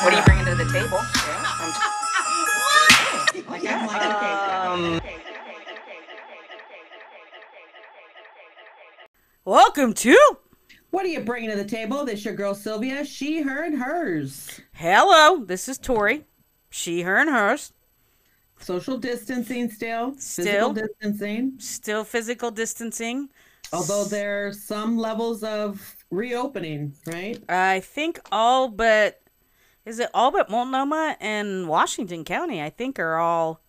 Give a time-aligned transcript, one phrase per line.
[0.00, 0.98] What are you bringing to the table?
[3.68, 5.00] Um,
[9.44, 10.16] Welcome to
[10.90, 12.04] What are you bringing to the table?
[12.04, 13.04] This your girl Sylvia.
[13.04, 14.60] She, her, and hers.
[14.72, 15.44] Hello.
[15.44, 16.24] This is Tori.
[16.70, 17.72] She, her, and hers.
[18.60, 20.14] Social distancing still.
[20.18, 20.44] Still.
[20.44, 21.52] Physical distancing.
[21.58, 23.30] Still physical distancing.
[23.72, 27.42] Although there's some levels of reopening, right?
[27.48, 29.20] I think all but
[29.88, 32.62] is it all but Multnomah and Washington County?
[32.62, 33.60] I think are all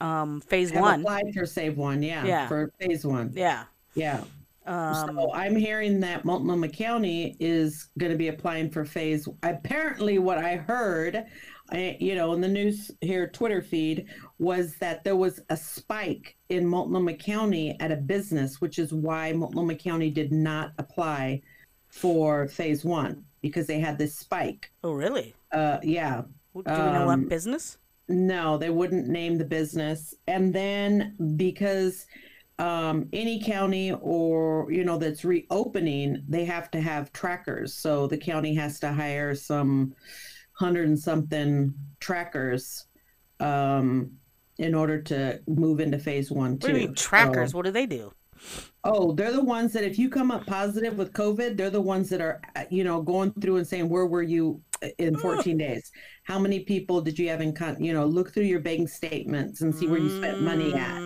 [0.00, 1.00] um phase Have one.
[1.00, 2.48] applied for phase one, yeah, Yeah.
[2.48, 3.32] for phase one.
[3.34, 3.64] Yeah.
[3.94, 4.24] Yeah.
[4.66, 9.26] Um, so I'm hearing that Multnomah County is going to be applying for phase.
[9.42, 11.24] Apparently, what I heard,
[11.70, 14.06] I, you know, in the news here, Twitter feed,
[14.38, 19.32] was that there was a spike in Multnomah County at a business, which is why
[19.32, 21.40] Multnomah County did not apply
[21.88, 24.70] for phase one because they had this spike.
[24.84, 25.34] oh really?
[25.52, 26.22] Uh, yeah.
[26.54, 27.78] Do we know Um, what business?
[28.08, 30.14] No, they wouldn't name the business.
[30.26, 32.06] And then because
[32.58, 37.72] um, any county or, you know, that's reopening, they have to have trackers.
[37.74, 39.94] So the county has to hire some
[40.52, 42.86] hundred and something trackers
[43.38, 44.10] um,
[44.58, 46.66] in order to move into phase one, What too.
[46.72, 47.52] do you mean trackers?
[47.52, 48.12] So- What do they do?
[48.84, 52.08] Oh, they're the ones that if you come up positive with COVID, they're the ones
[52.08, 54.62] that are, uh, you know, going through and saying, where were you
[54.98, 55.90] in 14 days?
[56.24, 59.60] How many people did you have in, con-, you know, look through your bank statements
[59.60, 60.98] and see where you spent money at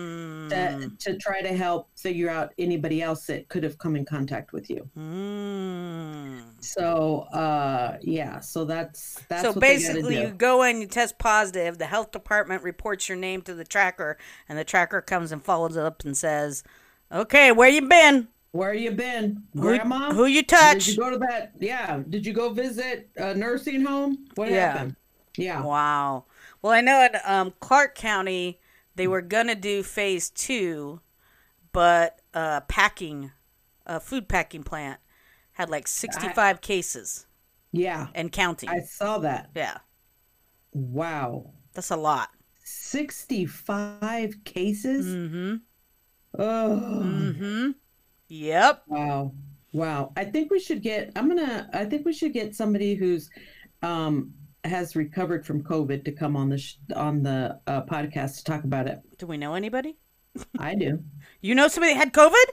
[0.49, 4.05] to, Mm, to try to help figure out anybody else that could have come in
[4.05, 4.87] contact with you.
[4.97, 6.63] mm.
[6.63, 11.77] So, uh, yeah, so that's, that's so basically, you go in, you test positive.
[11.77, 15.77] The health department reports your name to the tracker, and the tracker comes and follows
[15.77, 16.63] up and says,
[17.11, 18.27] "Okay, where you been?
[18.55, 20.13] Where you been, Grandma?
[20.13, 20.85] who you touch?
[20.85, 21.51] Did you go to that?
[21.59, 22.01] Yeah.
[22.09, 24.27] Did you go visit a nursing home?
[24.35, 24.71] What Yeah.
[24.71, 24.95] happened?
[25.37, 25.61] Yeah.
[25.61, 26.23] Wow.
[26.61, 28.61] Well, I know in um, Clark County
[28.95, 31.01] they were gonna do phase two,
[31.73, 33.31] but uh, packing,
[33.85, 35.01] a food packing plant
[35.51, 37.27] had like sixty-five cases
[37.73, 38.07] Yeah.
[38.15, 38.69] and counting.
[38.69, 39.49] I saw that.
[39.53, 39.79] yeah,
[40.71, 41.51] Wow.
[41.73, 42.29] that's a lot.
[42.63, 45.05] 65 cases?
[45.07, 45.55] Mm-hmm.
[46.39, 47.71] Oh, Mm-hmm.
[48.29, 48.83] Yep.
[48.87, 49.33] wow.
[49.73, 50.13] Wow.
[50.15, 53.29] I think we should get, I'm going to, I think we should get somebody who's,
[53.81, 58.43] um, has recovered from COVID to come on the, sh- on the uh, podcast to
[58.45, 58.99] talk about it.
[59.17, 59.97] Do we know anybody?
[60.57, 61.03] I do.
[61.41, 62.45] You know somebody had COVID?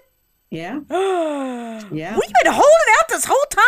[0.51, 0.81] Yeah.
[0.91, 2.19] yeah.
[2.19, 3.65] We've been holding out this whole time.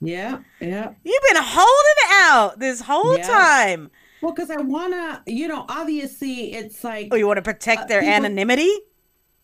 [0.00, 0.38] Yeah.
[0.60, 0.92] Yeah.
[1.04, 3.26] You've been holding out this whole Yeah.
[3.26, 3.90] time.
[4.22, 7.82] Well, because I want to, you know, obviously it's like, Oh, you want to protect
[7.82, 8.72] Uh, their people- anonymity?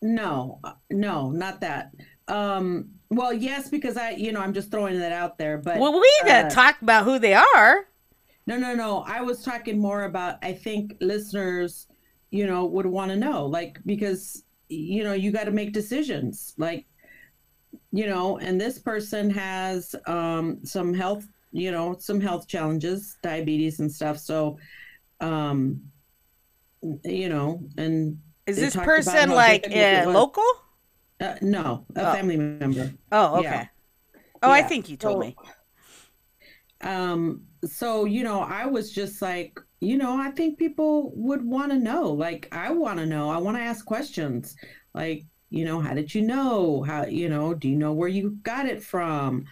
[0.05, 1.91] No, uh, no, not that.
[2.27, 5.99] Um, well, yes, because I, you know, I'm just throwing that out there, but Well,
[5.99, 7.87] we gotta uh, talk about who they are.
[8.45, 8.99] no, no, no.
[9.07, 10.37] I was talking more about.
[10.43, 11.87] I think listeners,
[12.29, 16.53] you know, would want to know, like, because you know, you got to make decisions,
[16.57, 16.85] like,
[17.91, 23.79] you know, and this person has um some health, you know, some health challenges, diabetes
[23.79, 24.17] and stuff.
[24.19, 24.57] So,
[25.21, 25.81] um,
[27.03, 30.43] you know, and Is this person like uh, local?
[31.19, 32.13] Uh, no, a Oh.
[32.13, 32.93] family member.
[33.11, 33.49] Oh, okay.
[33.49, 33.65] Yeah.
[34.43, 35.35] Oh, I think you told So, me.
[36.81, 41.71] Um, so you know, I was just like, you know, I think people would want
[41.71, 42.11] to know.
[42.11, 43.29] Like, I want to know.
[43.29, 44.55] I want to ask questions.
[44.93, 46.83] Like, you know, how did you know?
[46.83, 47.53] How you know?
[47.53, 49.45] Do you know where you got it from?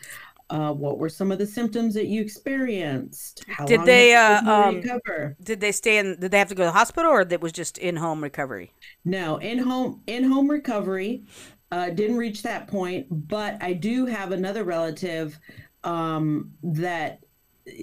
[0.53, 3.43] Uh, what were some of the symptoms that you experienced?
[3.47, 5.35] How Did long they, did it uh, take you to um, recover?
[5.41, 6.19] Did they stay in?
[6.19, 8.71] Did they have to go to the hospital, or that was just in home recovery?
[9.03, 11.23] No, in home in home recovery.
[11.71, 15.39] Uh, didn't reach that point, but I do have another relative
[15.83, 17.23] um, that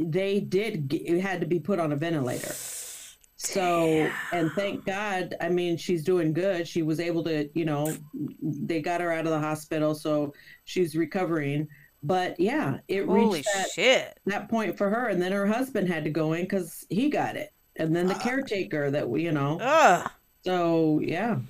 [0.03, 2.55] they did g- had to be put on a ventilator.
[3.35, 6.69] So, and thank God, I mean, she's doing good.
[6.69, 7.97] She was able to, you know,
[8.43, 10.35] they got her out of the hospital, so
[10.65, 11.67] she's recovering.
[12.03, 14.19] But yeah, it Holy reached that, shit!
[14.27, 17.37] that point for her, and then her husband had to go in because he got
[17.37, 19.59] it, and then the caretaker that we, you know.
[19.61, 20.11] Ugh.
[20.45, 21.41] So yeah,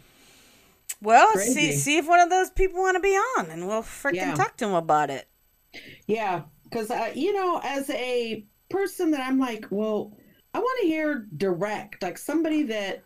[1.02, 4.16] Well, see, see if one of those people want to be on, and we'll freaking
[4.16, 4.34] Yeah.
[4.34, 5.28] talk to them about it.
[6.06, 10.12] Yeah, because uh, you know, as a person that I'm like, well,
[10.54, 13.02] I want to hear direct, like somebody that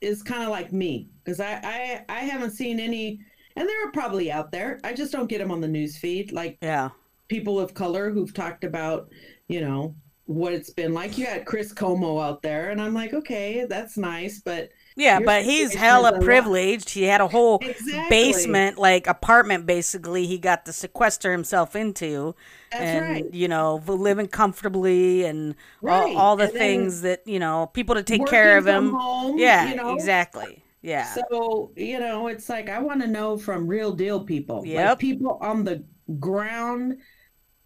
[0.00, 3.20] is kind of like me, because I, I I haven't seen any,
[3.58, 4.80] and there are probably out there.
[4.84, 6.90] I just don't get them on the news feed, like Yeah.
[7.28, 9.10] people of color who've talked about,
[9.48, 9.96] you know,
[10.26, 11.18] what it's been like.
[11.18, 15.44] You had Chris Cuomo out there, and I'm like, okay, that's nice, but Yeah, but
[15.44, 16.90] he's situation is a hella privileged.
[16.90, 18.08] He had a whole Exactly.
[18.08, 20.26] basement, like apartment, basically.
[20.26, 22.34] He got to sequester himself into,
[22.70, 23.32] That's and right.
[23.32, 27.94] you know, living comfortably and Right, all, all the and things that you know, people
[27.94, 28.98] to take care of him.
[28.98, 29.96] home, yeah, you know?
[29.96, 30.64] exactly.
[30.80, 34.64] Yeah, So, you know, it's like I want to know from real deal people.
[34.64, 35.82] Like people on the
[36.20, 36.98] ground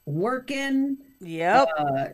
[0.07, 1.69] working, yep.
[1.79, 2.05] uh,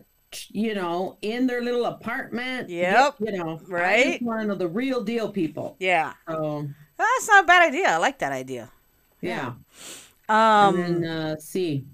[0.49, 2.69] you know, in their little apartment.
[2.69, 3.15] Yep.
[3.19, 4.05] You know, I Right.
[4.19, 5.77] just want to know the real deal people.
[5.79, 6.67] yeah, So,
[6.97, 7.87] that's not a bad idea.
[7.87, 8.69] I like that idea.
[9.21, 9.53] yeah.
[10.27, 11.85] Um, and then, uh, see.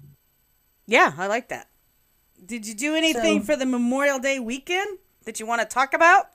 [0.86, 1.68] yeah, I like that.
[2.44, 5.94] Did you do anything So- for the Memorial Day weekend that you want to talk
[5.94, 6.26] about?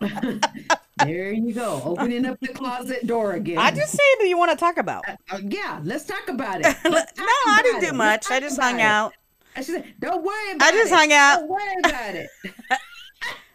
[1.04, 1.82] There you go.
[1.84, 3.58] Opening up the closet door again.
[3.58, 5.04] I just saying, do you want to talk about?
[5.08, 6.76] Uh, yeah, let's talk about it.
[6.84, 8.30] No, talk I didn't do Let's much.
[8.30, 8.82] I just hung it.
[8.82, 9.12] out.
[9.56, 10.78] I say, don't worry about I it.
[10.80, 11.38] just hung out.
[11.40, 12.30] Don't worry about it.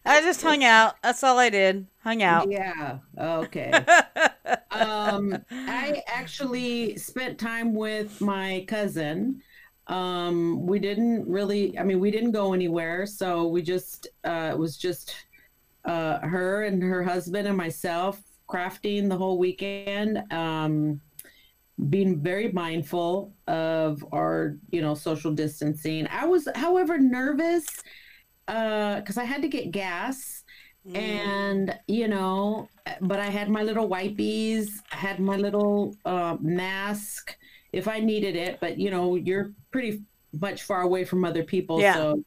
[0.06, 0.96] I just hung out.
[1.02, 1.88] That's all I did.
[2.04, 2.50] Hung out.
[2.50, 3.00] Yeah.
[3.18, 3.72] Okay.
[4.72, 9.42] um, I actually spent time with my cousin.
[9.88, 11.78] Um, we didn't really.
[11.80, 15.16] I mean, we didn't go anywhere, so we just uh, it was just
[15.86, 20.22] uh, her and her husband and myself crafting the whole weekend.
[20.32, 21.02] Um,
[21.90, 26.08] being very mindful of our, you know, social distancing.
[26.10, 27.66] I was, however, nervous
[28.48, 30.44] because I had to get gas
[30.94, 32.70] and you know
[33.02, 37.36] but i had my little wipies i had my little uh, mask
[37.74, 40.04] if i needed it but you know you're pretty
[40.40, 41.96] much far away from other people Yeah.
[41.96, 42.24] so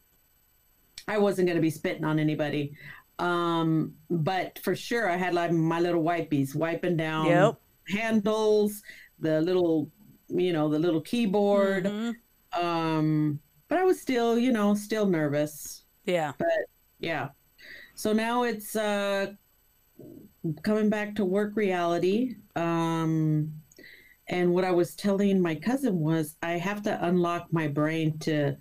[1.07, 2.75] i wasn't going to be spitting on anybody
[3.19, 7.61] um but for sure i had like my little wipies wiping down Yep.
[7.89, 8.83] handles
[9.19, 9.91] the little
[10.29, 12.15] you know the little keyboard Mhm.
[12.53, 16.33] um but i was still you know still nervous Yeah.
[16.39, 16.49] But
[17.01, 17.29] yeah.
[17.95, 19.33] So now it's uh
[20.63, 22.37] coming back to work reality.
[22.57, 23.53] Um
[24.31, 28.57] and what I was telling my cousin was I have to unlock my brain to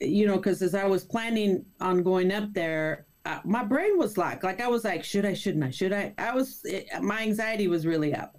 [0.00, 4.16] you know cuz as I was planning on going up there uh, my brain was
[4.18, 4.44] locked.
[4.44, 7.68] Like I was like should I shouldn't I should I I was it, my anxiety
[7.68, 8.36] was really up.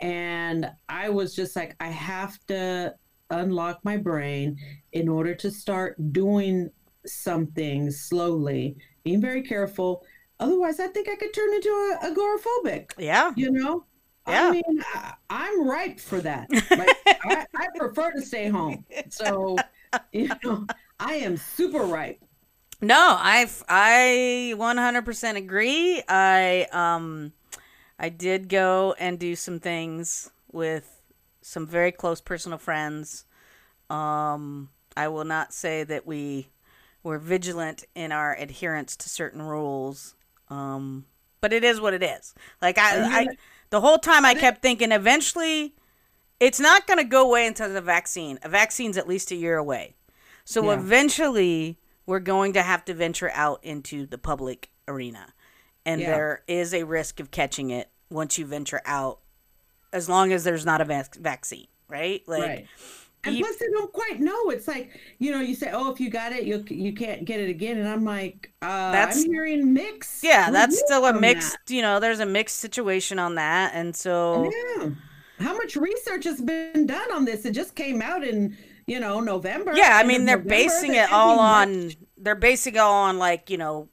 [0.00, 2.94] And I was just like I have to
[3.30, 4.56] unlock my brain
[4.92, 6.70] in order to start doing
[7.06, 10.04] something slowly, being very careful.
[10.40, 11.68] Otherwise, I think I could turn into
[12.02, 12.92] a agoraphobic.
[12.98, 13.32] Yeah.
[13.36, 13.84] You know,
[14.28, 14.48] Yeah.
[14.48, 16.48] I mean, I, I'm ripe for that.
[16.76, 18.84] Like, I, I prefer to stay home.
[19.10, 19.56] So,
[20.12, 20.66] you know,
[21.00, 22.22] I am super ripe.
[22.80, 26.02] No, I I 100% agree.
[26.08, 27.32] I um
[27.98, 31.02] I did go and do some things with
[31.42, 33.24] some very close personal friends.
[33.90, 36.48] Um I will not say that we
[37.02, 40.14] were vigilant in our adherence to certain rules.
[40.48, 41.06] Um
[41.40, 42.34] but it is what it is.
[42.62, 43.28] Like I, I
[43.70, 45.74] the whole time I kept thinking eventually
[46.40, 48.38] it's not going to go away until the vaccine.
[48.42, 49.94] A vaccine's at least a year away.
[50.44, 50.74] So Yeah.
[50.80, 51.78] eventually,
[52.08, 55.34] we're going to have to venture out into the public arena.
[55.84, 56.10] And Yeah.
[56.10, 59.18] there is a risk of catching it once you venture out,
[59.92, 62.22] as long as there's not a vac- vaccine, right?
[62.26, 62.66] Like, right.
[63.24, 64.48] And you- plus, they don't quite know.
[64.48, 67.40] It's like you know, you say, "Oh, if you got it, you you can't get
[67.40, 70.24] it again," and I'm like, uh, That's- I'm hearing mixed.
[70.24, 71.74] yeah, that's still a mixed, that.
[71.74, 73.72] you know, there's a mixed situation on that.
[73.74, 74.90] And so, Yeah.
[75.40, 77.44] How much research has been done on this?
[77.44, 78.56] It just came out in,
[78.88, 79.72] you know, November.
[79.74, 80.48] yeah, I mean, they're November.
[80.48, 83.88] basing it all on, they're basing it all on, like, you know,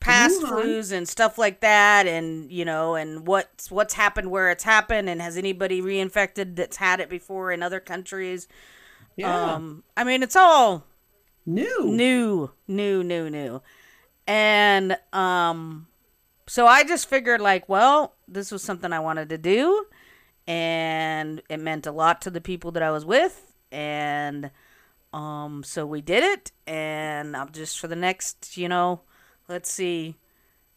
[0.00, 0.50] past Wuhan.
[0.64, 5.08] flus and stuff like that and you know and what's what's happened where it's happened
[5.08, 8.46] and has anybody reinfected that's had it before in other countries
[9.16, 9.54] Yeah.
[9.54, 10.84] um i mean it's all
[11.44, 11.86] new.
[11.86, 13.62] new new new new
[14.28, 15.88] and um
[16.46, 19.86] so i just figured like well this was something i wanted to do
[20.46, 24.50] and it meant a lot to the people that i was with and
[25.12, 29.00] um so we did it and i'm just for the next you know
[29.48, 30.16] let's see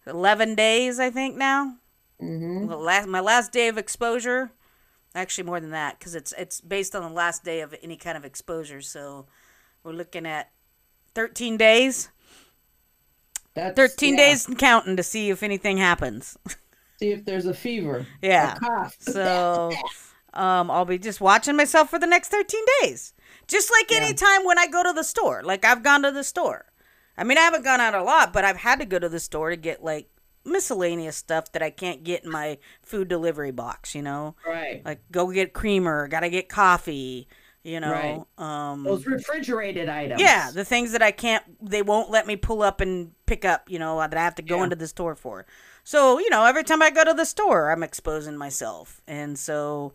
[0.08, 1.76] 11 days i think now
[2.20, 4.52] hmm the last my last day of exposure
[5.16, 8.18] actually more than that because it's it's based on the last day of any kind
[8.18, 9.26] of exposure so
[9.84, 10.52] we're looking at
[11.16, 12.10] 13 days
[13.56, 14.18] That's, 13 yeah.
[14.18, 16.38] days and counting to see if anything happens
[17.00, 18.06] See if there's a fever.
[18.22, 18.56] Yeah.
[18.56, 18.98] A cough.
[19.00, 19.72] so
[20.34, 23.14] um i'll be just watching myself for the next 13 days
[23.48, 23.98] just like Yeah.
[24.04, 26.66] any time when i go to the store like i've gone to the store
[27.18, 29.20] I mean, I haven't gone out a lot, but I've had to go to the
[29.20, 30.08] store to get like
[30.46, 34.36] miscellaneous stuff that I can't get in my food delivery box, you know?
[34.48, 34.82] Right.
[34.86, 37.28] Like go get creamer, got to get coffee,
[37.62, 38.26] you know.
[38.38, 38.72] Right.
[38.72, 40.22] Um Those refrigerated items.
[40.22, 43.70] yeah, the things that I can't they won't let me pull up and pick up,
[43.70, 44.64] you know, that I have to go Yeah.
[44.64, 45.46] into the store for.
[45.84, 49.02] So, you know, every time I go to the store, I'm exposing myself.
[49.08, 49.94] And so,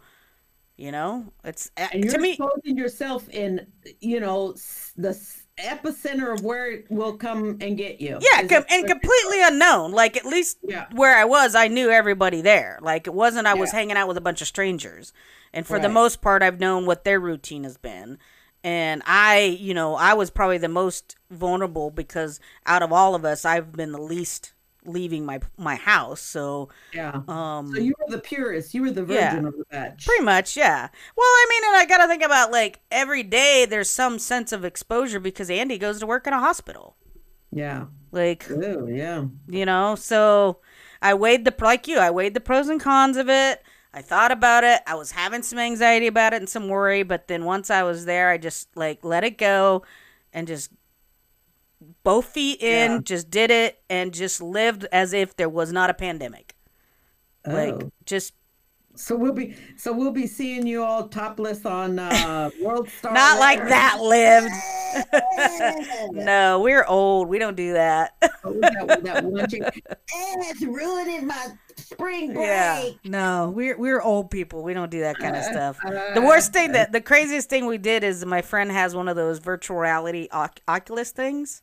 [0.77, 3.67] you know, it's uh, and you're to me exposing yourself in,
[4.01, 4.55] you know,
[4.97, 5.17] the
[5.59, 8.19] epicenter of where it will come and get you.
[8.21, 9.93] Yeah, com- and completely unknown.
[9.93, 10.87] Like at least Yeah.
[10.93, 12.79] where I was, I knew everybody there.
[12.83, 13.79] Like it wasn't I was Yeah.
[13.79, 15.13] hanging out with a bunch of strangers.
[15.53, 18.19] And for the most part, I've known what their routine has been.
[18.65, 23.25] And I, you know, I was probably the most vulnerable because out of all of
[23.25, 24.54] us, I've been the least
[24.85, 26.21] leaving my my house.
[26.21, 27.23] So Yeah.
[27.29, 28.75] um so you were the purest.
[28.75, 29.31] You were the Yeah.
[29.31, 30.07] virgin of the batch.
[30.07, 30.89] Pretty much, yeah.
[31.17, 34.53] Well, I mean, and I got to think about like every day there's some sense
[34.53, 36.97] of exposure because Andy goes to work in a hospital.
[37.51, 37.87] Yeah.
[38.13, 39.25] Like, Oh, yeah.
[39.49, 40.59] you know, so
[41.01, 43.63] I weighed the like you, I weighed the pros and cons of it.
[43.93, 44.81] I thought about it.
[44.89, 48.07] I was having some anxiety about it and some worry, but then once I was
[48.07, 49.85] there, I just like let it go
[50.33, 50.71] and just
[52.03, 52.99] both feet in, Yeah.
[53.03, 56.55] just did it and just lived as if there was not a pandemic.
[57.47, 57.91] Like Oh.
[58.07, 58.33] just
[58.97, 63.13] So we'll be so we'll be seeing you all topless on uh World Star.
[63.13, 64.53] not like that lived.
[66.13, 67.29] no, we're old.
[67.29, 68.15] We don't do that.
[68.45, 69.63] Was that, that one chick?
[70.17, 72.47] Eh, it's ruining my spring break.
[72.47, 72.89] yeah.
[73.05, 74.63] No, we're we're old people.
[74.63, 75.77] We don't do that kind of stuff.
[75.85, 79.09] Uh, The worst thing that the craziest thing we did is my friend has one
[79.09, 81.63] of those virtual reality oc- Oculus things.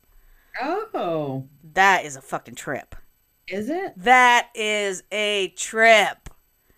[0.60, 2.94] Oh, That is a fucking trip.
[3.48, 3.94] is it?
[3.96, 6.28] That is a trip.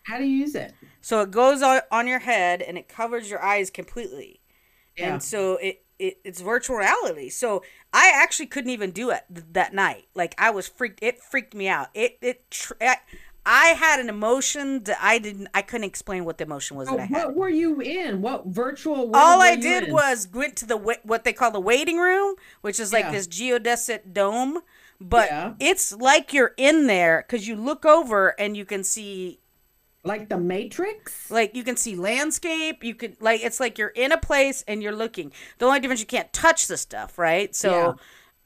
[0.04, 0.73] How do you use it?
[1.00, 4.40] So it goes on, on your head and it covers your eyes completely.
[4.97, 5.14] Yeah.
[5.14, 7.28] And so it, it it's virtual reality.
[7.31, 7.62] So
[7.93, 10.07] I actually couldn't even do it th- that night.
[10.14, 11.02] Like I was freaked.
[11.02, 11.88] It freaked me out.
[11.95, 12.50] It it.
[12.50, 12.97] Tr- I,
[13.46, 15.48] I had an emotion that I didn't.
[15.54, 17.26] I couldn't explain what the emotion was Oh, that I had.
[17.26, 18.22] what were you in?
[18.22, 18.96] What virtual?
[18.96, 19.92] world All I did in?
[19.92, 23.12] was went to the what they call the waiting room, which is like Yeah.
[23.12, 24.60] this geodesic dome,
[25.00, 25.54] but Yeah.
[25.60, 29.40] it's like you're in there because you look over and you can see
[30.04, 31.30] like the Matrix.
[31.30, 32.82] like you can see landscape.
[32.82, 35.32] You can like it's like you're in a place and you're looking.
[35.58, 37.54] The only difference you can't touch the stuff, right?
[37.54, 37.96] So.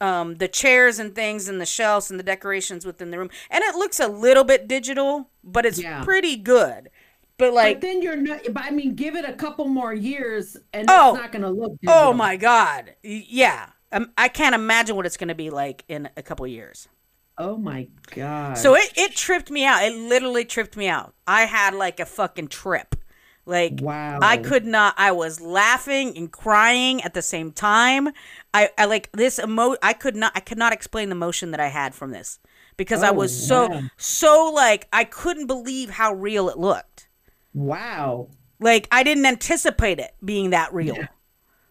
[0.00, 3.64] Um, the chairs and things and the shelves and the decorations within the room and
[3.64, 6.05] it looks a little bit digital but it's Yeah.
[6.05, 6.90] pretty good
[7.37, 8.40] but like but then you're not.
[8.52, 11.14] But I mean, give it a couple more years, and Oh.
[11.14, 11.73] it's not going to look.
[11.88, 16.09] oh my god yeah um, i can't imagine what it's going to be like in
[16.17, 16.87] a couple years
[17.40, 17.87] Oh my
[18.17, 18.59] god.
[18.59, 19.85] So it, it tripped me out.
[19.85, 21.14] It literally tripped me out.
[21.25, 22.97] I had like a fucking trip.
[23.49, 24.19] Like Wow.
[24.23, 28.11] I could not I was laughing and crying at the same time.
[28.52, 31.61] I, I like this emo I could not I could not explain the emotion that
[31.61, 32.38] I had from this.
[32.76, 33.83] Because I Oh, was so wow.
[33.97, 37.09] so like I couldn't believe how real it looked.
[37.55, 38.28] Wow.
[38.61, 40.97] Like I didn't anticipate it being that real.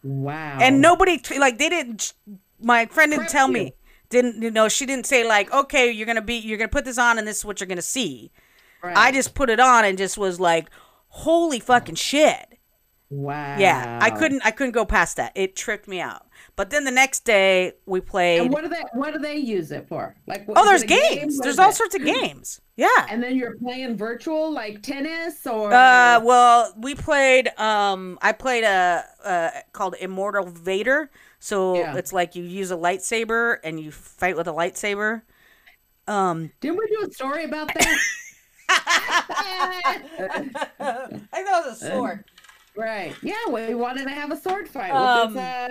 [0.03, 0.57] Wow.
[0.61, 2.13] And nobody t- like they didn't.
[2.59, 3.53] My friend didn't Prep tell you.
[3.53, 3.73] me.
[4.09, 4.67] Didn't you know?
[4.69, 7.37] She didn't say like, okay, you're gonna be, you're gonna put this on, and this
[7.39, 8.31] is what you're gonna see.
[8.81, 8.95] Right.
[8.95, 10.69] I just put it on and just was like,
[11.17, 12.45] holy fucking shit.
[13.09, 13.57] Wow.
[13.57, 15.31] Yeah, I couldn't, I couldn't go past that.
[15.33, 16.25] It tripped me out.
[16.57, 18.41] But then the next day we played.
[18.41, 18.83] And what do they?
[18.93, 20.15] What do they use it for?
[20.27, 21.15] Like, oh, there's a game?
[21.19, 21.37] games.
[21.39, 21.75] There's all it?
[21.75, 22.59] sorts of games.
[22.75, 22.87] Yeah.
[23.09, 27.47] And then you're playing virtual, like tennis, or Uh, well, we played.
[27.57, 31.09] Um, I played a uh called Immortal Vader.
[31.39, 31.95] So Yeah.
[31.95, 35.21] it's like you use a lightsaber and you fight with a lightsaber.
[36.07, 37.97] Um, didn't we do a story about that?
[38.69, 40.01] I
[40.79, 42.23] thought it was a sword.
[42.75, 43.13] right.
[43.21, 45.41] Yeah, we wanted to have a sword fight Um, this.
[45.43, 45.69] Uh,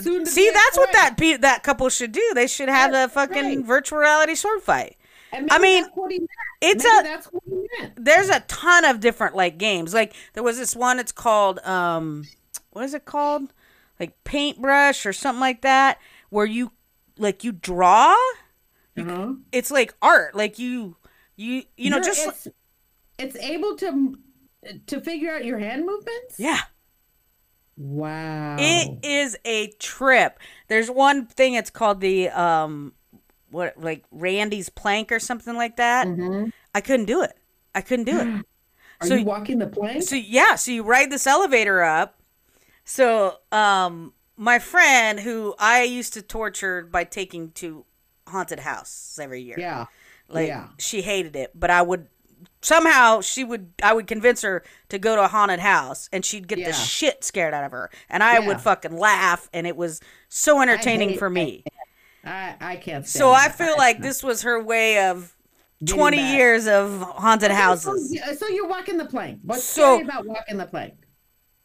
[0.00, 2.32] soon to See, that's what that pe- that couple should do.
[2.34, 3.64] They should have a fucking right.
[3.64, 4.96] virtual reality sword fight.
[5.32, 6.30] I mean, that's what he meant.
[6.62, 7.92] It's Maybe a that's what he meant.
[7.96, 9.92] there's a ton of different like games.
[9.92, 10.98] Like there was this one.
[10.98, 12.24] It's called um,
[12.70, 13.52] what is it called?
[14.00, 15.98] Like paintbrush or something like that,
[16.30, 16.72] where you
[17.18, 18.14] like you draw.
[18.98, 19.34] Uh-huh.
[19.52, 20.34] It's like art.
[20.34, 20.96] Like you
[21.36, 22.48] you you know You're- just it's,
[23.18, 24.16] it's able to
[24.86, 26.38] to figure out your hand movements.
[26.38, 26.60] yeah.
[27.76, 28.56] Wow.
[28.58, 30.38] It is a trip.
[30.68, 31.54] There's one thing.
[31.54, 32.94] It's called the um,
[33.50, 36.06] what like Randy's plank or something like that.
[36.06, 36.52] Mhm.
[36.74, 37.36] I couldn't do it.
[37.74, 38.46] I couldn't do it.
[39.02, 40.02] Are so- you walking the plank?
[40.04, 42.18] So yeah, so you ride this elevator up.
[42.84, 47.84] So um, my friend who I used to torture by taking to
[48.26, 49.56] haunted house every year.
[49.58, 49.86] yeah.
[50.28, 50.68] Like yeah.
[50.78, 52.08] she hated it, but I would
[52.62, 56.48] somehow she would I would convince her to go to a haunted house and she'd
[56.48, 56.66] get Yeah.
[56.68, 57.90] the shit scared out of her.
[58.10, 58.46] And I Yeah.
[58.48, 61.64] would fucking laugh and it was so entertaining hate- for me.
[62.24, 63.06] I I can't.
[63.06, 63.56] So I that.
[63.58, 65.36] feel like this was her way of
[65.80, 66.34] Getting 20 back.
[66.36, 68.18] years of haunted houses.
[68.24, 69.40] So, so you're walking the plank.
[69.44, 70.94] What's So- scary about walking the plank?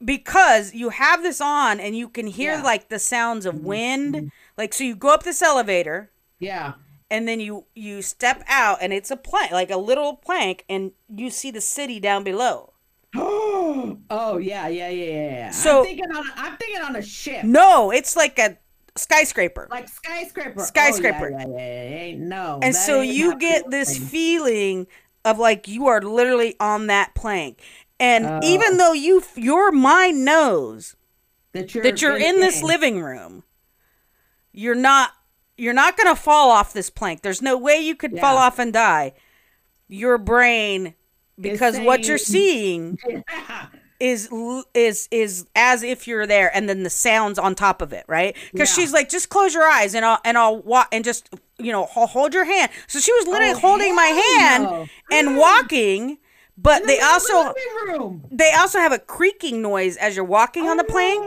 [0.03, 2.57] because you have this on and you can hear Yeah.
[2.57, 2.65] Mm-hmm.
[2.65, 6.73] like the sounds of wind like so you go up this elevator Yeah.
[7.11, 10.93] And then you you step out and it's a plank like a little plank and
[11.15, 12.73] you see the city down below
[13.15, 15.51] oh yeah, yeah, yeah, yeah.
[15.51, 18.57] So- I'm thinking on a, I'm thinking on a ship, no it's like a
[18.95, 20.61] skyscraper like skyscraper.
[20.61, 21.31] Oh, skyscraper.
[21.33, 22.59] Oh, yeah, yeah, yeah, no.
[22.61, 24.87] and so you get this feeling
[25.23, 27.61] of like you are literally on that plank
[27.99, 28.39] and Oh.
[28.43, 30.95] even though you your mind knows
[31.51, 33.43] that you're that you're in this living room
[34.53, 35.11] you're not
[35.57, 37.21] you're not going to fall off this plank.
[37.21, 39.13] There's no way you could fall off and die.
[39.87, 40.95] Your brain
[41.39, 43.67] because what you're seeing Yeah.
[43.99, 44.29] is
[44.73, 48.35] is is as if you're there and then the sounds on top of it right?
[48.51, 48.83] Because Yeah.
[48.83, 51.29] she's like just close your eyes and i'll and i'll walk and just
[51.59, 52.71] you know ho- hold your hand.
[52.87, 54.05] So she was literally Oh, holding my
[54.39, 54.87] hand no.
[55.11, 56.17] and walking
[56.57, 57.53] but they also
[58.31, 61.23] they also have a creaking noise as you're walking on the plank.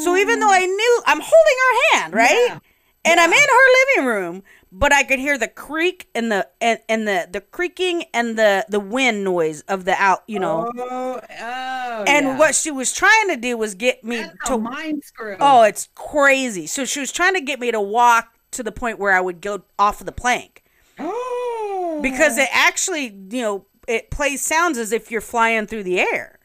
[0.00, 2.60] So even though I knew I'm holding her hand, right?
[3.04, 3.12] Yeah.
[3.12, 6.80] And I'm in her living room, but I could hear the creak and the and,
[6.88, 10.70] and the the creaking and the the wind noise of the out, you know.
[10.76, 12.38] Oh, oh, and yeah.
[12.38, 15.36] what she was trying to do was get me That's to mind screw.
[15.40, 16.66] Oh, it's crazy.
[16.66, 19.40] So she was trying to get me to walk to the point where I would
[19.40, 20.62] go off of the plank.
[20.98, 22.00] Oh.
[22.02, 26.39] Because it actually, you know, it plays sounds as if you're flying through the air.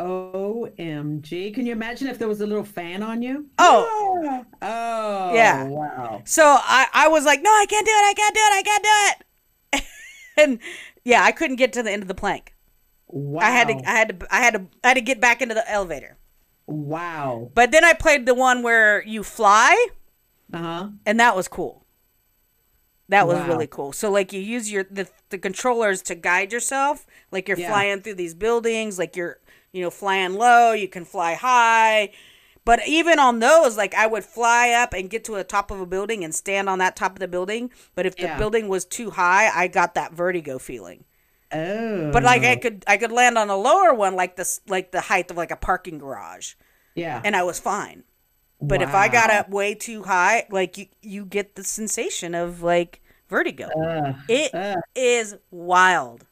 [0.00, 1.50] OMG.
[1.50, 3.46] Can you imagine if there was a little fan on you?
[3.58, 5.64] Oh, Oh, Yeah.
[5.68, 6.22] Wow.
[6.24, 8.10] So I, I was like, no, I can't do it.
[8.10, 8.52] I can't do it.
[8.58, 8.90] I can't do
[9.76, 9.84] it.
[10.38, 10.58] and
[11.04, 12.54] yeah, I couldn't get to the end of the plank.
[13.08, 13.40] Wow.
[13.40, 15.54] I had to, I had to, I had to, I had to get back into
[15.54, 16.16] the elevator.
[16.66, 17.50] wow.
[17.54, 19.86] But then I played the one where you fly,
[20.52, 20.88] Uh huh.
[21.06, 21.84] and that was cool.
[23.08, 23.46] That was Wow.
[23.48, 23.92] really cool.
[23.92, 27.66] So like you use your the, the controllers to guide yourself, like you're Yeah.
[27.68, 29.39] flying through these buildings, like you're
[29.72, 32.10] you know flying low, you can fly high.
[32.64, 35.80] But even on those, like I would fly up and get to the top of
[35.80, 37.70] a building and stand on that top of the building.
[37.94, 38.38] But if the Yeah.
[38.38, 41.04] building was too high, I got that vertigo feeling.
[41.52, 42.10] Oh.
[42.12, 42.58] But like I oh.
[42.58, 45.50] could I could land on a lower one, like this like the height of like
[45.50, 46.54] a parking garage,
[46.94, 47.20] yeah.
[47.24, 48.04] and I was fine.
[48.62, 52.62] But if I got up way too high, like you you get the sensation of
[52.62, 53.68] like vertigo.
[53.68, 54.14] Ugh.
[54.28, 54.52] It
[54.94, 55.40] is ugh.
[55.50, 56.26] wild,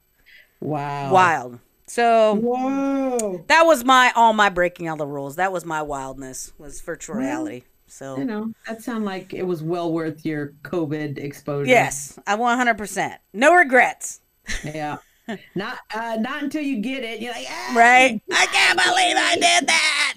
[0.61, 1.11] wow.
[1.13, 1.59] wild.
[1.89, 3.45] So Whoa.
[3.49, 5.37] that was my all my breaking all the rules.
[5.37, 7.63] That was my wildness was virtual reality.
[7.87, 11.69] So you know, that sounded like it was well worth your COVID exposure.
[11.69, 14.21] yes, I 100 percent no regrets.
[14.63, 14.99] Yeah.
[15.55, 17.21] not uh not until you get it.
[17.21, 18.21] You're like, ah, Right?
[18.33, 20.15] I can't believe I did that.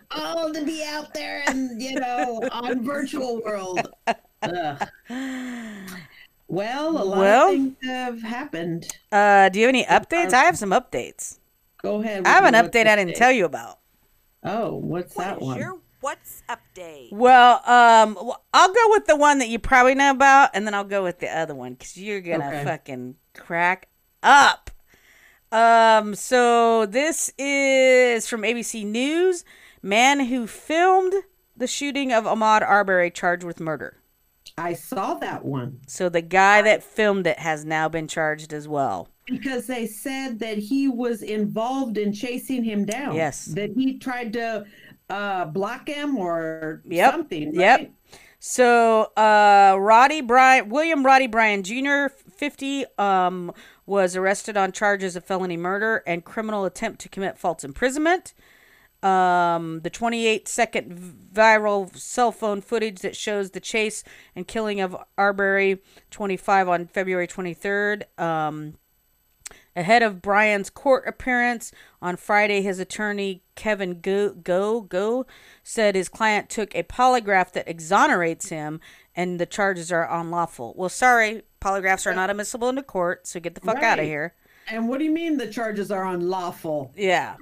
[0.10, 3.88] all to be out there and you know on virtual world.
[4.42, 4.88] Ugh.
[6.50, 8.88] Well, a lot Well- of things have happened.
[9.12, 10.32] Uh, do you have any updates?
[10.32, 11.38] I have some updates.
[11.82, 12.26] Go ahead.
[12.26, 13.78] I have an update I didn't tell you about.
[14.42, 15.80] Oh, what's that one?
[16.00, 17.12] what's update?
[17.12, 18.16] Well, um,
[18.54, 21.18] I'll go with the one that you probably know about, and then I'll go with
[21.20, 22.64] the other one because you're gonna Okay.
[22.64, 23.88] fucking crack
[24.22, 24.70] up.
[25.52, 29.44] Um, so this is from ABC News.
[29.82, 31.12] Man who filmed
[31.56, 33.99] the shooting of Ahmaud Arbery charged with murder.
[34.60, 38.68] I saw that one So the guy that filmed it has now been charged as
[38.68, 39.08] well.
[39.26, 43.14] because they said that he was involved in chasing him down.
[43.14, 43.46] Yes.
[43.46, 44.64] That he tried to
[45.08, 47.10] uh block him or Yep.
[47.12, 47.54] something.
[47.54, 47.90] Yep.
[48.42, 53.52] So, uh, Roddie Bryan, William Roddie Bryan Jr., 50, um,
[53.84, 58.32] was arrested on charges of felony murder and criminal attempt to commit false imprisonment.
[59.02, 64.04] Um, the 28 second viral cell phone footage that shows the chase
[64.36, 68.02] and killing of Arbery 25 on February 23rd.
[68.20, 68.74] Um,
[69.76, 71.70] Ahead of Bryan's court appearance
[72.02, 75.26] on Friday, his attorney Kevin Gough Gough Gough
[75.62, 78.80] said his client took a polygraph that exonerates him,
[79.14, 80.74] and the charges are unlawful.
[80.76, 84.34] Well, sorry, polygraphs are not admissible into court, so get the fuck out of here.
[84.68, 86.92] And what do you mean the charges are unlawful?
[86.96, 87.36] Yeah,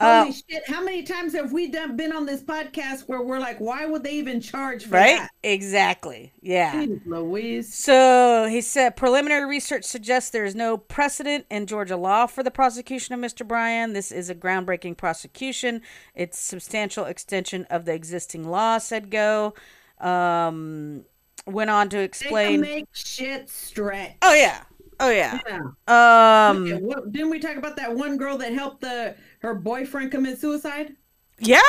[0.00, 0.68] Holy Uh, shit!
[0.68, 4.02] How many times have we done been on this podcast where we're like, why would
[4.02, 5.30] they even charge for right, that?
[5.42, 6.32] exactly.
[6.42, 6.74] Yeah.
[6.84, 7.72] Jeez Louise.
[7.72, 12.50] So he said preliminary research suggests there is no precedent in Georgia law for the
[12.50, 13.46] prosecution of Mr.
[13.46, 13.92] Bryan.
[13.92, 15.80] This is a groundbreaking prosecution.
[16.14, 19.52] It's substantial extension of the existing law, said Gough.
[20.00, 21.04] Um,
[21.46, 22.60] went on to They explain.
[22.60, 24.16] make shit stretch.
[24.22, 24.64] Oh yeah.
[25.00, 25.40] Oh yeah.
[25.46, 25.58] Yeah.
[25.88, 30.10] Um Okay, what, didn't we talk about that one girl that helped the her boyfriend
[30.10, 30.96] commit suicide?
[31.38, 31.60] yeah.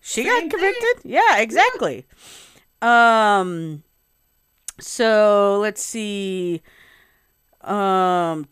[0.00, 0.50] She Same got thing.
[0.50, 1.10] convicted.
[1.10, 2.06] Yeah, exactly.
[2.82, 3.82] Um.
[4.78, 6.60] So let's see.
[7.62, 8.46] Um.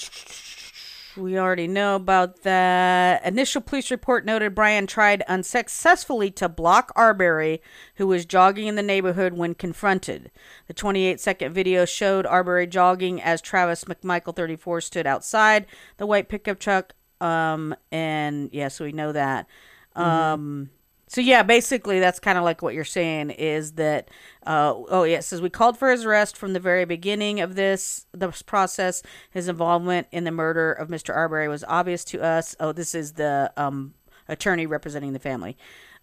[1.14, 3.22] We already know about that.
[3.26, 7.60] Initial police report noted Bryan tried unsuccessfully to block Arbery,
[7.96, 10.30] who was jogging in the neighborhood when confronted.
[10.68, 15.66] The 28 second video showed Arbery jogging as Travis McMichael, 34, stood outside
[15.98, 16.94] the white pickup truck.
[17.22, 19.46] Um, and yeah, so we know that.
[19.94, 20.70] Um,
[21.06, 24.08] so yeah, basically that's kind of like what you're saying is that
[24.46, 27.54] uh, oh yeah, it says we called for his arrest from the very beginning of
[27.54, 29.02] this this process.
[29.30, 31.14] His involvement in the murder of Mr.
[31.14, 32.56] Arbery was obvious to us.
[32.58, 33.94] Oh, this is the um,
[34.26, 35.56] attorney representing the family.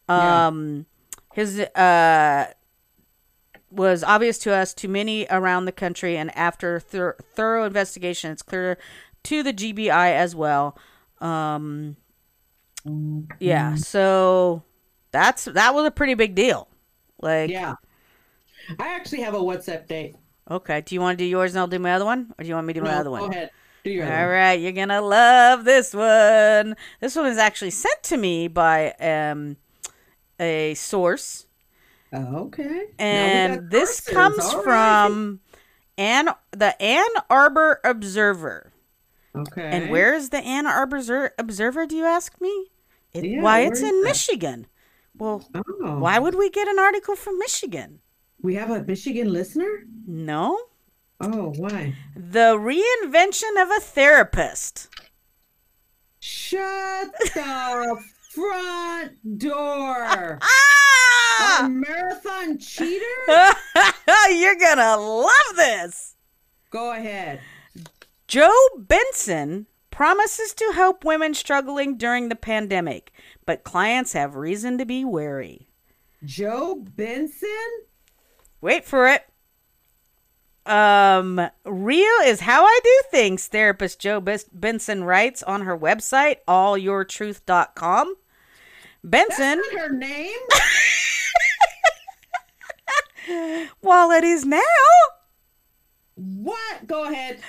[0.08, 0.86] Um,
[1.34, 2.54] his uh
[3.72, 8.42] was obvious to us to many around the country and after thor- thorough investigation it's
[8.42, 8.78] clear
[9.24, 10.78] to the GBI as well.
[11.22, 11.96] Um
[13.40, 14.64] yeah, so
[15.12, 16.68] that's that was a pretty big deal.
[17.22, 17.76] Like Yeah.
[18.80, 20.16] I actually have a WhatsApp date.
[20.50, 22.48] okay, do you want to do yours and I'll do my other one or do
[22.48, 23.22] you want me to do my No, other one?
[23.24, 23.50] Go ahead.
[23.84, 24.30] Do your All other one.
[24.30, 26.76] right, you're gonna love this one.
[27.00, 29.58] This one is actually sent to me by um
[30.40, 31.46] a source,
[32.14, 32.86] Okay.
[32.98, 34.64] And this comes right.
[34.64, 35.42] from
[35.98, 38.69] Ann the Ann Arbor Observer.
[39.36, 39.62] Okay.
[39.72, 41.86] And where is the Ann Arbor Observer?
[41.86, 42.68] Do you ask me?
[43.14, 44.08] It, Yeah, why it's in that?
[44.08, 44.68] Michigan?
[45.16, 46.00] Well, Oh.
[46.00, 48.00] why would we get an article from Michigan?
[48.42, 49.84] We have a Michigan listener?
[50.08, 50.58] No,
[51.22, 51.96] Oh, why?
[52.16, 54.88] the reinvention of a therapist.
[56.20, 57.98] Shut the
[58.30, 60.40] front door.
[60.42, 61.66] Ah!
[61.66, 63.06] A marathon cheater?
[64.32, 66.16] You're gonna love this.
[66.70, 67.42] Go ahead.
[68.30, 73.12] Joe Benson promises to help women struggling during the pandemic,
[73.44, 75.68] but clients have reason to be wary.
[76.24, 77.50] Joe Benson?
[78.62, 79.24] Wait for it.
[80.72, 88.14] Um, real is how I do things, therapist Joe Benson writes on her website, allyourtruth.com.
[89.04, 90.38] Benson, her name?
[93.82, 94.60] while it is now,
[96.14, 96.86] what?
[96.86, 97.40] Go ahead.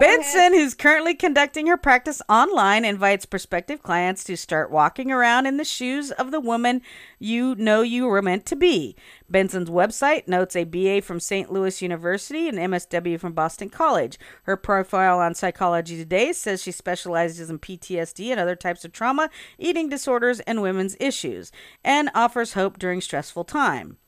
[0.00, 5.56] Benson, who's currently conducting her practice online, invites prospective clients to start walking around in
[5.56, 6.82] the shoes of the woman
[7.18, 8.96] you know you were meant to be.
[9.28, 11.52] Benson's website notes a BA from St.
[11.52, 14.18] Louis University and MSW from Boston College.
[14.44, 19.30] Her profile on Psychology Today says she specializes in PTSD and other types of trauma,
[19.58, 21.52] eating disorders, and women's issues,
[21.84, 23.98] and offers hope during stressful time.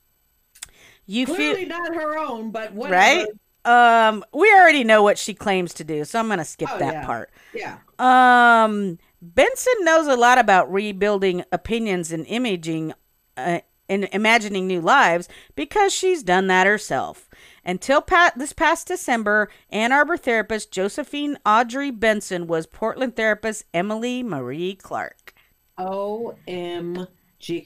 [1.07, 2.94] You feel Clearly not her own, but whatever.
[2.94, 3.27] right?
[3.64, 6.92] Um, we already know what she claims to do, so I'm gonna skip Oh, that
[6.94, 7.07] yeah.
[7.07, 7.31] part.
[7.55, 7.79] Yeah.
[7.98, 12.92] Um, Benson knows a lot about rebuilding opinions and imaging,
[13.37, 17.29] uh, and imagining new lives because she's done that herself.
[17.64, 24.22] Until pat this past December, Ann Arbor therapist Josephine Audrey Benson was Portland therapist Emily
[24.22, 25.33] Marie Clark.
[25.79, 27.07] OMG.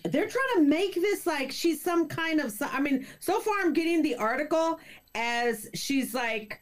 [0.05, 2.55] They're trying to make this like she's some kind of.
[2.63, 4.81] I mean, so far I'm getting the article
[5.15, 6.61] as she's like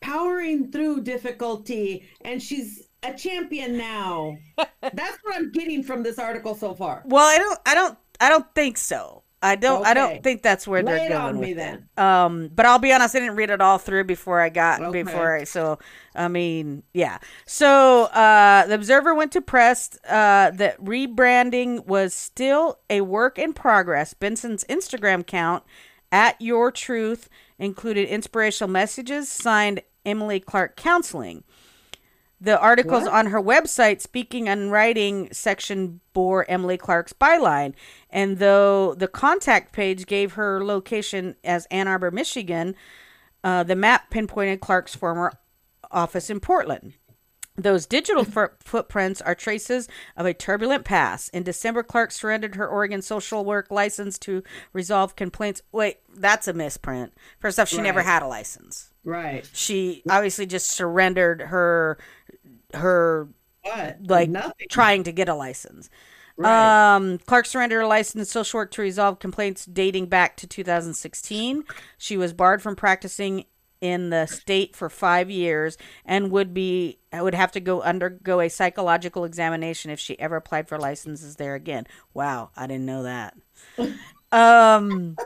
[0.00, 4.36] powering through difficulty and she's a champion now.
[4.80, 7.02] That's what I'm getting from this article so far.
[7.06, 9.22] Well, I don't, I don't, I don't think so.
[9.42, 11.56] I don't, I don't think that's where Lay they're going on with it.
[11.56, 11.88] then.
[11.96, 15.02] Um, but I'll be honest, I didn't read it all through before I got Okay.
[15.02, 15.44] before I.
[15.44, 15.78] So
[16.14, 17.16] I mean, yeah.
[17.46, 23.54] So uh, the Observer went to press uh, that rebranding was still a work in
[23.54, 24.12] progress.
[24.12, 25.62] Benson's Instagram account
[26.12, 31.44] at Your Truth included inspirational messages signed Emily Clark Counseling.
[32.40, 33.12] The articles What?
[33.12, 37.74] on her website, speaking and writing section, bore Emily Clark's byline.
[38.08, 42.74] And though the contact page gave her location as Ann Arbor, Michigan,
[43.44, 45.34] uh, the map pinpointed Clark's former
[45.90, 46.94] office in Portland.
[47.62, 51.30] Those digital fo- footprints are traces of a turbulent past.
[51.34, 54.42] In December, Clark surrendered her Oregon social work license to
[54.72, 55.62] resolve complaints.
[55.72, 57.12] Wait, that's a misprint.
[57.38, 58.90] First off, she never had a license.
[59.04, 59.48] Right.
[59.52, 61.98] She obviously just surrendered her
[62.74, 63.28] her
[63.62, 63.98] What?
[64.06, 64.66] like nothing.
[64.70, 65.90] trying to get a license.
[66.36, 66.94] Right.
[66.96, 71.64] Um, Clark surrendered her license to social work to resolve complaints dating back to 2016.
[71.98, 73.44] She was barred from practicing
[73.80, 78.48] in the state for five years and would be would have to go undergo a
[78.48, 81.86] psychological examination if she ever applied for licenses there again.
[82.14, 83.36] Wow, I didn't know that.
[84.32, 85.16] Um,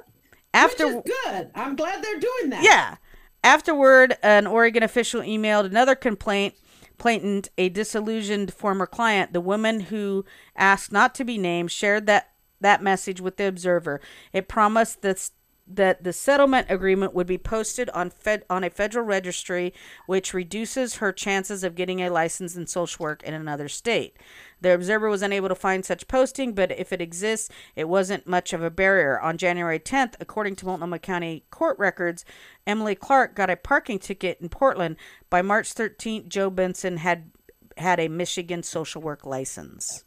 [0.55, 1.51] after good.
[1.55, 2.65] I'm glad they're doing that.
[2.65, 2.97] yeah.
[3.43, 6.55] Afterward, an Oregon official emailed another complaint
[6.97, 9.33] complainant, a disillusioned former client.
[9.33, 10.25] The woman who
[10.57, 14.01] asked not to be named shared that that message with the Observer.
[14.33, 15.31] It promised that
[15.67, 19.73] that the settlement agreement would be posted on fed on a federal registry,
[20.07, 24.17] which reduces her chances of getting a license in social work in another state.
[24.61, 28.53] The Observer was unable to find such posting, but if it exists, it wasn't much
[28.53, 29.19] of a barrier.
[29.21, 32.25] On January 10th, according to Multnomah County court records,
[32.67, 34.97] Emily Clark got a parking ticket in Portland.
[35.31, 37.31] By March 13th, Joe Benson had
[37.77, 40.05] had a Michigan social work license.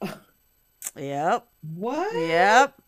[0.96, 1.48] Yep.
[1.74, 2.14] What?
[2.14, 2.80] Yep.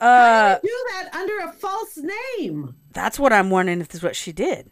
[0.00, 1.98] Uh, Do that under a false
[2.38, 2.74] name.
[2.92, 4.70] that's what I'm wondering if this is what she did.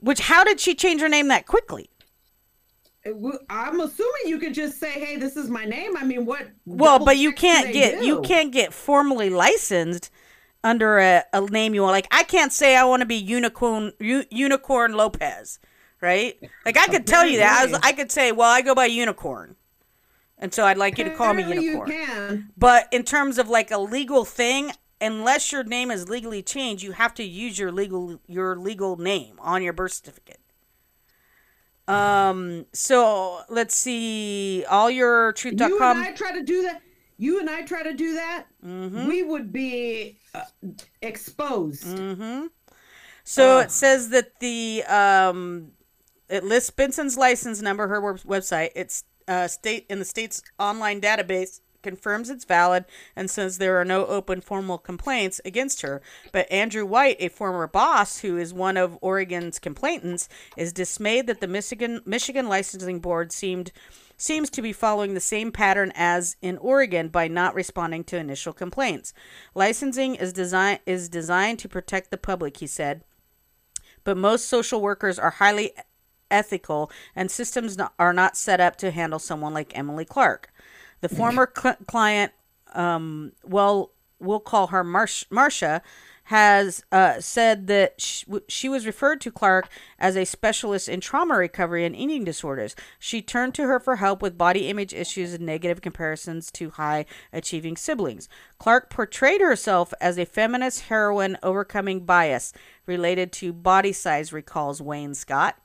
[0.00, 1.88] Which, how did she change her name that quickly?
[3.04, 6.48] W- I'm assuming you could just say, "Hey, this is my name." I mean, what?
[6.66, 10.10] Well, but you can't get you can't get formally licensed
[10.64, 11.92] under a, a name you want.
[11.92, 15.58] Like I can't say I want to be unicorn U, unicorn Lopez,
[16.00, 16.36] right?
[16.64, 18.86] Like I could tell you that I was I could say, well, I go by
[18.86, 19.56] unicorn,
[20.42, 21.88] and so I'd like you to call me unicorn.
[21.88, 22.50] You can.
[22.58, 26.92] But in terms of like a legal thing, unless your name is legally changed, you
[26.92, 30.40] have to use your legal your legal name on your birth certificate.
[31.86, 32.66] Um.
[32.72, 34.64] So let's see.
[34.68, 35.98] All your You truth.com.
[35.98, 36.82] and I try to do that.
[37.18, 38.46] You and I try to do that.
[38.66, 39.06] Mm-hmm.
[39.06, 40.42] We would be uh,
[41.02, 41.86] exposed.
[41.86, 42.48] Mm.
[43.22, 45.70] So it says that the um,
[46.28, 48.70] it lists Benson's license number, her website.
[48.74, 52.84] It's uh, state in the state's online database confirms it's valid
[53.16, 56.00] and says there are no open formal complaints against her.
[56.30, 61.40] But Andrew White, a former boss who is one of Oregon's complainants, is dismayed that
[61.40, 63.72] the Michigan Michigan licensing board seemed
[64.16, 68.52] seems to be following the same pattern as in Oregon by not responding to initial
[68.52, 69.12] complaints.
[69.54, 73.02] Licensing is design is designed to protect the public, he said
[74.04, 75.72] but most social workers are highly
[76.32, 80.52] ethical and systems are not set up to handle someone like Emily Clark.
[81.00, 82.32] The former cl- client,
[82.74, 85.82] um, well, we'll call her Marsh- Marcia,
[86.24, 89.68] has uh, said that sh- w- she was referred to Clark
[89.98, 92.76] as a specialist in trauma recovery and eating disorders.
[92.98, 97.06] She turned to her for help with body image issues and negative comparisons to high
[97.32, 98.28] achieving siblings.
[98.58, 102.52] Clark portrayed herself as a feminist heroine overcoming bias
[102.86, 105.58] related to body size, recalls Wayne Scott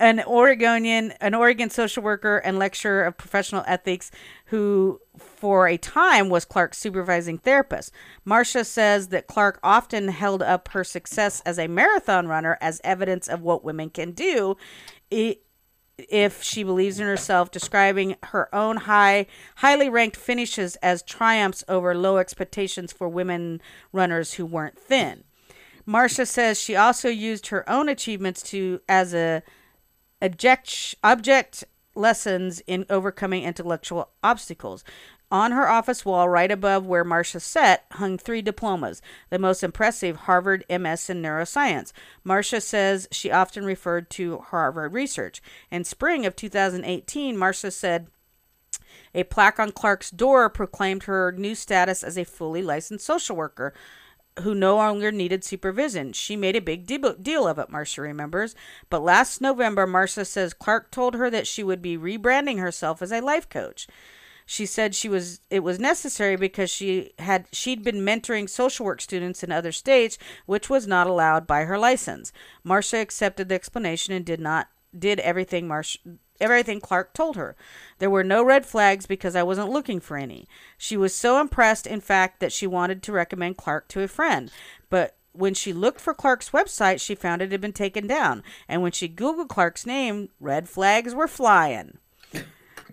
[0.00, 4.10] an Oregonian, an Oregon social worker and lecturer of professional ethics
[4.46, 7.92] who for a time was Clark's supervising therapist.
[8.24, 13.28] Marcia says that Clark often held up her success as a marathon runner as evidence
[13.28, 14.56] of what women can do.
[15.10, 21.92] if she believes in herself, describing her own high, highly ranked finishes as triumphs over
[21.92, 23.60] low expectations for women
[23.92, 25.24] runners who weren't thin.
[25.88, 29.42] Marcia says she also used her own achievements to as a
[30.20, 34.84] object, object lessons in overcoming intellectual obstacles.
[35.30, 40.16] On her office wall, right above where Marcia sat, hung three diplomas, the most impressive
[40.16, 41.92] Harvard MS in neuroscience.
[42.22, 45.40] Marcia says she often referred to Harvard research.
[45.70, 48.08] In spring of 2018, Marcia said
[49.14, 53.72] a plaque on Clark's door proclaimed her new status as a fully licensed social worker
[54.42, 56.12] who no longer needed supervision.
[56.12, 58.54] She made a big deal of it, Marcia remembers.
[58.90, 63.12] But last November, Marcia says Clark told her that she would be rebranding herself as
[63.12, 63.86] a life coach.
[64.46, 69.02] She said she was it was necessary because she had she'd been mentoring social work
[69.02, 72.32] students in other states, which was not allowed by her license.
[72.64, 75.98] Marcia accepted the explanation and did not did everything Marcia
[76.40, 77.56] everything Clark told her.
[77.98, 80.46] There were no red flags because I wasn't looking for any.
[80.76, 84.50] She was so impressed, in fact, that she wanted to recommend Clark to a friend.
[84.90, 88.42] But when she looked for Clark's website, she found it had been taken down.
[88.68, 91.98] And when she Googled Clark's name, red flags were flying.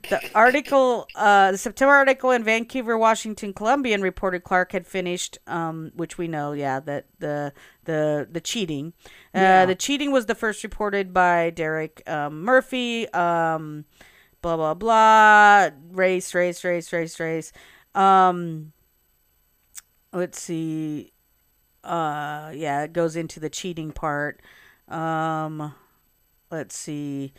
[0.09, 5.91] The article, uh, the September article in Vancouver, Washington Columbian reported Clark had finished, um,
[5.95, 7.53] which we know, yeah, that the
[7.85, 8.93] the the cheating,
[9.33, 13.85] uh, the cheating was the first reported by Derek um, Murphy, um,
[14.41, 17.51] blah blah blah, race, race, race, race, race.
[17.95, 18.73] Um,
[20.13, 21.13] let's see,
[21.83, 24.41] uh, yeah, it goes into the cheating part.
[24.87, 25.73] Um,
[26.51, 27.33] let's see.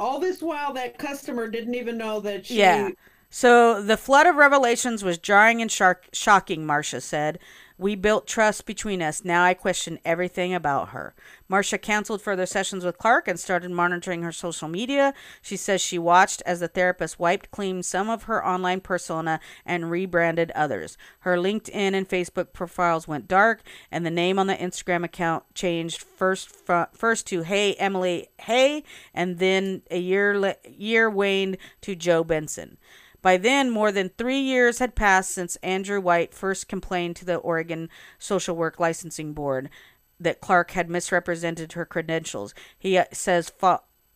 [0.00, 2.56] All this while, that customer didn't even know that she.
[2.56, 2.88] Yeah.
[3.28, 7.38] So the flood of revelations was jarring and shark- shocking, Marcia said.
[7.80, 9.24] We built trust between us.
[9.24, 11.14] Now I question everything about her.
[11.48, 15.14] Marcia canceled further sessions with Clark and started monitoring her social media.
[15.40, 19.90] She says she watched as the therapist wiped clean some of her online persona and
[19.90, 20.98] rebranded others.
[21.20, 26.02] Her LinkedIn and Facebook profiles went dark, and the name on the Instagram account changed
[26.02, 31.96] first fr- first to Hey Emily Hey, and then a year le- year waned to
[31.96, 32.76] Joe Benson.
[33.22, 37.36] By then, more than three years had passed since Andrew White first complained to the
[37.36, 39.68] Oregon Social Work Licensing Board
[40.18, 42.54] that Clark had misrepresented her credentials.
[42.78, 43.50] He uh, says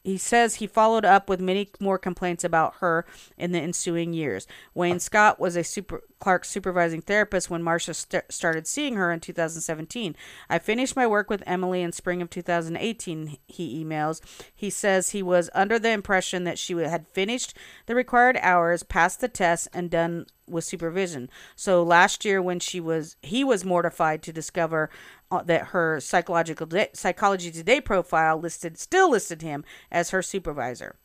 [0.05, 3.07] he says he followed up with many more complaints about her
[3.39, 4.47] in the ensuing years.
[4.75, 6.03] Wayne Scott was a super
[6.43, 10.15] supervising therapist when Marcia st- started seeing her in 2017.
[10.49, 14.21] I finished my work with Emily in spring of 2018, he emails.
[14.55, 17.55] He says he was under the impression that she had finished
[17.87, 21.31] the required hours, passed the test, and done with supervision.
[21.57, 24.91] So last year when she was he was mortified to discover
[25.31, 30.97] uh, that her psychological day, psychology today profile listed still listed him as her supervisor.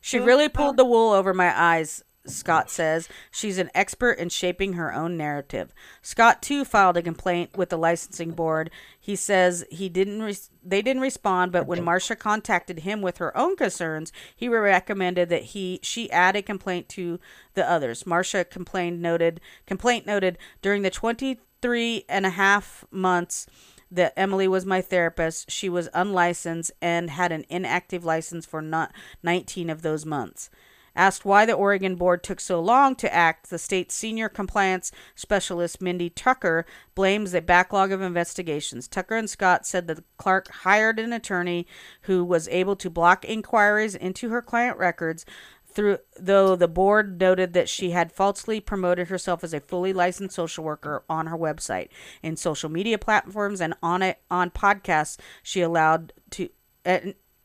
[0.00, 3.08] She really pulled the wool over my eyes, Scott says.
[3.30, 5.72] She's an expert in shaping her own narrative.
[6.02, 8.70] Scott too filed a complaint with the licensing board.
[8.98, 13.36] He says he didn't re- they didn't respond, but when Marcia contacted him with her
[13.36, 17.20] own concerns, he recommended that he she add a complaint to
[17.54, 18.06] the others.
[18.06, 23.46] Marcia complained noted complaint noted during the 23 and a half months
[23.90, 25.50] that Emily was my therapist.
[25.50, 30.50] She was unlicensed and had an inactive license for not 19 of those months.
[30.96, 35.82] Asked why the Oregon board took so long to act, the state's senior compliance specialist,
[35.82, 38.88] Mindy Tucker, blames a backlog of investigations.
[38.88, 41.66] Tucker and Scott said that Clark hired an attorney
[42.02, 45.26] who was able to block inquiries into her client records.
[45.66, 50.34] Through, though the board noted that she had falsely promoted herself as a fully licensed
[50.34, 51.90] social worker on her website,
[52.22, 56.48] in social media platforms, and on it on podcasts, she allowed to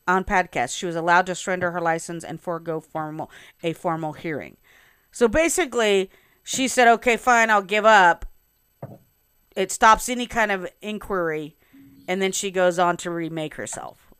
[0.06, 3.30] on podcasts she was allowed to surrender her license and forego formal
[3.62, 4.56] a formal hearing.
[5.10, 6.10] So basically,
[6.42, 8.26] she said, "Okay, fine, I'll give up."
[9.54, 11.56] It stops any kind of inquiry,
[12.08, 14.12] and then she goes on to remake herself.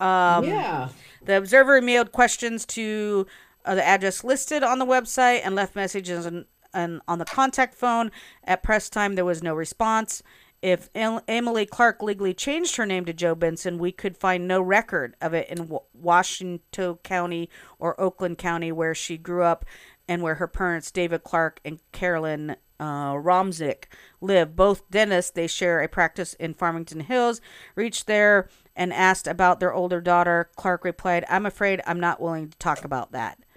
[0.00, 0.88] Um, yeah.
[1.24, 3.26] The observer mailed questions to
[3.64, 7.74] uh, the address listed on the website and left messages and, and on the contact
[7.74, 8.10] phone.
[8.44, 10.22] At press time, there was no response.
[10.60, 14.60] If em- Emily Clark legally changed her name to Joe Benson, we could find no
[14.60, 19.64] record of it in w- Washington County or Oakland County, where she grew up
[20.08, 23.84] and where her parents, David Clark and Carolyn uh, Romzik,
[24.20, 24.56] live.
[24.56, 27.40] Both dentists, they share a practice in Farmington Hills,
[27.74, 30.50] reached there and asked about their older daughter.
[30.56, 33.38] Clark replied, I'm afraid I'm not willing to talk about that.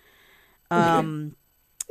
[0.72, 1.36] Um,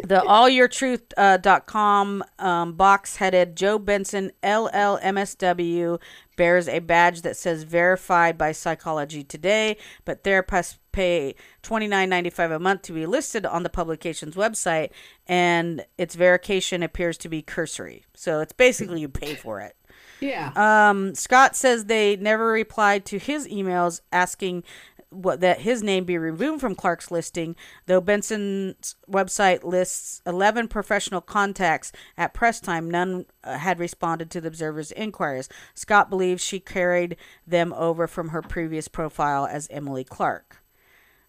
[0.03, 6.01] the allyourtruth.com uh, dot com, um, box headed Joe Benson LLMSW
[6.37, 12.83] bears a badge that says verified by Psychology Today, but therapists pay $29.95 a month
[12.83, 14.91] to be listed on the publication's website,
[15.27, 18.05] and its verification appears to be cursory.
[18.15, 19.77] So it's basically you pay for it.
[20.21, 20.53] Yeah.
[20.55, 24.65] Um, Scott says they never replied to his emails asking
[25.11, 31.21] what that his name be removed from Clark's listing, though Benson's website lists 11 professional
[31.21, 35.49] contacts at press time, none uh, had responded to the Observer's inquiries.
[35.75, 40.63] Scott believes she carried them over from her previous profile as Emily Clark.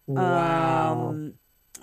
[0.06, 1.08] wow.
[1.10, 1.34] Um,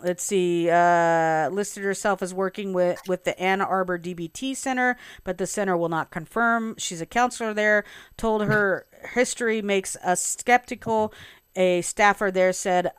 [0.04, 0.70] let's see.
[0.70, 5.78] Uh, listed herself as working with with the Ann Arbor DBT Center, but the center
[5.78, 6.76] will not confirm.
[6.78, 7.84] She's a counselor there.
[8.18, 11.14] Told her history makes us skeptical.
[11.56, 12.92] A staffer there said,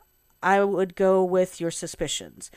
[0.43, 2.51] "I would go with your suspicions."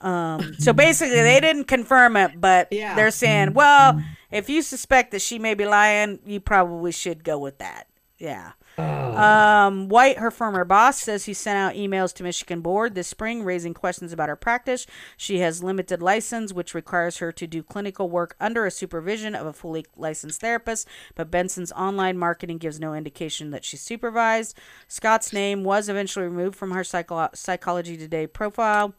[0.00, 2.94] Um, so basically, they didn't confirm it, but Yeah.
[2.94, 7.38] they're saying, "Well, if you suspect that she may be lying, you probably should go
[7.38, 7.86] with that."
[8.20, 8.52] Yeah.
[8.76, 13.42] Um, White, her former boss, says he sent out emails to Michigan Board this spring
[13.42, 14.86] raising questions about her practice.
[15.16, 19.46] She has limited license, which requires her to do clinical work under a supervision of
[19.46, 24.56] a fully licensed therapist, but Benson's online marketing gives no indication that she's supervised.
[24.86, 28.94] Scott's name was eventually removed from her psycho- Psychology Today profile.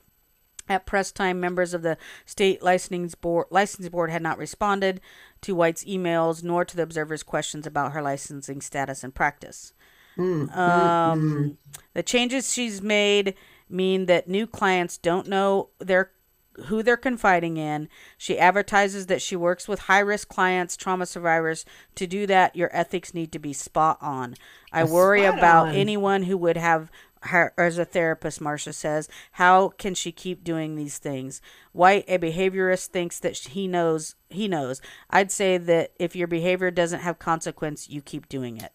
[0.69, 5.01] At press time, members of the state licensing board, licensing board had not responded
[5.41, 9.73] to White's emails nor to the observer's questions about her licensing status and practice.
[10.17, 11.57] Mm, mm, um, mm.
[11.93, 13.35] the changes she's made
[13.69, 16.11] mean that new clients don't know their
[16.65, 17.87] who they're confiding in.
[18.17, 21.65] She advertises that she works with high risk clients, trauma survivors.
[21.95, 24.35] To do that, your ethics need to be spot on.
[24.71, 25.75] I worry about on.
[25.75, 26.91] anyone who would have
[27.23, 31.41] her as a therapist, Marcia says, how can she keep doing these things?
[31.71, 34.15] White, a behaviorist, thinks that he knows.
[34.29, 34.81] He knows.
[35.09, 38.73] I'd say that if your behavior doesn't have consequence, you keep doing it.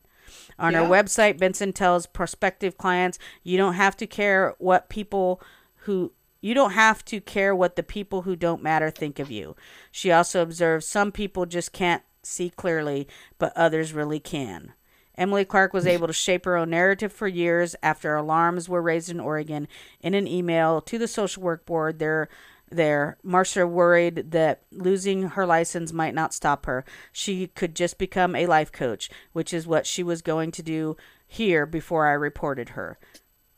[0.59, 5.41] On her website, Benson tells prospective clients, you don't have to care what people
[5.81, 9.57] who you don't have to care what the people who don't matter think of you.
[9.91, 13.09] She also observes some people just can't see clearly,
[13.39, 14.73] but others really can.
[15.17, 19.09] Emily Clark was able to shape her own narrative for years after alarms were raised
[19.09, 19.67] in Oregon.
[20.01, 22.29] In an email to the social work board, there,
[22.71, 26.85] there, Marcia worried that losing her license might not stop her.
[27.13, 30.97] She could just become a life coach, which is what she was going to do
[31.27, 32.99] here before I reported her.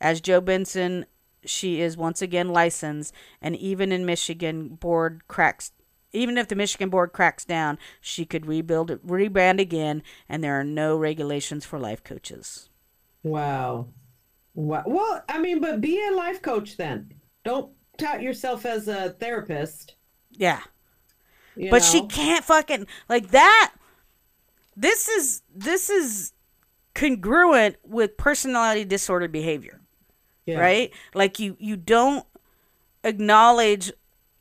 [0.00, 1.06] As Joe Benson,
[1.44, 5.72] she is once again licensed, and even in Michigan, board cracks.
[6.12, 10.64] Even if the Michigan board cracks down, she could rebuild, rebrand again, and there are
[10.64, 12.70] no regulations for life coaches.
[13.22, 13.88] Wow.
[14.54, 14.84] Wow.
[14.86, 17.12] Well, I mean, but be a life coach then.
[17.44, 19.94] Don't tout yourself as a therapist.
[20.32, 20.62] Yeah,
[21.56, 23.74] you but she can't fucking like that.
[24.76, 26.32] This is this is
[26.94, 29.80] congruent with personality disorder behavior.
[30.48, 30.58] Yeah.
[30.58, 32.24] right like you you don't
[33.04, 33.92] acknowledge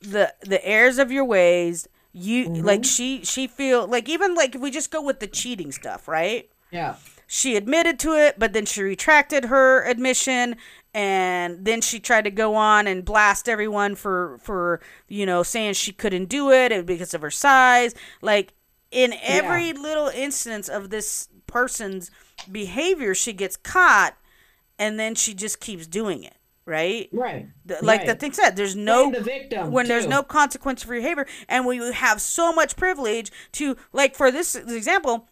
[0.01, 2.65] the the errors of your ways you Mm-hmm.
[2.65, 6.07] like she she feel like even like if we just go with the cheating stuff
[6.07, 6.95] right Yeah.
[7.27, 10.55] she admitted to it but then she retracted her admission
[10.93, 15.73] and then she tried to go on and blast everyone for for you know saying
[15.73, 18.53] she couldn't do it because of her size like
[18.89, 22.09] in every little instance of this person's
[22.51, 24.15] behavior she gets caught
[24.79, 27.07] and then she just keeps doing it right?
[27.13, 27.47] Right.
[27.65, 31.01] the- like the thing said there's no the victim, when there's no consequence for your
[31.01, 35.29] behavior and we have so much privilege to like for this example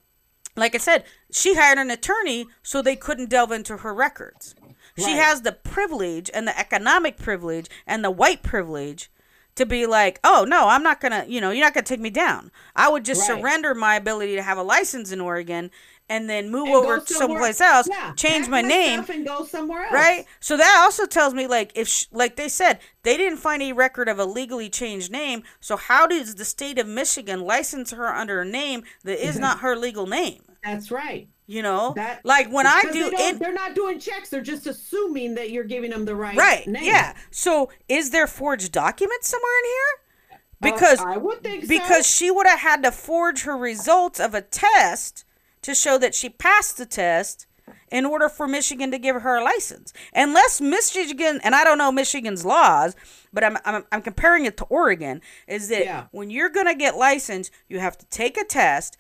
[0.56, 4.56] like i said she hired an attorney so they couldn't delve into her records.
[4.98, 9.12] She has the privilege and the economic privilege and the white privilege
[9.56, 12.10] to be like oh no i'm not gonna you know you're not gonna take me
[12.10, 13.40] down i would just Right.
[13.40, 15.72] surrender my ability to have a license in oregon
[16.08, 19.84] and then move And over someplace else Yeah, change pack my name and go somewhere
[19.86, 19.94] else.
[19.94, 23.64] right so that also tells me like if sh- like they said they didn't find
[23.64, 27.92] a record of a legally changed name so how does the state of michigan license
[27.92, 31.30] her under a name that is not her legal name That's right.
[31.48, 34.30] You know That like when i do they it, they're not doing checks.
[34.30, 36.84] They're just assuming that you're giving them the right right name.
[36.84, 41.68] yeah so is there forged documents somewhere in here because Uh, I would think so.
[41.68, 45.24] because she would have had to forge her results of a test
[45.62, 47.46] to show that she passed the test
[47.92, 49.92] in order for Michigan to give her a license.
[50.14, 52.96] Unless Michigan, and I don't know Michigan's laws,
[53.34, 56.06] but I'm, I'm, I'm comparing it to Oregon, is that Yeah.
[56.12, 58.98] when you're going to get licensed, you have to take a test.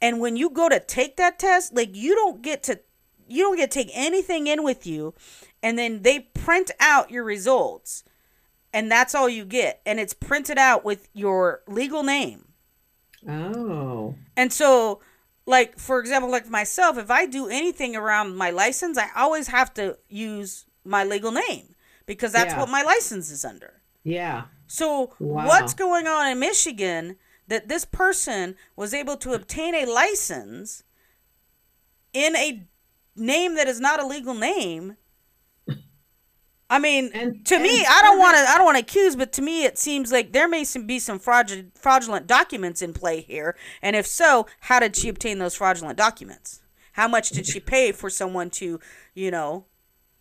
[0.00, 2.80] And when you go to take that test, like you don't get to,
[3.28, 5.14] you don't get to take anything in with you.
[5.62, 8.04] And then they print out your results
[8.72, 12.44] and that's all you get and it's printed out with your legal name
[13.28, 14.14] Oh.
[14.36, 15.00] and so
[15.46, 19.72] like for example like myself if i do anything around my license i always have
[19.74, 21.74] to use my legal name
[22.06, 22.60] because that's Yeah.
[22.60, 24.44] what my license is under Yeah.
[24.66, 25.46] so Wow.
[25.46, 27.16] what's going on in michigan
[27.48, 30.82] that this person was able to obtain a license
[32.12, 32.66] in a
[33.14, 34.96] name that is not a legal name
[36.68, 38.42] I mean, And- to me, I don't want to.
[38.42, 40.98] I don't want to accuse, but to me, it seems like there may some, be
[40.98, 43.56] some fraudulent, fraudulent documents in play here.
[43.82, 46.62] And if so, how did she obtain those fraudulent documents?
[46.94, 48.80] How much did she pay for someone to,
[49.14, 49.66] you know?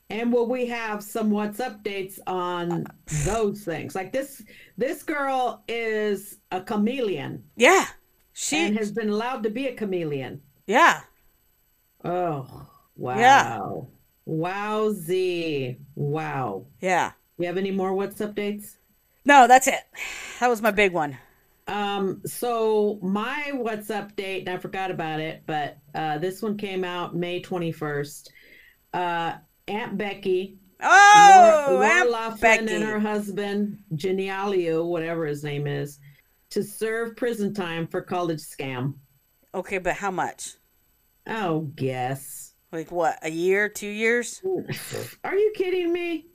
[0.10, 2.86] And will we have some what's updates on
[3.26, 3.95] those things?
[3.95, 4.43] Like this
[4.78, 7.86] this girl is a chameleon Yeah,
[8.34, 8.68] she.
[8.68, 10.41] and has been allowed to be a chameleon.
[10.68, 11.01] yeah,
[12.03, 13.18] Oh, wow.
[13.18, 13.60] Yeah.
[14.28, 15.80] Wowzy.
[15.95, 16.68] Wow.
[16.80, 17.14] yeah.
[17.38, 18.78] You have any more what's updates?
[19.26, 19.82] No, that's it.
[20.39, 21.18] That was my big one.
[21.68, 26.84] Um, so my what's update, and I forgot about it, but uh, this one came
[26.84, 28.30] out May 21st.
[28.93, 29.34] Uh,
[29.68, 32.74] Aunt Becky, Oh, Laura, Aunt Loughlin Becky.
[32.76, 35.99] and her husband, Genialio, whatever his name is,
[36.51, 38.95] to serve prison time for college scam.
[39.53, 40.55] Okay, but how much?
[41.28, 42.53] Oh, guess.
[42.72, 43.18] Like what?
[43.24, 43.70] A year?
[43.70, 44.41] Two years?
[45.24, 46.28] Are you kidding me?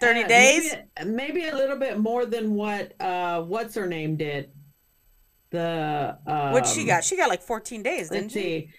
[0.00, 0.74] 30 Uh, days?
[1.04, 4.50] Maybe, maybe a little bit more than what uh what's her name did.
[5.50, 7.04] The um, What she got?
[7.04, 8.40] She got like 14 days, didn't Let's she?
[8.40, 8.70] see.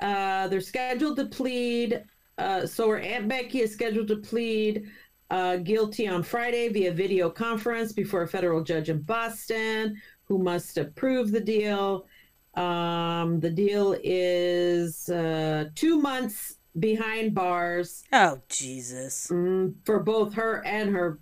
[0.00, 2.04] Uh, they're scheduled to plead.
[2.40, 4.86] Uh, so her Aunt Becky is scheduled to plead
[5.30, 10.78] uh, guilty on Friday via video conference before a federal judge in Boston, who must
[10.78, 12.06] approve the deal.
[12.54, 19.28] Um, the deal is uh, two months behind bars Oh Jesus.
[19.30, 21.18] mm, for both her and her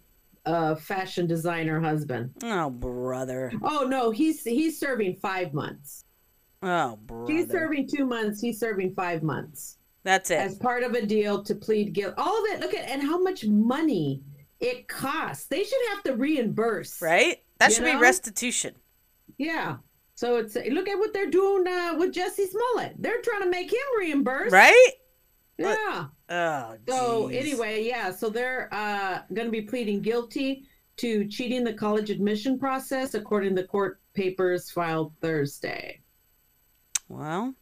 [0.47, 2.31] uh, fashion designer husband.
[2.45, 3.53] Oh brother.
[3.63, 6.05] Oh no, he's he's serving five months.
[6.63, 7.33] Oh brother.
[7.33, 8.41] She's serving two months.
[8.41, 9.78] He's serving five months
[10.09, 10.39] That's it.
[10.39, 12.15] as part of a deal to plead guilt.
[12.17, 12.61] All of it.
[12.61, 14.23] Look at and how much money
[14.59, 15.45] it costs.
[15.45, 17.43] They should have to reimburse, Right?
[17.59, 18.75] That should be restitution.
[19.37, 19.77] Yeah.
[20.15, 22.95] So it's look at what they're doing uh, with Jesse Smollett.
[22.99, 24.51] They're trying to make him reimburse.
[24.51, 24.93] Right?
[25.59, 26.07] Yeah.
[26.31, 28.11] Oh So anyway, yeah.
[28.11, 30.65] So they're uh, going to be pleading guilty
[30.97, 36.01] to cheating the college admission process, according to court papers filed Thursday.
[37.09, 37.55] Well,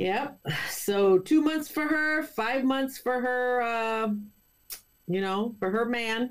[0.00, 0.40] Yep.
[0.70, 3.62] So two months for her, five months for her.
[3.62, 4.08] Uh,
[5.06, 6.30] you know, for her man.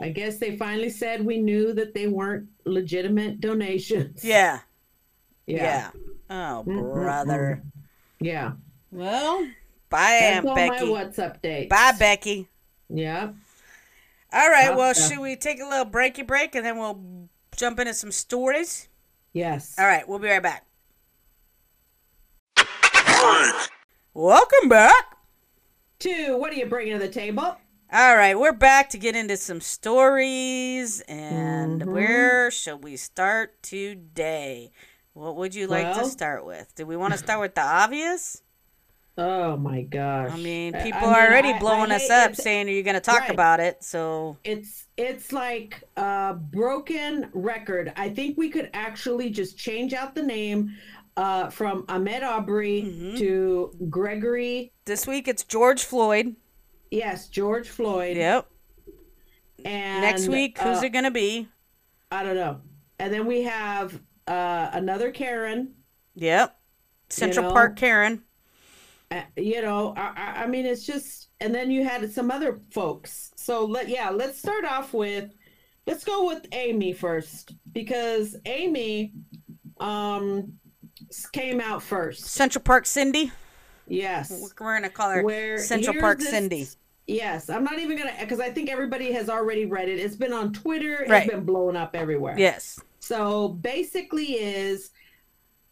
[0.00, 4.24] I guess they finally said we knew that they weren't legitimate donations.
[4.24, 4.60] yeah.
[5.46, 5.62] Yeah.
[5.64, 5.90] Yeah.
[6.30, 7.62] Oh Mm, mm, brother.
[8.20, 8.52] Yeah.
[8.90, 9.46] Well,
[9.90, 10.84] bye Aunt Becky.
[10.84, 11.68] my what's update.
[11.68, 12.48] Bye Becky.
[12.88, 13.30] Yeah.
[14.32, 14.70] All right.
[14.70, 18.12] Bye, Well, should we take a little breaky break and then we'll jump into some
[18.12, 18.88] stories?
[19.32, 19.74] Yes.
[19.78, 20.06] All right.
[20.08, 20.64] We'll be right back.
[24.14, 25.16] Welcome back.
[26.00, 27.56] to What are you bringing to the table?
[27.92, 31.92] All right, we're back to get into some stories, and Mm-hmm.
[31.92, 34.72] where shall we start today?
[35.12, 36.74] What would you like to start with?
[36.74, 38.42] Do we want to start with the obvious?
[39.16, 40.30] Oh my gosh.
[40.32, 42.82] I mean, people I mean, are already I- I blowing us hate up, saying you're
[42.82, 43.30] going to talk Right.
[43.30, 43.84] about it.
[43.84, 47.92] So, it's it's like a broken record.
[47.96, 50.72] I think we could actually just change out the name
[51.16, 53.16] uh, from Ahmaud Arbery Mm-hmm.
[53.18, 54.72] to Gregory.
[54.84, 56.36] this week it's George Floyd.
[56.90, 58.16] Yes, George Floyd.
[58.16, 58.48] Yep.
[59.64, 61.48] And Next week, who's uh, it going to be?
[62.10, 62.60] I don't know.
[62.98, 65.74] And then we have uh, another Karen.
[66.16, 66.56] Yep.
[67.08, 68.22] Central know, Park Karen.
[69.10, 73.32] Uh, you know, I, I- mean, it's just, and then you had some other folks.
[73.36, 75.30] So let yeah, let's start off with,
[75.86, 79.12] let's go with Amy first because Amy,
[79.78, 80.52] um,
[81.32, 82.24] came out first.
[82.24, 83.32] Central Park Cindy.
[83.86, 84.30] Yes.
[84.40, 86.66] We're going to call her Where Central Park this- Cindy.
[87.08, 89.98] Yes, I'm not even gonna because I think everybody has already read it.
[89.98, 91.04] It's been on Twitter.
[91.08, 91.24] Right.
[91.24, 92.38] It's been blowing up everywhere.
[92.38, 92.78] Yes.
[93.00, 94.92] So basically, is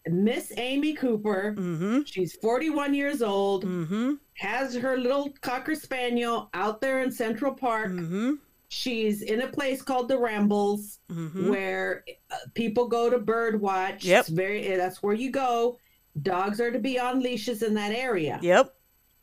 [0.09, 1.55] Miss Amy Cooper.
[1.57, 2.01] Mm-hmm.
[2.05, 3.64] She's 41 years old.
[3.64, 4.14] Mm-hmm.
[4.39, 7.91] has her little cocker spaniel out there in Central Park.
[7.93, 8.33] Mm-hmm.
[8.73, 11.51] She's in a place called the Rambles Mm-hmm.
[11.51, 14.05] where uh, people go to bird watch.
[14.05, 14.21] Yep.
[14.21, 15.77] It's very that's where you go.
[16.23, 18.39] Dogs are to be on leashes in that area.
[18.43, 18.73] Yep.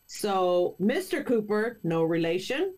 [0.05, 1.25] So Mr.
[1.25, 2.73] Cooper, no relation,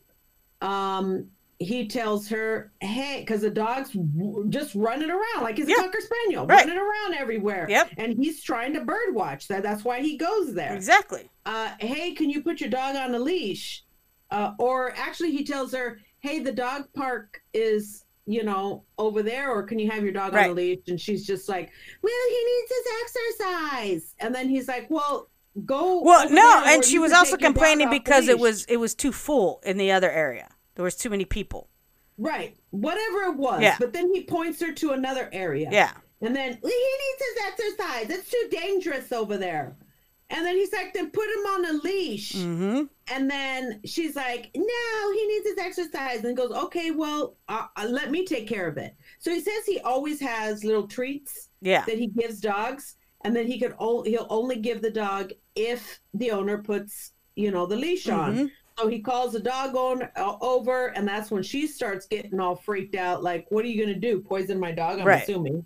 [0.62, 5.76] um, he tells her, "Hey," because the dog's w- just running around like he's Yeah.
[5.76, 6.66] a cocker spaniel, Right.
[6.66, 7.66] running around everywhere.
[7.70, 7.92] Yep.
[7.98, 9.48] And he's trying to bird watch.
[9.48, 11.30] That that's why he goes there Exactly.
[11.46, 13.84] uh, hey, can you put your dog on a leash?
[14.32, 19.50] Uh, or actually, he tells her, hey, the dog park is, you know, over there,
[19.52, 20.50] or can you have your dog on Right.
[20.50, 20.80] a leash?
[20.88, 24.16] And she's just like, well, he needs his exercise.
[24.20, 25.30] And then he's like, well,
[25.66, 26.02] go.
[26.02, 28.94] Well, no, and she was also take your dog complaining because it was it was
[28.96, 30.50] too full in the other area.
[30.76, 31.70] There was too many people.
[32.18, 33.62] right, whatever it was.
[33.62, 33.78] Yeah.
[33.80, 35.70] But then he points her to another area.
[35.72, 35.92] Yeah.
[36.22, 38.10] And then he needs his exercise.
[38.10, 39.76] It's too dangerous over there.
[40.32, 42.34] And then he's like, then put him on a leash.
[42.34, 42.84] Mm-hmm.
[43.12, 46.24] And then she's like, no, he needs his exercise.
[46.24, 48.96] And goes, okay, well, uh, uh, let me take care of it.
[49.18, 51.84] So he says he always has little treats Yeah.
[51.86, 52.96] that he gives dogs.
[53.26, 57.50] And then he could o- he'll only give the dog if the owner puts, you
[57.52, 58.36] know, the leash on.
[58.36, 58.52] Mhm.
[58.78, 62.56] So he calls the dog on, uh, over, and that's when she starts getting all
[62.56, 63.24] freaked out.
[63.24, 64.22] Like, what are you going to do?
[64.22, 65.00] Poison my dog?
[65.00, 65.22] I'm Right.
[65.24, 65.66] assuming.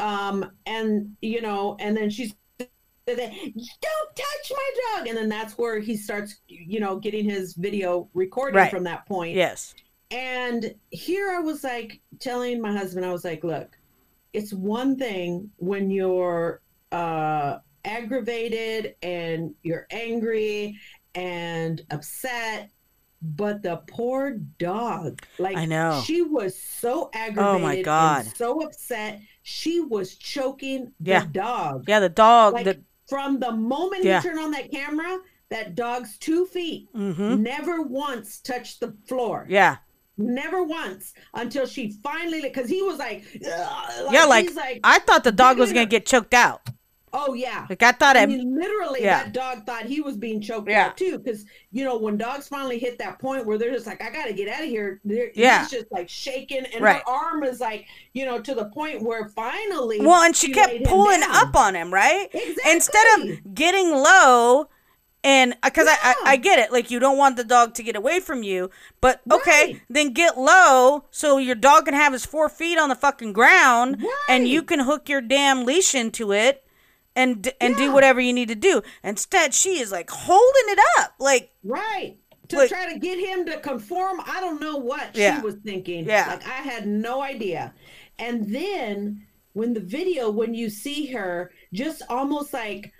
[0.00, 2.34] Um, and you know, and then she's
[3.06, 8.08] don't touch my dog and then that's where he starts you know getting his video
[8.14, 8.70] recording Right.
[8.70, 9.74] from that point Yes.
[10.10, 13.76] and here i was like telling my husband i was like look
[14.32, 20.78] it's one thing when you're uh aggravated and you're angry
[21.14, 22.70] and upset
[23.22, 26.02] but the poor dog like I know.
[26.04, 28.26] she was so aggravated oh my God.
[28.36, 31.26] so upset she was choking the Yeah.
[31.30, 32.00] dog Yeah.
[32.00, 32.54] The dog.
[32.54, 34.20] like the, from the moment Yeah.
[34.20, 35.18] he turned on that camera,
[35.50, 37.42] that dog's two feet mm-hmm.
[37.42, 39.46] never once touched the floor.
[39.48, 39.76] Yeah.
[40.16, 44.24] Never once until she finally, because he was like, "Ugh," yeah.
[44.26, 46.68] Like, he's like, I thought the dog was gonna get choked out.
[47.14, 47.66] Oh yeah.
[47.70, 48.16] Like I thought.
[48.16, 49.24] I mean, literally, yeah.
[49.24, 50.86] that dog thought he was being choked Yeah.
[50.88, 51.18] out too.
[51.18, 54.26] Because you know, when dogs finally hit that point where they're just like, "I got
[54.26, 55.60] to get out of here," they're, Yeah.
[55.60, 56.96] he's just like shaking, and Right.
[56.96, 60.84] her arm is like, you know, to the point where finally, well, and she kept
[60.84, 62.28] pulling up on him, right?
[62.34, 62.72] Exactly.
[62.72, 64.68] Instead of getting low
[65.26, 67.82] And uh, because I, I, I get it, like you don't want the dog to
[67.82, 69.80] get away from you, but okay, Right.
[69.88, 74.04] then get low so your dog can have his four feet on the fucking ground,
[74.28, 76.63] and you can hook your damn leash into it,
[77.16, 78.82] and and do whatever you need to do.
[79.02, 82.16] Instead, she is like holding it up, like Right.
[82.48, 84.20] To Like- try to get him to conform.
[84.26, 85.36] I don't know what Yeah.
[85.40, 86.04] she was thinking.
[86.06, 86.26] Yeah.
[86.28, 87.72] Like I had no idea.
[88.18, 92.92] And then when the video, when you see her just almost like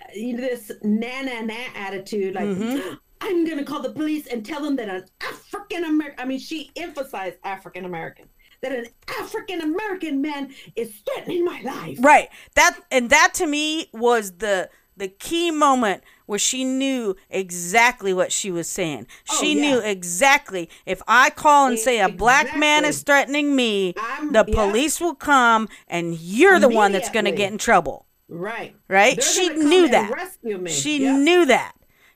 [0.00, 2.94] uh, this na na na attitude, like Mm-hmm.
[3.24, 6.70] I'm gonna call the police and tell them that an African American I mean she
[6.76, 8.26] emphasized African American.
[8.62, 8.86] That an
[9.20, 11.98] African American man is threatening my life.
[12.00, 12.28] Right.
[12.54, 18.30] That and that to me was the the key moment where she knew exactly what
[18.30, 19.08] she was saying.
[19.30, 19.60] Oh, she Oh, yeah.
[19.70, 24.44] knew exactly if I call and say a black man is threatening me, I'm- the
[24.46, 24.54] yeah.
[24.54, 28.06] police will come and you're the one that's going to get in trouble.
[28.28, 28.76] Right.
[28.88, 29.16] Right?
[29.16, 30.38] They're she knew that.
[30.68, 31.18] She Yep.
[31.18, 31.72] knew that.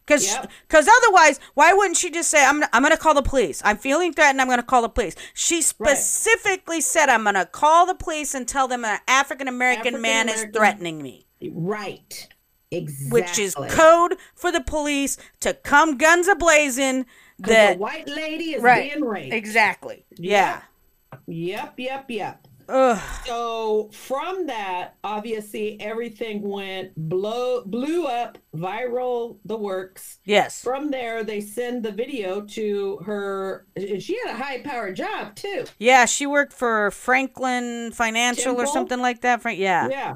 [0.06, 0.50] Cause, Yep.
[0.68, 3.60] cause otherwise, why wouldn't she just say, "I'm, I'm gonna call the police.
[3.64, 4.40] I'm feeling threatened.
[4.40, 8.68] I'm gonna call the police." She specifically said, "I'm gonna call the police and tell
[8.68, 12.28] them an African American man is threatening me." Right.
[12.72, 13.20] Exactly.
[13.20, 17.04] which is code for the police to come guns a blazing.
[17.42, 19.32] 'Cause That the white lady is right, being raped.
[19.34, 20.04] exactly.
[20.16, 20.62] Yeah.
[21.26, 22.45] Yep, yep, yep.
[22.68, 23.00] Ugh.
[23.24, 30.18] So from that, obviously everything went blow blew up, viral, the works.
[30.24, 30.62] Yes.
[30.62, 33.66] From there, they send the video to her.
[33.78, 35.64] She had a high powered job too.
[35.78, 39.42] Yeah, she worked for Franklin Financial or something like that.
[39.42, 39.58] Frank.
[39.58, 39.88] Yeah.
[39.88, 40.14] Yeah.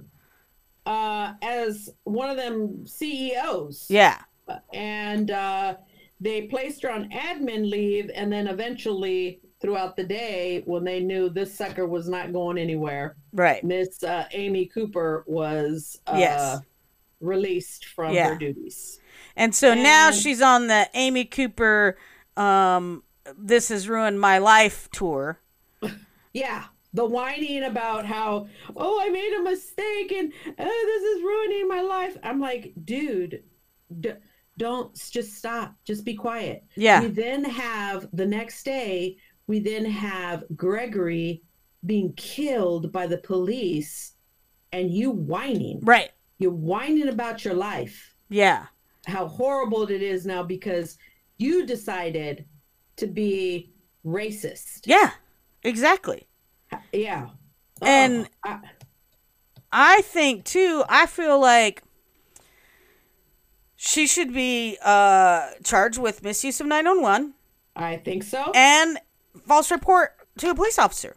[0.87, 3.87] Uh, as one of them CEOs.
[3.89, 4.19] Yeah.
[4.73, 5.77] and uh,
[6.21, 11.29] they placed her on admin leave and then eventually throughout the day when they knew
[11.29, 13.63] this sucker was not going anywhere Right.
[13.63, 16.59] miss uh, amy cooper was uh, Yes.
[17.21, 18.31] released from Yeah.
[18.31, 19.01] her duties
[19.37, 21.97] And so now she's on the Amy Cooper.
[22.37, 23.05] Um,
[23.39, 25.41] this has ruined my life tour.
[26.33, 28.47] yeah the whining about how
[28.77, 33.43] oh i made a mistake and oh, this is ruining my life i'm like dude
[34.01, 34.13] d-
[34.59, 37.01] don't just stop just be quiet Yeah.
[37.03, 39.17] we then have the next day
[39.51, 41.43] we then have gregory
[41.85, 44.13] being killed by the police
[44.73, 46.13] and you whining Right.
[46.39, 48.67] you're whining about your life Yeah.
[49.07, 50.99] how horrible it is now because
[51.37, 52.45] you decided
[52.97, 53.73] to be
[54.07, 55.11] racist Yeah.
[55.65, 56.29] Exactly.
[56.93, 57.31] yeah
[57.83, 58.61] And- Oh, I-
[59.73, 60.85] I think too.
[60.89, 61.83] I feel like
[63.77, 67.35] she should be uh, charged with misuse of nine one one
[67.77, 68.51] I think so.
[68.55, 68.99] and
[69.47, 71.17] false report to a police officer.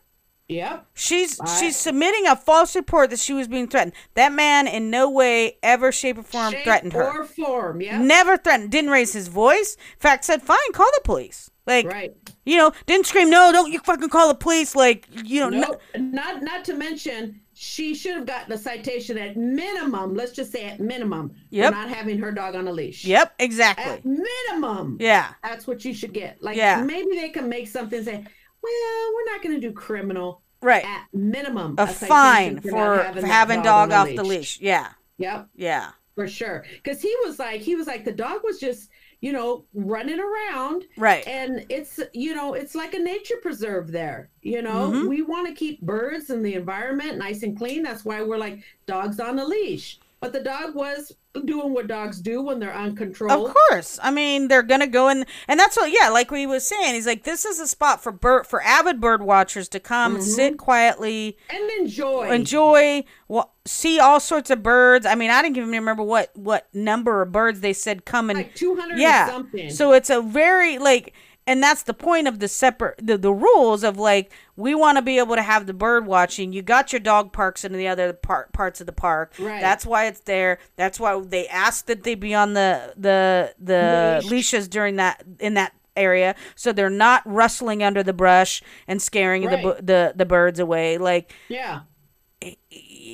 [0.50, 0.82] Yeah.
[0.94, 3.94] She's she's submitting a false report that she was being threatened.
[4.16, 7.04] That man in no way, ever, shape, or form Shape threatened her.
[7.22, 7.80] Or form.
[7.82, 8.02] Yep.
[8.02, 8.70] Never threatened.
[8.70, 9.76] Didn't raise his voice.
[9.94, 12.14] In fact, said, "Fine, call the police." Like, Right.
[12.46, 15.60] you know, didn't scream, "No, don't you fucking call the police!" Like, you know, No,
[15.60, 20.16] no- not not to mention she should have gotten a citation at minimum.
[20.16, 21.72] Let's just say at minimum Yep.
[21.74, 23.06] for not having her dog on a leash.
[23.06, 24.02] Yep, At exactly.
[24.04, 24.98] minimum.
[25.00, 26.42] Yeah, That's what you should get.
[26.42, 26.82] Like Yeah.
[26.84, 28.14] maybe they can make something say,
[28.62, 30.42] well, we're not going to do criminal.
[30.62, 30.86] right.
[30.86, 34.60] At minimum, A citation fine for having for having dog, a off the leash.
[34.60, 34.62] leash.
[34.62, 34.88] Yeah,
[35.18, 35.48] Yep.
[35.56, 38.90] yeah, for sure because he was like he was like the dog was just
[39.24, 41.26] you know running around right.
[41.28, 45.08] and it's you know it's like a nature preserve there you know Mhm.
[45.08, 48.60] we want to keep birds and the environment nice and clean that's why we're like
[48.86, 51.14] dogs on a leash but the dog was
[51.46, 54.00] doing what dogs do when they're uncontrolled Of course.
[54.04, 55.92] I mean, they're gonna go in, and that's what.
[55.92, 59.02] Yeah, like we was saying, he's like, this is a spot for bird for avid
[59.02, 60.32] bird watchers to come and Mm-hmm.
[60.32, 65.06] sit quietly, and enjoy enjoy, well, see all sorts of birds.
[65.06, 68.38] I mean, I didn't even remember what what number of birds they said come and
[68.38, 69.42] like 200 yeah.
[69.70, 71.14] So it's a very like,
[71.48, 75.02] and that's the point of the separate the, the rules of like we want to
[75.02, 76.54] be able to have the bird watching.
[76.54, 79.34] You got your dog parks in the other part parts of the park.
[79.40, 79.60] Right.
[79.62, 80.60] That's why it's there.
[80.76, 84.32] That's why they asked that they be on the the the Leash.
[84.32, 89.44] leashes during that in that area so they're not rustling under the brush and scaring
[89.44, 89.64] the, Right.
[89.64, 91.82] bu- the the birds away like yeah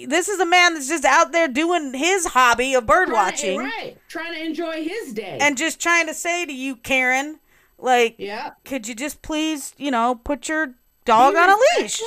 [0.07, 3.73] this is a man that's just out there doing his hobby of bird watching right,
[3.77, 7.39] right trying to enjoy his day and just trying to say to you Karen
[7.77, 10.75] like yeah could you just please, you know, put your
[11.10, 12.01] dog on a leash?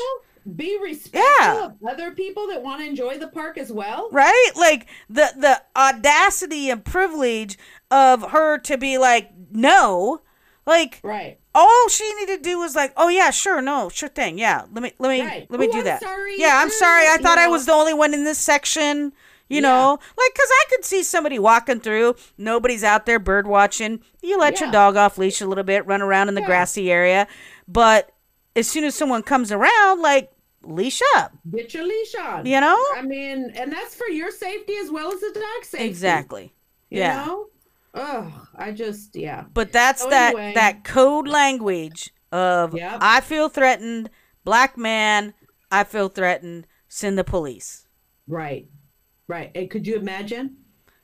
[0.57, 1.67] Be respectful Yeah.
[1.67, 4.09] of other people that want to enjoy the park as well.
[4.11, 4.51] Right?
[4.57, 7.57] Like the the audacity and privilege
[7.91, 10.21] of her to be like, no.
[10.67, 11.39] Like Right.
[11.55, 14.39] all she needed to do was like, oh yeah, sure, no, sure thing.
[14.39, 14.63] Yeah.
[14.73, 15.47] Let me let me Right.
[15.49, 16.01] let me Oh, do I'm that.
[16.03, 16.35] sorry.
[16.41, 17.07] Yeah, I'm sorry.
[17.09, 19.13] I thought I was the only one in this section.
[19.49, 24.01] You know, like, because I could see somebody walking through, nobody's out there bird watching.
[24.23, 26.47] You let your dog off leash a little bit, run around in the Yeah.
[26.47, 27.27] grassy area.
[27.69, 28.13] But
[28.57, 30.31] as soon as someone comes around, like,
[30.65, 32.47] leash up, Get your leash on.
[32.47, 32.77] you know?
[32.95, 35.87] I mean, and that's for your safety as well as the dog safety.
[35.87, 36.55] Exactly.
[36.91, 37.25] You yeah.
[37.25, 37.47] know?
[37.95, 39.45] Ugh, I just yeah.
[39.53, 40.53] But that's So that anyway.
[40.55, 42.99] that code language of Yep.
[43.03, 44.09] I feel threatened,
[44.45, 45.35] black man,
[45.71, 47.87] I feel threatened, send the police.
[48.27, 48.69] Right.
[49.29, 49.51] Right.
[49.55, 50.57] And could you imagine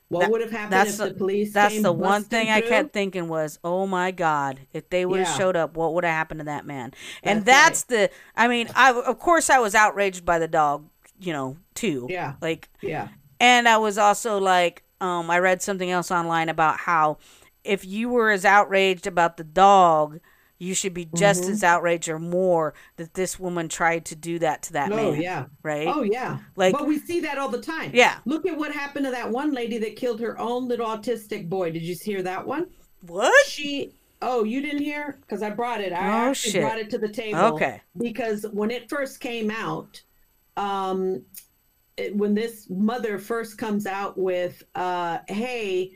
[0.09, 2.61] what That- would have happened That's if the, the police that's the one thing I
[2.61, 5.37] kept thinking was, oh my god, if they would have Yeah.
[5.37, 6.93] showed up, what would have happened to that man?
[7.23, 8.09] And That's that's the.
[8.35, 10.85] I mean, I of course I was outraged by the dog,
[11.19, 12.07] you know, too.
[12.09, 12.33] Yeah.
[12.41, 13.09] Like, Yeah.
[13.39, 17.17] and I was also like, um, I read something else online about how
[17.63, 20.19] if you were as outraged about the dog,
[20.59, 21.51] you should be just Mm-hmm.
[21.53, 25.21] as outraged or more that this woman tried to do that to that Oh man.
[25.21, 25.45] yeah.
[25.63, 25.87] Right?
[25.87, 26.39] Oh yeah.
[26.55, 27.91] Like- but we see that all the time.
[27.93, 28.17] Yeah.
[28.25, 31.71] Look at what happened to that one lady that killed her own little autistic boy.
[31.71, 32.67] Did you hear that one?
[33.07, 33.33] What?
[33.47, 35.17] She Oh, you didn't hear?
[35.21, 35.93] Because I brought it.
[35.93, 36.61] I Oh, actually shit.
[36.61, 37.39] brought it to the table.
[37.39, 37.81] Okay.
[37.97, 40.01] Because when it first came out,
[40.57, 41.23] um,
[41.95, 45.91] it- when this mother first comes out with, uh, "Hey,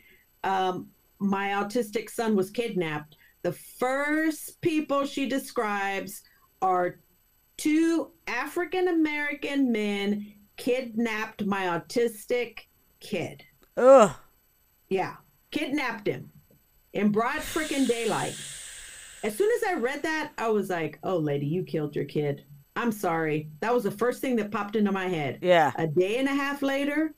[0.45, 0.87] um,
[1.19, 6.23] my autistic son was kidnapped," the first people she describes
[6.61, 6.99] are
[7.57, 12.59] two African American men kidnapped my autistic
[12.99, 13.43] kid.
[13.77, 14.11] Ugh.
[14.89, 15.15] Yeah,
[15.51, 16.31] kidnapped him
[16.93, 18.35] in broad freaking daylight.
[19.23, 22.45] As soon as I read that, I was like, "Oh, lady, you killed your kid."
[22.75, 23.49] I'm sorry.
[23.59, 25.39] That was the first thing that popped into my head.
[25.41, 25.71] Yeah.
[25.75, 27.13] A day and a half later,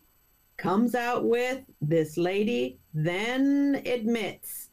[0.57, 4.69] comes out with this lady, then admits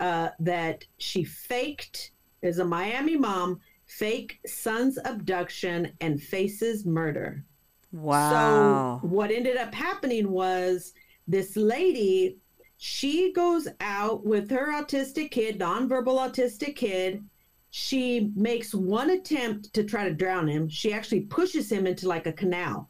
[0.00, 7.44] uh, that she faked, is a Miami mom, fake son's abduction and faces murder.
[7.92, 9.00] Wow.
[9.02, 10.92] So what ended up happening was
[11.26, 12.36] this lady,
[12.76, 17.24] she goes out with her autistic kid, nonverbal autistic kid.
[17.70, 20.68] She makes one attempt to try to drown him.
[20.68, 22.88] She actually pushes him into like a canal.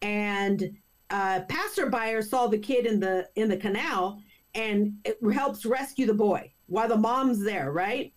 [0.00, 0.76] And
[1.10, 4.20] a passerby saw the kid in the in the canal
[4.54, 8.12] and it helps rescue the boy while the mom's there, right?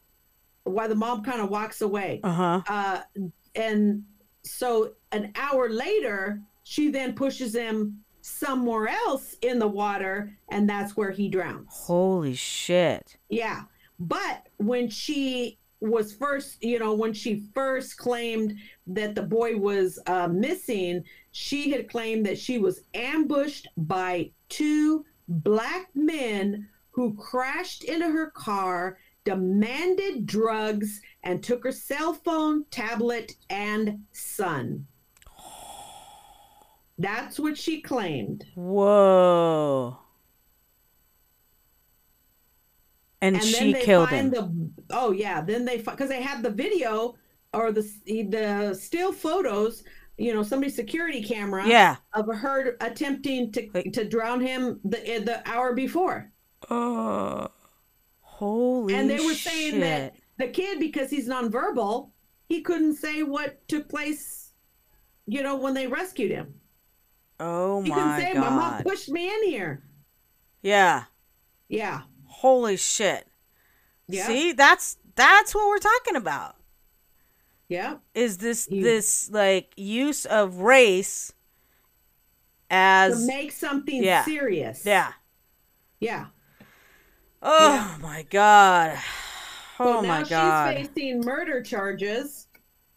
[0.64, 2.62] While the mom kind of walks away uh huh.
[2.68, 3.02] uh,
[3.56, 4.04] and
[4.44, 10.96] so an hour later, she then pushes him somewhere else in the water, and that's
[10.96, 11.68] where he drowns.
[11.70, 13.18] Holy shit.
[13.30, 13.64] Yeah.
[14.00, 18.56] But when she was first, you know, when she first claimed
[18.88, 25.06] that the boy was uh, missing, she had claimed that she was ambushed by two
[25.42, 33.34] black men who crashed into her car, demanded drugs, and took her cell phone, tablet,
[33.50, 34.86] and son.
[36.98, 38.46] That's what she claimed.
[38.56, 39.98] Whoa.
[43.22, 44.32] And, and she killed him.
[44.32, 44.52] the
[44.90, 47.16] oh yeah then they because they had the video
[47.54, 49.84] or the the still photos
[50.18, 51.96] you know somebody's security camera yeah.
[52.14, 56.32] of her attempting to Like- to drown him the eh, the hour before
[56.70, 57.48] Oh.
[58.22, 62.12] Holy and they were saying that the kid because he's nonverbal
[62.48, 64.52] he couldn't say what took place
[65.26, 66.56] you know when they rescued him
[67.40, 69.84] Oh he couldn't my say my mom pushed me in here
[70.62, 71.04] Yeah.
[71.70, 73.28] yeah Holy shit.
[74.08, 76.56] yeah See, that's that's what we're talking about.
[77.70, 81.34] Yeah Is this You- this like use of race
[82.70, 84.24] to as make something yeah.
[84.26, 85.14] serious yeah.
[86.00, 86.26] yeah
[87.46, 88.98] Oh my god.
[89.78, 90.78] So Oh now my god.
[90.78, 92.48] she's facing murder charges.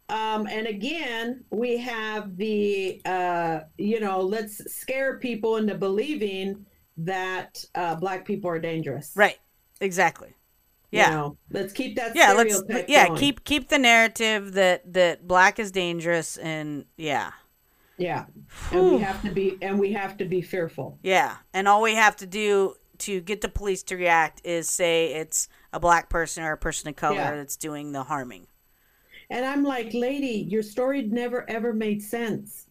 [0.08, 6.64] Um, and again, we have the, uh, you know, let's scare people into believing
[6.98, 9.10] that uh, black people are dangerous.
[9.16, 9.38] Right.
[9.80, 10.32] Exactly.
[10.92, 11.10] You Yeah.
[11.10, 13.18] know, let's keep that yeah, let's yeah, going.
[13.18, 17.32] keep keep the narrative that that black is dangerous and yeah.
[17.98, 18.26] Yeah.
[18.72, 20.98] And we have to be, and we have to be fearful.
[21.02, 25.14] Yeah, and all we have to do to get the police to react is say
[25.14, 27.34] it's a black person or a person of color Yeah.
[27.36, 28.46] that's doing the harming.
[29.30, 32.66] And I'm like, lady, your story never ever made sense.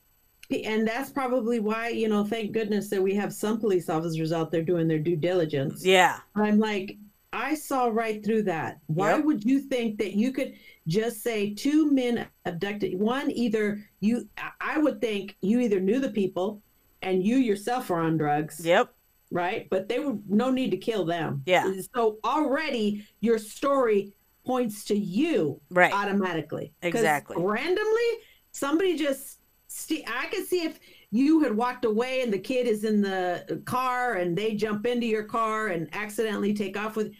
[0.51, 4.51] And that's probably why, you know, thank goodness that we have some police officers out
[4.51, 5.83] there doing their due diligence.
[5.83, 6.19] Yeah.
[6.35, 6.97] I'm like,
[7.35, 8.79] I saw right through that.
[8.87, 9.25] Why Yep.
[9.25, 10.53] would you think that you could
[10.87, 12.97] just say two men abducted?
[12.97, 14.27] One, either you,
[14.61, 16.61] I would think you either knew the people
[17.01, 18.93] and you yourself are on drugs, Yep.
[19.31, 19.67] right?
[19.69, 21.43] But they would no need to kill them.
[21.45, 21.71] Yeah.
[21.93, 24.13] So already your story
[24.45, 25.93] points to you Right.
[25.93, 26.71] automatically.
[26.83, 27.35] Exactly.
[27.37, 28.09] Randomly,
[28.51, 29.39] somebody just.
[29.67, 30.79] Ste- I could see if
[31.11, 35.05] you had walked away and the kid is in the car and they jump into
[35.05, 37.11] your car and accidentally take off with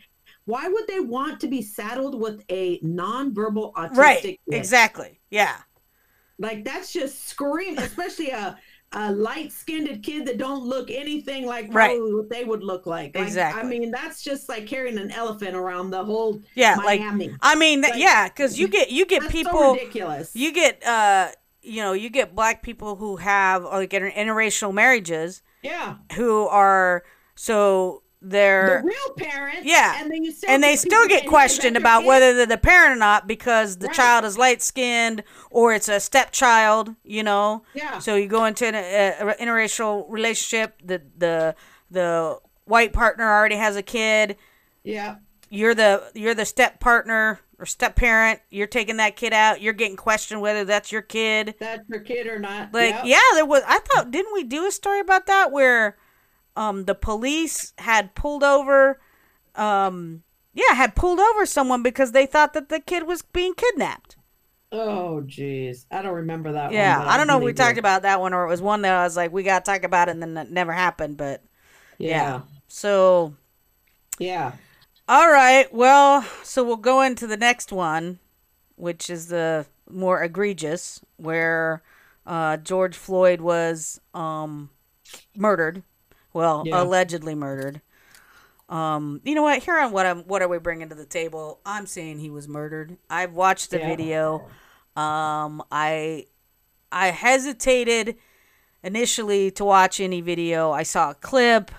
[0.45, 4.21] why would they want to be saddled with a nonverbal autistic Right.
[4.23, 4.37] kid?
[4.51, 5.19] Exactly.
[5.29, 5.55] Yeah.
[6.37, 8.57] Like that's just scream, especially a
[8.91, 11.97] a light skinned kid that don't look anything like Right.
[11.99, 13.13] what they would look like.
[13.15, 13.61] Like, Exactly.
[13.61, 16.75] I mean, that's just like carrying an elephant around the whole Yeah.
[16.77, 17.29] Miami.
[17.29, 19.73] Like I mean, Like, yeah, because you get you get that's so people.
[19.73, 20.35] ridiculous.
[20.35, 21.29] you get uh
[21.61, 25.95] you know you get black people who have like inter- interracial marriages yeah.
[26.13, 27.03] who are
[27.35, 29.61] so they're The real parents.
[29.63, 30.01] Yeah.
[30.01, 32.57] And then and they still get questioned "Is that your about kid?" whether they're the
[32.57, 33.95] parent or not because the Right.
[33.95, 37.99] child is light skinned or it's a stepchild you know Yeah.
[37.99, 41.55] so you go into an a, a interracial relationship the the
[41.91, 44.37] the white partner already has a kid
[44.83, 45.15] Yeah.
[45.49, 49.71] you're the you're the step partner or step parent you're taking that kid out you're
[49.73, 52.73] getting questioned whether that's your kid That's your kid or not.
[52.73, 53.05] like Yep.
[53.05, 55.95] yeah there was i thought didn't we do a story about that where
[56.55, 58.99] um the police had pulled over
[59.55, 64.15] um yeah had pulled over someone because they thought that the kid was being kidnapped
[64.71, 65.85] Oh, jeez.
[65.89, 67.07] I don't remember that yeah one.
[67.07, 68.93] i don't know if we believe talked about that one or it was one that
[68.93, 71.41] i was like we gotta talk about it and then it never happened but
[71.97, 72.41] Yeah.
[72.67, 73.35] so
[74.19, 74.53] Yeah.
[75.07, 75.71] All right.
[75.73, 78.17] Well, so we'll go into the next one,
[78.75, 81.83] which is the more egregious, where
[82.25, 84.71] uh, George Floyd was um,
[85.35, 85.83] murdered.
[86.35, 86.81] Well, Yeah.
[86.81, 87.81] allegedly murdered.
[88.67, 89.63] Um, you know what?
[89.63, 91.61] Here on what I'm, what are we bringing to the table?
[91.65, 92.97] I'm saying he was murdered.
[93.09, 93.85] I've watched the Yeah.
[93.85, 94.49] video.
[94.97, 96.25] Um, I
[96.91, 98.17] I hesitated
[98.83, 100.71] initially to watch any video.
[100.71, 101.71] I saw a clip.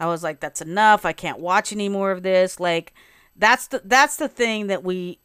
[0.00, 1.04] I was like, that's enough.
[1.06, 2.58] I can't watch any more of this.
[2.58, 2.92] Like
[3.36, 5.20] that's the that's the thing that we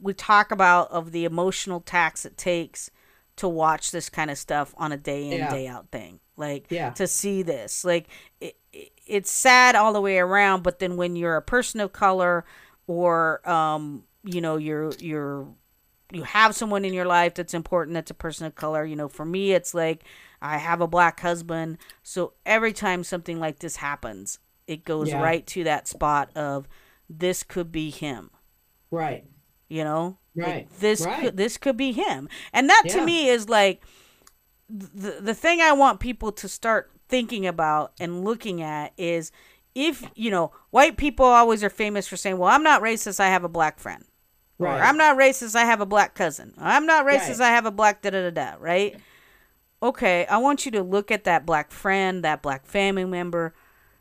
[0.00, 2.90] we talk about of the emotional tax it takes
[3.36, 5.50] to watch this kind of stuff on a day in Yeah.
[5.50, 6.20] day out thing.
[6.36, 6.90] Like Yeah.
[6.90, 7.84] to see this.
[7.84, 8.08] Like
[8.40, 11.92] it, it, it's sad all the way around, but then when you're a person of
[11.92, 12.44] color
[12.86, 15.46] or um you know you're you're
[16.12, 19.08] you have someone in your life that's important that's a person of color you know
[19.08, 20.04] for me it's like
[20.42, 25.20] i have a black husband so every time something like this happens it goes Yeah.
[25.22, 26.68] right to that spot of
[27.08, 28.30] this could be him
[28.90, 29.24] Right.
[29.68, 31.20] you know Like, Right, this right.
[31.20, 33.82] could this could be him and that to me is like
[34.68, 39.30] the, the thing i want people to start thinking about and looking at is
[39.74, 43.28] if you know white people always are famous for saying well i'm not racist i
[43.28, 44.04] have a black friend
[44.58, 44.82] or Right.
[44.82, 45.56] I'm not racist.
[45.56, 46.54] I have a black cousin.
[46.58, 47.40] Or, I'm not racist.
[47.40, 47.48] Right.
[47.48, 48.56] I have a black da da da da.
[48.58, 48.96] Right?
[49.82, 50.26] Okay.
[50.26, 53.54] I want you to look at that black friend, that black family member,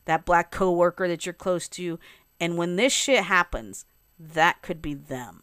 [0.06, 2.00] that black coworker that you're close to,
[2.40, 3.86] and when this shit happens,
[4.20, 5.43] that could be them.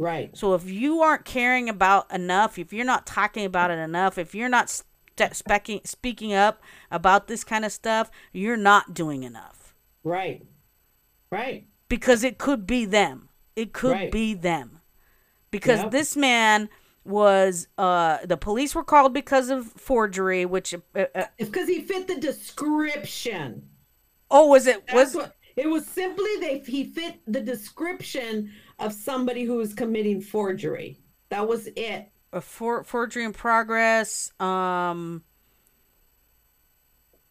[0.00, 0.34] Right.
[0.34, 4.34] So if you aren't caring about enough, if you're not talking about it enough, if
[4.34, 9.74] you're not st- speaking speaking up about this kind of stuff, you're not doing enough
[10.02, 10.42] Right.
[11.30, 11.66] Right.
[11.90, 13.28] because it could be them.
[13.54, 14.10] It could Right.
[14.10, 14.80] be them.
[15.50, 15.90] Because Yep.
[15.90, 16.70] this man
[17.04, 20.78] was uh the police were called because of forgery which uh,
[21.14, 23.68] uh, It's because he fit the description.
[24.30, 28.92] oh was it That's was what it was simply they he fit the description of
[28.94, 30.98] somebody who was committing forgery.
[31.28, 32.10] That was it.
[32.32, 35.22] a for, forgery in progress um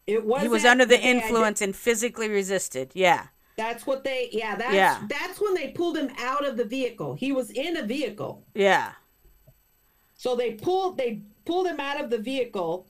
[0.06, 3.22] It was he was under the influence and physically resisted yeah
[3.56, 5.02] That's what they yeah, that's Yeah.
[5.08, 7.14] that's when they pulled him out of the vehicle.
[7.14, 8.44] He was in a vehicle.
[8.54, 8.92] yeah
[10.14, 12.86] So they pulled they pulled him out of the vehicle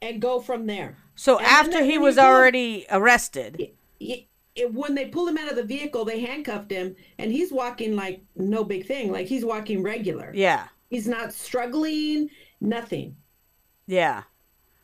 [0.00, 0.96] and go from there.
[1.14, 3.52] so And after he was already arrested
[4.00, 7.52] it, it, when they pulled him out of the vehicle, they handcuffed him, and he's
[7.52, 10.32] walking like no big thing, like he's walking regular.
[10.34, 12.30] yeah He's not struggling,
[12.60, 13.16] nothing.
[13.86, 14.22] yeah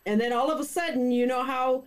[0.06, 1.84] And then all of a sudden, you know how,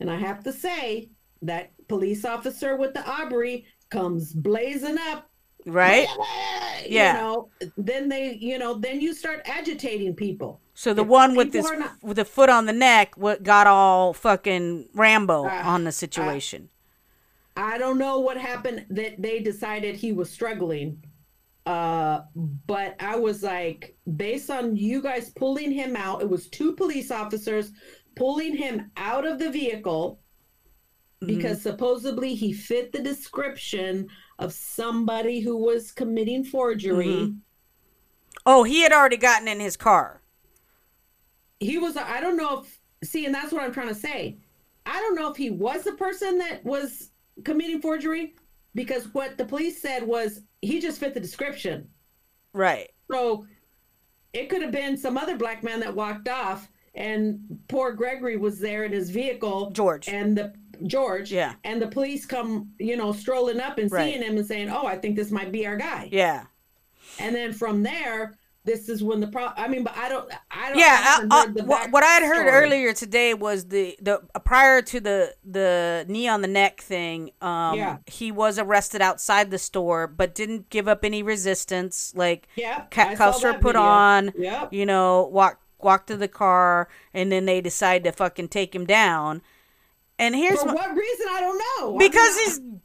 [0.00, 1.10] and I have to say,
[1.42, 5.30] that police officer with the Aubrey comes blazing up.
[5.66, 6.08] right
[6.84, 7.12] You Yeah.
[7.14, 10.60] know, then they, you know, then you start agitating people.
[10.78, 13.66] So the If one with this not- with the foot on the neck what got
[13.66, 16.68] all fucking rambo Ah, on the situation
[17.56, 21.02] I don't know what happened that they decided he was struggling.
[21.64, 22.20] Uh,
[22.66, 27.10] but I was like, based on you guys pulling him out, it was two police
[27.10, 27.72] officers
[28.14, 30.20] pulling him out of the vehicle
[31.20, 34.06] because supposedly he fit the description
[34.38, 37.32] of somebody who was committing forgery.
[38.44, 40.20] oh he had already gotten in his car
[41.60, 44.36] He was, I don't know if, see, and that's what I'm trying to say.
[44.84, 47.10] I don't know if he was the person that was
[47.44, 48.34] committing forgery
[48.74, 51.88] because what the police said was he just fit the description.
[52.52, 53.46] right So
[54.32, 58.58] it could have been some other black man that walked off, and poor Gregory was
[58.58, 59.70] there in his vehicle.
[59.70, 60.08] George.
[60.08, 60.54] and the
[60.86, 61.32] George.
[61.32, 61.54] Yeah.
[61.64, 64.10] and the police come, you know, strolling up and Right.
[64.12, 66.44] seeing him and saying, "Oh, I think this might be our guy." Yeah.
[67.18, 68.34] And then from there,
[68.66, 69.46] this is when the pro.
[69.56, 70.30] I mean, but I don't.
[70.50, 70.78] I don't.
[70.78, 72.62] Yeah, haven't uh, uh, what, what I had heard backstory.
[72.62, 77.30] earlier today was the the uh, prior to the the knee on the neck thing.
[77.40, 77.98] Um, Yeah.
[78.06, 82.12] he was arrested outside the store, but didn't give up any resistance.
[82.14, 83.80] Like, yeah, cuffs were put video.
[83.82, 84.32] on.
[84.36, 84.72] Yep.
[84.72, 88.84] You know, walk walk to the car, and then they decide to fucking take him
[88.84, 89.40] down.
[90.18, 91.26] And here's For my, what reason?
[91.30, 91.94] I don't know.
[91.96, 92.80] I because mean,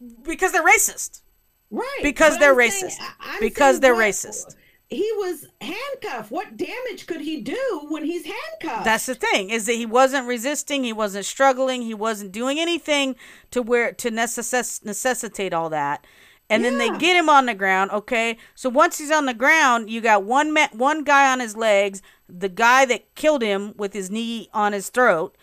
[0.00, 1.22] he's because they're racist.
[1.70, 2.96] right because they're I'm racist.
[3.00, 4.56] I- I'm Because they're what- racist.
[4.94, 6.30] He was handcuffed.
[6.30, 8.84] What damage could he do when he's handcuffed?
[8.84, 13.16] That's the thing is that he wasn't resisting, he wasn't struggling, he wasn't doing anything
[13.50, 16.06] to where to necess- necessitate all that.
[16.50, 17.90] And then they get him on the ground.
[17.90, 21.56] Okay, so once he's on the ground, you got one ma- one guy on his
[21.56, 25.36] legs, the guy that killed him with his knee on his throat,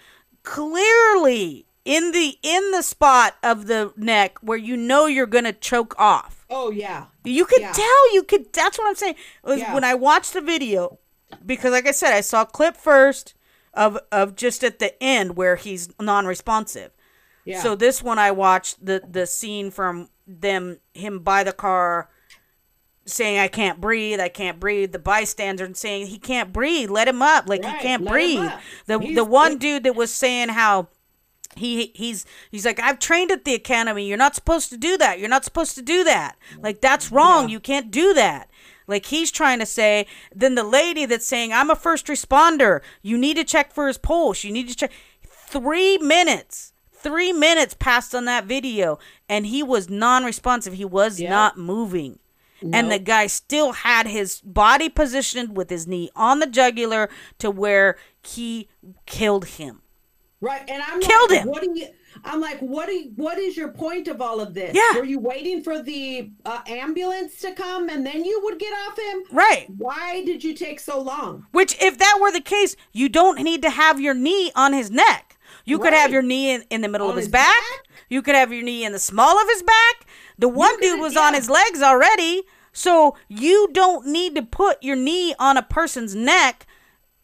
[0.44, 5.96] clearly in the in the spot of the neck where you know you're gonna choke
[6.00, 6.46] off.
[6.50, 7.06] oh yeah.
[7.24, 7.72] You could Yeah.
[7.72, 8.14] tell.
[8.14, 8.52] You could.
[8.54, 9.16] That's what I'm saying.
[9.44, 9.74] Was Yeah.
[9.74, 11.00] When I watched the video,
[11.46, 13.34] because like I said, I saw a clip first
[13.74, 16.92] of of just at the end where he's non-responsive.
[17.46, 17.62] Yeah.
[17.62, 22.10] So this one I watched the the scene from them him by the car
[23.06, 24.92] saying I can't breathe, I can't breathe.
[24.92, 28.12] The bystander and saying he can't breathe, let him up, like Right, he can't let
[28.12, 28.52] breathe.
[28.86, 30.88] The He's- the one dude that was saying how
[31.58, 34.08] he he's he's like I've trained at the academy.
[34.08, 35.20] You're not supposed to do that.
[35.20, 36.38] You're not supposed to do that.
[36.60, 37.50] Like that's wrong.
[37.50, 37.54] Yeah.
[37.54, 38.50] You can't do that.
[38.88, 40.06] Like he's trying to say.
[40.34, 42.82] Then the lady that's saying I'm a first responder.
[43.02, 44.44] You need to check for his pulse.
[44.44, 44.92] You need to check.
[45.24, 46.74] Three minutes.
[46.94, 50.74] Three minutes passed on that video, and he was non-responsive.
[50.74, 51.32] He was Yeah.
[51.32, 52.20] not moving.
[52.74, 57.50] And the guy still had his body positioned with his knee on the jugular to
[57.50, 58.70] where he
[59.08, 59.82] killed him.
[60.42, 61.48] Right, and I'm Killed like, him.
[61.48, 61.88] What do you?
[62.26, 64.76] I'm like, what do you, what is your point of all of this?
[64.76, 65.00] Yeah.
[65.00, 69.00] Were you waiting for the uh, ambulance to come and then you would get off
[69.00, 69.24] him?
[69.32, 69.68] Right.
[69.78, 71.46] Why did you take so long?
[71.52, 74.92] Which, if that were the case, you don't need to have your knee on his
[74.92, 75.38] neck.
[75.64, 77.56] You could have your knee in, in the middle On of his, his back.
[77.56, 77.88] back?
[78.10, 80.08] You could have your knee in the small of his back.
[80.38, 82.44] The one dude was on his legs already.
[82.74, 86.66] So you don't need to put your knee on a person's neck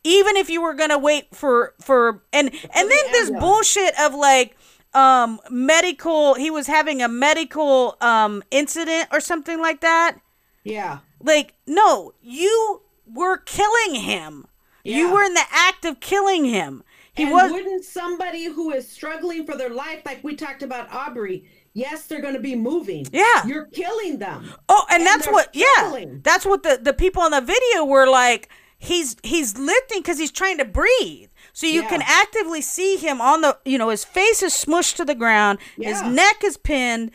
[0.07, 4.13] even if you were gonna wait for for and and the then this bullshit of
[4.13, 4.55] like
[4.93, 10.17] um medical he was having a medical um incident or something like that
[10.63, 12.81] Yeah, like no you
[13.13, 14.47] were killing him
[14.83, 16.83] you were in the act of killing him
[17.17, 20.87] he and was wouldn't somebody who is struggling for their life, like we talked about
[20.93, 21.45] Arbery?
[21.73, 23.07] Yes, they're going to be moving.
[23.11, 23.45] Yeah.
[23.47, 24.53] you're killing them.
[24.69, 28.07] oh and, and that's what yeah that's what the the people in the video were
[28.07, 31.89] like he's he's lifting because he's trying to breathe so you Yeah.
[31.89, 35.59] can actively see him on the you know his face is smushed to the ground
[35.75, 37.11] his neck is pinned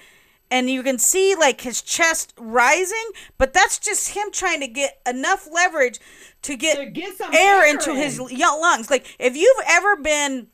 [0.50, 5.00] and you can see like his chest rising but that's just him trying to get
[5.08, 6.00] enough leverage
[6.42, 8.38] to get, To get some air air into his in.
[8.38, 10.48] lungs like if you've ever been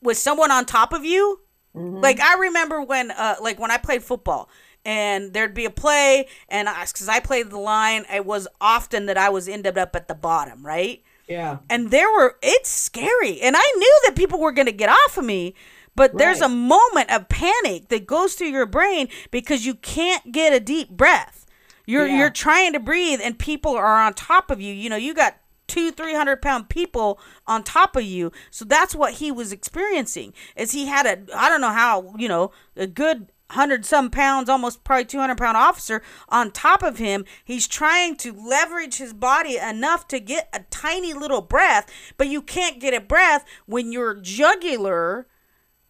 [0.00, 1.40] with someone on top of you
[1.76, 1.96] Mm-hmm.
[2.02, 4.48] like i remember when uh like when i played football
[4.84, 9.06] and there'd be a play and i because i played the line it was often
[9.06, 11.02] that i was ended up at the bottom right?
[11.28, 14.90] Yeah, and there were it's scary and i knew that people were going to get
[14.90, 15.54] off of me
[15.96, 20.52] but there's a moment of panic that goes through your brain because you can't get
[20.52, 21.46] a deep breath.
[21.86, 22.18] You're Yeah.
[22.18, 24.74] you're trying to breathe and people are on top of you.
[24.74, 25.36] You know you got
[25.68, 28.32] two three hundred pound people on top of you.
[28.50, 32.26] So that's what he was experiencing is he had a i don't know how you
[32.28, 37.24] know a good hundred some pounds almost probably 200 pound officer on top of him.
[37.44, 42.40] He's trying to leverage his body enough to get a tiny little breath but you
[42.42, 45.26] can't get a breath when your jugular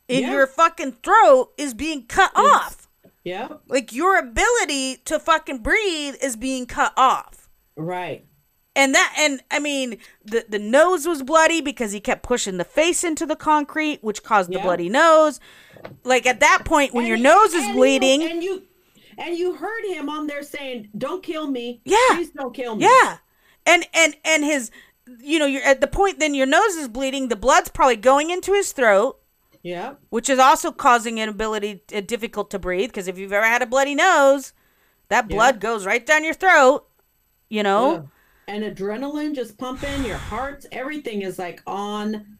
[0.08, 0.32] in Yeah.
[0.32, 2.88] your fucking throat is being cut off.
[3.24, 7.48] Yeah, like your ability to fucking breathe is being cut off.
[7.76, 8.26] Right.
[8.76, 12.64] and that and i mean the the nose was bloody because he kept pushing the
[12.64, 15.38] face into the concrete which caused the bloody nose
[16.04, 18.62] like at that point when And your he- nose is and you- bleeding and you
[19.16, 21.80] and you heard him on there saying, "Don't kill me.
[21.84, 21.96] Yeah.
[22.10, 23.18] please don't kill me." yeah
[23.66, 24.70] and and and his
[25.20, 28.30] you know you're at the point then your nose is bleeding the blood's probably going
[28.30, 29.18] into his throat
[29.62, 33.62] yeah, which is also causing inability uh, difficult to breathe because if you've ever had
[33.62, 34.52] a bloody nose
[35.08, 36.86] that blood goes right down your throat
[37.48, 38.02] you know Yeah.
[38.46, 42.36] And adrenaline just pumping, your heart, everything is like on.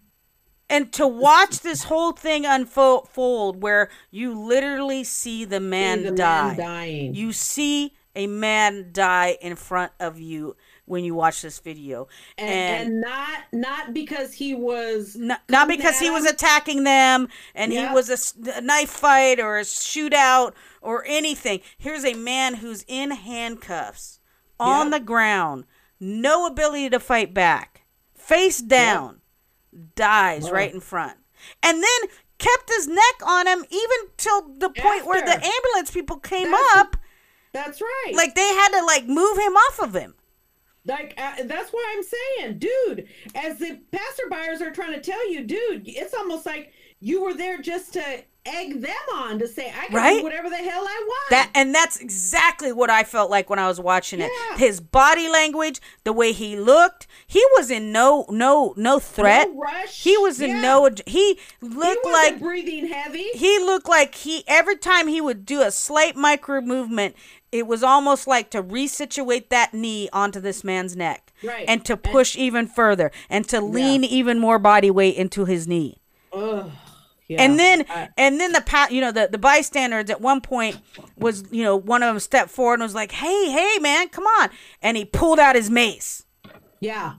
[0.71, 6.17] And to watch this whole thing unfold where you literally see the man the man
[6.17, 7.15] die dying.
[7.15, 10.57] you see a man die in front of you
[10.87, 12.07] when you watch this video.
[12.39, 17.29] and, And, and not not because he was not, not because he was attacking them
[17.55, 17.93] and he Yeah.
[17.95, 20.53] was a, knife fight or a shootout
[20.83, 21.61] or anything.
[21.79, 24.21] Here's a man who's in handcuffs
[24.61, 25.01] on Yep.
[25.01, 25.65] the ground,
[25.99, 27.83] no ability to fight back,
[28.15, 29.21] face down,
[29.95, 31.19] dies right in front.
[31.63, 36.19] And then kept his neck on him even till the point where the ambulance people
[36.19, 36.97] came That's- up.
[37.53, 38.13] That's right.
[38.17, 40.15] Like they had to like move him off of him.
[40.85, 43.09] Like uh, that's why I'm saying, dude.
[43.35, 47.63] As the passerbyers are trying to tell you, dude, it's almost like you were there
[47.63, 50.19] just to egg them on to say, "I can Right?
[50.19, 53.59] do whatever the hell I want." That and that's exactly what I felt like when
[53.59, 54.31] I was watching it.
[54.51, 54.59] Yeah.
[54.59, 59.49] His body language, the way he looked, he was in no no no threat.
[59.51, 60.03] No rush.
[60.05, 60.61] He was in Yeah.
[60.61, 63.31] no he He looked wasn't like breathing heavy.
[63.35, 67.17] he looked like he every time he would do a slight micro movement,
[67.51, 71.33] it was almost like to resituate that knee onto this man's neck.
[71.43, 71.65] Right.
[71.69, 75.99] And to push even further and to lean even more body weight into his knee.
[76.33, 76.71] Ugh.
[77.29, 77.41] Yeah.
[77.43, 80.79] And then, I- and then the pa- you know, the the bystanders at one point
[81.17, 84.25] was, you know, one of them stepped forward and was like, "Hey, hey, man, come
[84.25, 84.51] on!"
[84.83, 86.25] And he pulled out his mace,
[86.81, 87.15] yeah.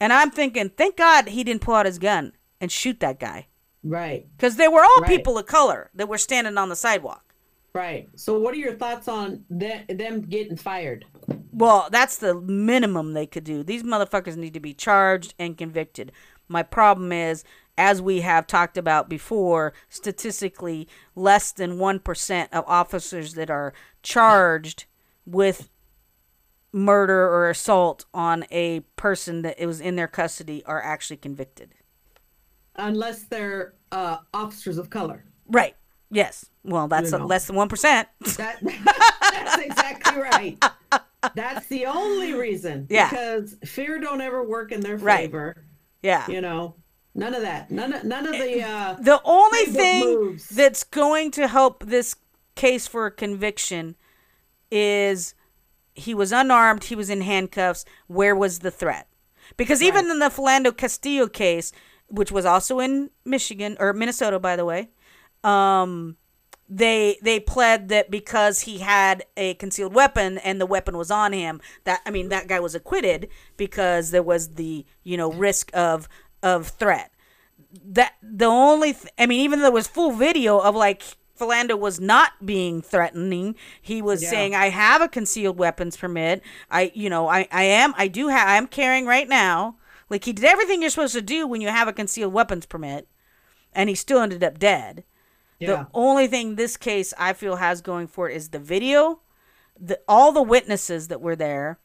[0.00, 3.46] and I'm thinking, thank God he didn't pull out his gun and shoot that guy,
[3.82, 4.26] Right.
[4.36, 5.08] because they were all Right.
[5.08, 7.22] people of color that were standing on the sidewalk.
[7.72, 8.08] Right.
[8.14, 11.04] So, what are your thoughts on the, them getting fired?
[11.52, 13.62] Well, that's the minimum they could do.
[13.62, 16.12] These motherfuckers need to be charged and convicted.
[16.48, 17.42] My problem is,
[17.78, 23.72] as we have talked about before, statistically, less than 1% of officers that are
[24.02, 24.86] charged
[25.24, 25.68] with
[26.72, 31.74] murder or assault on a person that it was in their custody are actually convicted.
[32.76, 35.24] Unless they're uh, officers of color.
[35.48, 35.74] Right.
[36.10, 36.46] Yes.
[36.62, 37.26] Well, that's You a know.
[37.26, 37.70] less than 1%.
[38.36, 38.58] That
[39.30, 40.62] that's exactly right.
[41.34, 42.86] That's the only reason.
[42.90, 43.08] Yeah.
[43.10, 45.06] Because fear don't ever work in their favor.
[45.06, 45.20] Right.
[45.20, 45.64] favor.
[46.02, 46.26] Yeah.
[46.28, 46.74] You know,
[47.16, 47.70] none of that.
[47.70, 48.62] None of none of the.
[48.62, 50.48] Uh, The only thing moves.
[50.48, 52.14] that's going to help this
[52.54, 53.96] case for a conviction
[54.70, 55.34] is
[55.94, 57.84] he was unarmed, he was in handcuffs.
[58.06, 59.08] Where was the threat?
[59.56, 61.72] Because even in the Philando Castillo case,
[62.08, 64.90] which was also in Michigan or Minnesota, by the way,
[65.44, 66.16] um,
[66.68, 71.32] they they pled that because he had a concealed weapon and the weapon was on
[71.32, 75.70] him, that I mean that guy was acquitted because there was the you know risk
[75.74, 76.08] of
[76.54, 77.10] of threat
[77.84, 81.02] that the only th- I mean even though it was full video of like
[81.38, 83.56] Philando was not being threatening.
[83.82, 84.30] He was Yeah.
[84.30, 86.42] saying I have a concealed weapons permit.
[86.70, 89.76] I you know, I I am I do have I'm carrying right now.
[90.08, 93.08] Like he did everything you're supposed to do when you have a concealed weapons permit
[93.74, 95.04] and he still ended up dead.
[95.58, 95.66] yeah.
[95.68, 99.20] The only thing this case I feel has going for it is the video,
[99.78, 101.78] the all the witnesses that were there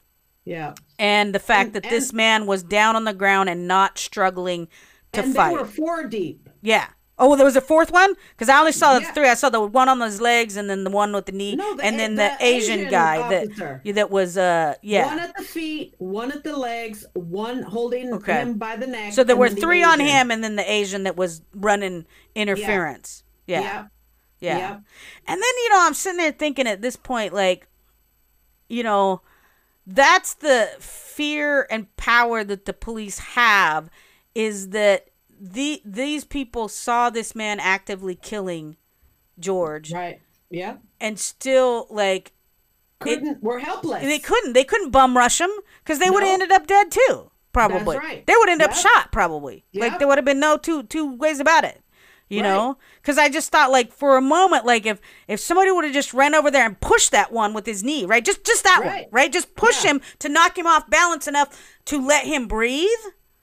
[0.45, 0.73] yeah.
[0.99, 4.67] and the fact And- that this man was down on the ground and not struggling
[5.13, 5.49] to and fight.
[5.51, 6.49] they were four deep.
[6.61, 6.87] Yeah.
[7.19, 9.11] Oh, there was a fourth one because I only saw the Yeah.
[9.11, 9.27] three.
[9.29, 11.75] I saw the one on his legs, and then the one with the knee, No,
[11.75, 13.81] the and then the, the Asian, Asian guy officer.
[13.85, 15.05] that that was uh yeah.
[15.05, 18.33] One at the feet, one at the legs, one holding Okay.
[18.41, 19.13] him by the neck.
[19.13, 22.05] so there were then the three on him, and then the Asian that was running
[22.33, 23.23] interference.
[23.45, 23.61] Yeah.
[23.61, 23.85] Yeah.
[24.39, 24.57] Yeah.
[24.57, 24.81] Yep.
[25.27, 27.67] And then, you know, I'm sitting there thinking at this point, like,
[28.69, 29.21] you know,
[29.93, 33.89] that's the fear and power that the police have
[34.35, 35.07] is that
[35.39, 38.77] the these people saw this man actively killing
[39.39, 40.21] George Right.
[40.49, 40.77] Yeah.
[40.99, 42.33] and still like
[42.99, 43.41] Couldn't.
[43.41, 44.03] we're helpless.
[44.03, 45.49] they couldn't they couldn't bum rush him
[45.83, 48.25] because they would have ended up dead too probably right.
[48.27, 51.39] they would end up shot probably like there would have been no two two ways
[51.39, 51.81] about it
[52.31, 52.47] you Right.
[52.49, 55.93] know because i just thought like for a moment like if if somebody would have
[55.93, 58.79] just ran over there and pushed that one with his knee right just just that
[58.79, 59.07] one Right.
[59.11, 59.91] right just push Yeah.
[59.91, 61.49] him to knock him off balance enough
[61.85, 62.87] to let him breathe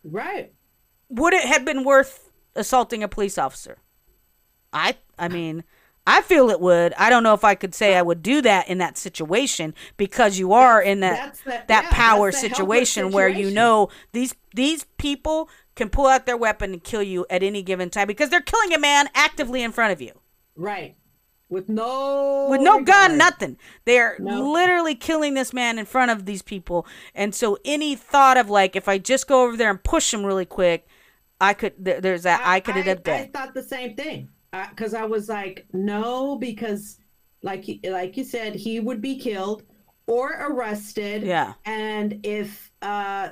[0.03, 0.53] right.
[1.09, 3.79] would it have been worth assaulting a police officer
[4.73, 5.65] i i mean
[6.11, 6.95] I feel it would.
[6.95, 10.39] I don't know if I could say I would do that in that situation because
[10.39, 14.85] you are in that the- that yeah, power helpless situation where you know these these
[14.97, 18.43] people can pull out their weapon and kill you at any given time because they're
[18.43, 20.13] killing a man actively in front of you
[20.57, 20.97] Right.
[21.51, 22.49] With no.
[22.51, 23.57] with no gun, nothing.
[23.87, 24.51] They're No.
[24.53, 28.77] literally killing this man in front of these people, and so any thought of like
[28.77, 30.87] if I just go over there and push him really quick,
[31.41, 31.73] I could.
[31.79, 34.29] There's that I, could end up I thought the same thing
[34.71, 36.99] because I was like, no, because
[37.43, 39.63] like like you said, he would be killed
[40.07, 41.23] or arrested.
[41.23, 41.55] Yeah.
[41.65, 43.31] And if uh,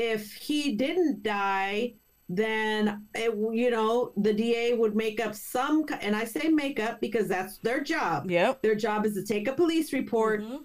[0.00, 1.92] if he didn't die,
[2.30, 7.00] then it, you know the DA would make up some, and I say make up
[7.00, 8.30] because that's their job.
[8.30, 8.62] Yep.
[8.62, 10.64] Their job is to take a police report, Mhm.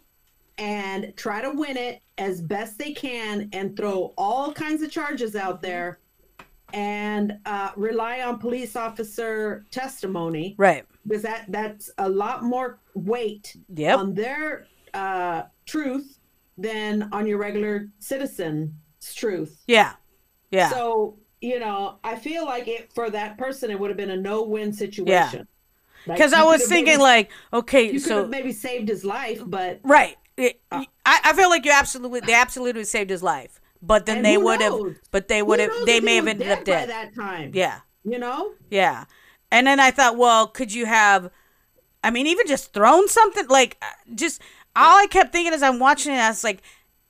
[0.57, 5.35] and try to win it as best they can and throw all kinds of charges
[5.35, 5.99] out there
[6.73, 10.85] and uh, rely on police officer testimony Right.
[11.05, 13.97] because that that's a lot more weight Yep.
[13.99, 16.19] on their uh, truth
[16.57, 18.71] than on your regular citizen's
[19.13, 19.63] truth.
[19.67, 19.93] Yeah.
[20.51, 20.69] Yeah.
[20.69, 24.17] So you know, I feel like it for that person, it would have been a
[24.17, 25.47] no-win situation.
[26.07, 29.41] Like, Because I was thinking, maybe- like, okay, you could so maybe saved his life,
[29.45, 30.17] but right.
[30.37, 33.59] It- I, I feel like you absolutely, they absolutely saved his life.
[33.81, 34.79] But then they would have,
[35.11, 36.89] but they would have, they may have ended up by dead.
[36.89, 37.51] that time.
[37.53, 37.81] Yeah.
[38.03, 38.53] you know.
[38.71, 39.05] Yeah.
[39.51, 41.29] And then I thought, well, could you have
[42.05, 44.39] I mean, even just thrown something like uh, just
[44.75, 46.61] all I kept thinking as I'm watching it, I was like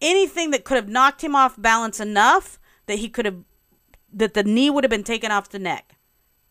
[0.06, 3.40] anything that could have knocked him off balance enough that he could have
[4.14, 5.92] that the knee would have been taken off the neck.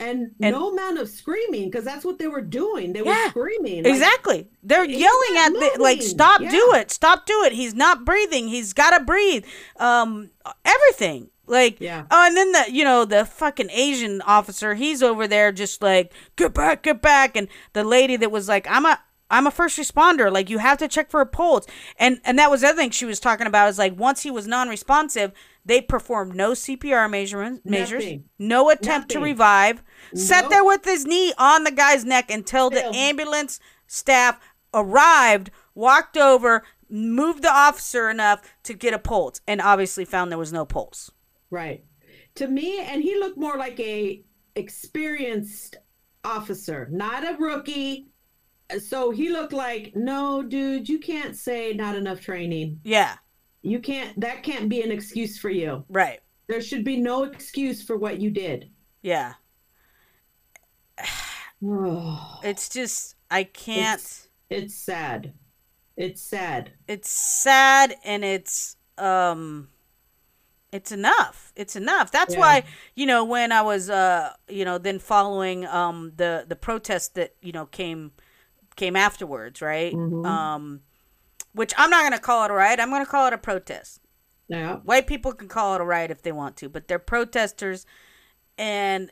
[0.00, 2.92] And, And- no amount of screaming because that's what they were doing.
[2.92, 3.84] They were screaming.
[3.84, 4.48] like, Exactly.
[4.62, 6.10] They're yelling at not the like moving.
[6.10, 6.90] stop do it.
[6.90, 7.52] Stop do it.
[7.52, 8.48] He's not breathing.
[8.48, 9.44] He's got to breathe.
[9.76, 10.30] Um
[10.64, 11.30] everything.
[11.46, 12.04] Like Yeah.
[12.10, 16.12] oh and then the you know the fucking Asian officer, he's over there just like
[16.36, 18.98] get back, get back and the lady that was like I'm a
[19.30, 20.30] I'm a first responder.
[20.32, 21.66] Like you have to check for a pulse.
[21.98, 24.30] And and that was the other thing she was talking about is like once he
[24.30, 25.32] was non-responsive,
[25.64, 28.24] they performed no CPR measurements, measures, Nothing.
[28.38, 29.32] no attempt to Nothing.
[29.32, 29.82] revive.
[30.14, 32.94] Sat there with his knee on the guy's neck until the Still.
[32.94, 34.38] ambulance staff
[34.74, 40.38] arrived, walked over, moved the officer enough to get a pulse, and obviously found there
[40.38, 41.10] was no pulse.
[41.50, 41.84] Right.
[42.36, 44.22] To me, and he looked more like a
[44.54, 45.76] experienced
[46.24, 48.08] officer, not a rookie.
[48.80, 52.80] So he looked like, no, dude, you can't say not enough training.
[52.84, 53.16] Yeah,
[53.62, 54.18] You can't.
[54.20, 55.84] That can't be an excuse for you.
[55.88, 56.20] right.
[56.46, 58.70] There should be no excuse for what you did.
[59.02, 59.34] Yeah.
[62.42, 63.98] It's just, I can't.
[64.00, 65.32] It's- it's sad.
[65.96, 66.72] It's sad.
[66.86, 69.68] It's, sad and it's, um,
[70.70, 71.52] it's enough.
[71.56, 72.10] It's enough.
[72.12, 72.40] That's Yeah.
[72.40, 72.64] why,
[72.94, 77.34] you know, when I was, uh, you know, then following, um, the, the protest that,
[77.40, 78.12] you know, came,
[78.76, 79.92] came afterwards, right?
[79.94, 80.26] Mhm.
[80.26, 80.80] Um,
[81.52, 82.80] which I'm not going to call it a riot.
[82.80, 84.00] I'm going to call it a protest.
[84.48, 84.76] Yeah.
[84.78, 87.86] White people can call it a riot if they want to, but they're protesters.
[88.58, 89.10] And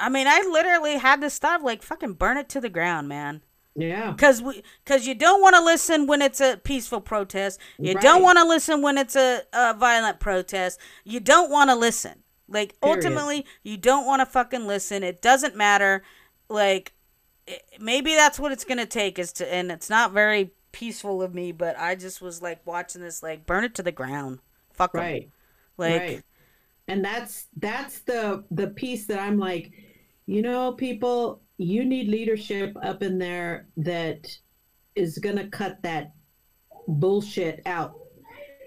[0.00, 3.42] I mean, I literally had to stop, like, fucking burn it to the ground, man.
[3.74, 4.14] Yeah.
[4.14, 7.60] Cause we, cause you don't want to listen when it's a peaceful protest.
[7.78, 10.80] You don't want to listen when it's a, a violent protest.
[11.04, 12.22] You don't want to listen.
[12.48, 13.04] Like Period.
[13.04, 15.02] ultimately, you don't want to fucking listen.
[15.02, 16.02] It doesn't matter.
[16.48, 16.92] Like
[17.80, 21.52] maybe that's what it's gonna take is to, and it's not very peaceful of me,
[21.52, 24.40] but I just was like watching this, like burn it to the ground.
[24.72, 25.00] Fuck 'em.
[25.00, 25.30] Right.
[25.78, 26.22] Like right.
[26.88, 29.72] And that's that's the the piece that I'm like,
[30.26, 34.28] you know, people, you need leadership up in there that
[34.94, 36.12] is gonna cut that
[36.88, 37.94] bullshit out.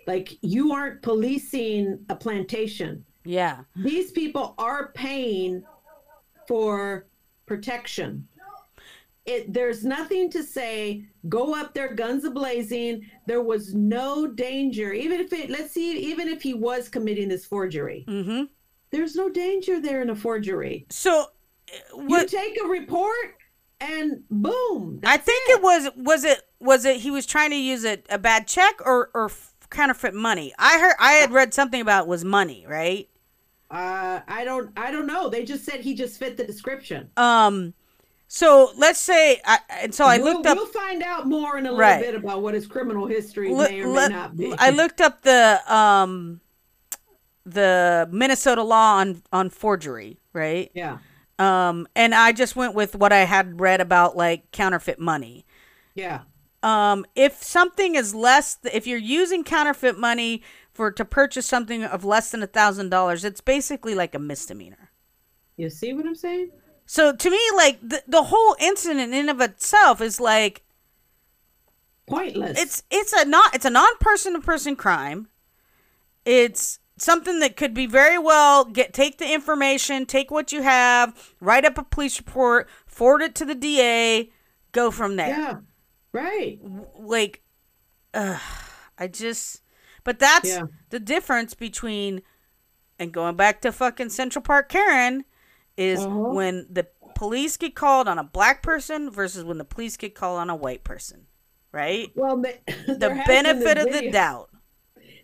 [0.07, 3.05] Like you aren't policing a plantation.
[3.25, 5.63] yeah, These people are paying
[6.47, 7.07] for
[7.45, 8.27] protection.
[9.29, 14.91] It, there's nothing to say go up there guns a blazing there was no danger.
[14.91, 18.05] Even if it let's see even if he was committing this forgery.
[18.07, 18.43] Mm-hmm.
[18.89, 20.87] there's no danger there in a forgery.
[20.89, 21.27] So,
[21.71, 23.35] uh, you take a report
[23.79, 25.61] and boom I think it.
[25.61, 29.11] was was it was it he was trying to use a, a bad check or
[29.13, 29.29] or
[29.69, 30.53] counterfeit money.
[30.57, 33.07] I heard I had read something about it was money, right?
[33.71, 35.29] uh i don't i don't know.
[35.29, 37.11] They just said he just fit the description.
[37.15, 37.75] Um,
[38.31, 40.55] so let's say I and so I we'll, looked up.
[40.55, 41.99] we'll find out more in a little Right.
[41.99, 45.23] bit about what his criminal history look- may or may not be I looked up
[45.23, 46.39] the um
[47.45, 50.71] the Minnesota law on on forgery, right?
[50.73, 50.99] yeah
[51.39, 55.45] Um, and I just went with what I had read about like counterfeit money.
[55.95, 56.21] yeah
[56.61, 60.43] um, if something is less, if you're using counterfeit money
[60.73, 64.91] for to purchase something of less than a thousand dollars, it's basically like a misdemeanor.
[65.57, 66.51] you see what i'm saying
[66.91, 70.63] So to me, like the, the whole incident in of itself is like
[72.07, 75.27] pointless it's it's a not it's a non person to person crime.
[76.25, 81.13] It's something that could be very well get take the information, take what you have,
[81.39, 84.31] write up a police report, forward it to the DA,
[84.71, 85.27] go from there.
[85.29, 85.57] yeah
[86.11, 86.59] right
[86.97, 87.43] like
[88.15, 88.39] uh,
[88.97, 89.61] I just
[90.03, 90.65] but that's Yeah.
[90.89, 92.23] the difference between
[92.97, 95.23] and going back to fucking Central Park Karen
[95.79, 96.33] is Uh-huh.
[96.33, 96.85] when the
[97.15, 100.55] police get called on a black person versus when the police get called on a
[100.55, 101.25] white person.
[101.71, 102.09] Right?
[102.15, 102.57] Well, the,
[102.87, 104.49] The benefit of the doubt.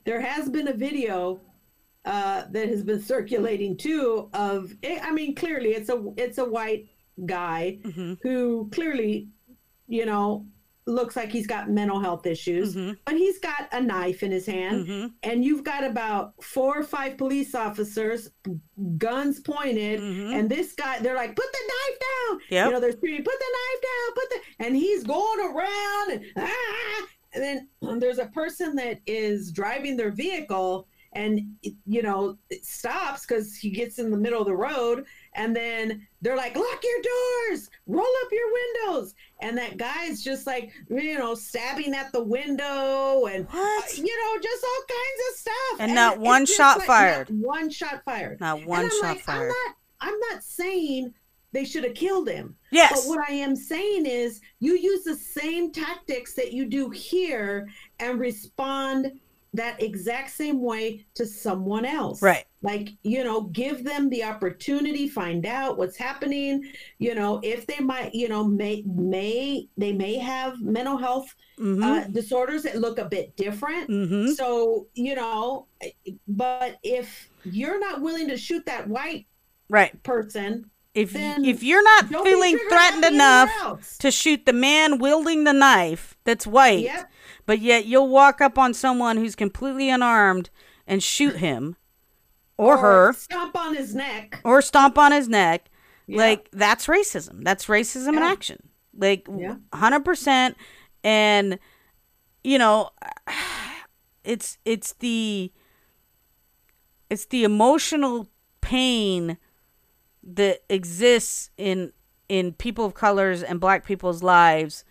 [0.05, 1.41] There has been a video
[2.05, 4.29] uh, that has been circulating too.
[4.33, 6.87] Of eh, I mean, clearly it's a it's a white
[7.25, 8.13] guy Mm-hmm.
[8.21, 9.29] who clearly,
[9.87, 10.45] you know,
[10.87, 12.97] looks like he's got mental health issues, Mhm.
[13.05, 15.13] but he's got a knife in his hand, Mhm.
[15.23, 18.29] and you've got about four or five police officers,
[18.97, 20.33] guns pointed, Mhm.
[20.39, 22.65] and this guy, they're like, "Put the knife down!" Yep.
[22.67, 26.25] You know, they're screaming, "Put the knife down!" Put the, and he's going around, and
[26.37, 27.07] ah!
[27.33, 27.67] and then
[27.99, 31.41] there's a person that is driving their vehicle, and
[31.87, 36.07] you know, it stops because he gets in the middle of the road, and then
[36.25, 41.19] they're like, "Lock your doors, roll up your windows," and that guy's just like, you
[41.19, 43.97] know, stabbing at the window, and uh, What?
[43.97, 47.29] you know, just all kinds of stuff, And not it's one shot like, fired.
[47.29, 48.39] not one shot fired.
[48.39, 49.41] Not one shot like, fired.
[49.41, 49.75] I'm not.
[50.01, 51.13] I'm not saying
[51.51, 52.55] they should have killed him.
[52.71, 53.05] Yes.
[53.05, 57.67] But what I am saying is, you use the same tactics that you do here
[57.99, 59.11] and respond
[59.53, 62.21] that exact same way to someone else.
[62.21, 62.45] Right.
[62.65, 66.63] Like, you know, give them the opportunity, find out what's happening,
[66.97, 71.27] you know, if they might, you know, may may they may have mental health
[71.59, 71.83] Mhm.
[71.83, 73.87] uh, disorders that look a bit different.
[73.87, 74.35] Mhm.
[74.35, 75.67] So, you know,
[76.27, 79.27] but if you're not willing to shoot that white
[79.69, 80.01] Right.
[80.01, 83.51] person, If if you're not feeling threatened enough
[83.99, 87.11] to shoot the man wielding the knife that's white, Yep.
[87.45, 90.49] but yet you'll walk up on someone who's completely unarmed
[90.87, 91.75] and shoot him
[92.57, 94.39] or, her stomp on his neck.
[94.43, 95.69] or stomp on his neck,
[96.07, 96.17] Yeah.
[96.17, 97.43] like that's racism.
[97.43, 98.69] That's racism in action.
[98.97, 99.55] Like Yeah.
[99.73, 100.55] 100%
[101.03, 101.59] and
[102.43, 102.89] you know
[104.23, 105.51] it's it's the
[107.09, 108.27] it's the emotional
[108.61, 109.37] pain
[110.23, 111.91] that exists in
[112.27, 114.83] in people of colors and black people's lives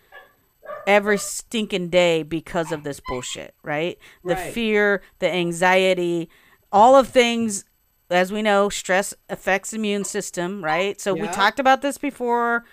[0.87, 3.97] every stinking day because of this bullshit, right?
[4.23, 6.29] The fear, the anxiety,
[6.71, 7.65] all of things
[8.09, 11.01] as we know, stress affects immune system, right?
[11.01, 12.63] So we talked about this before.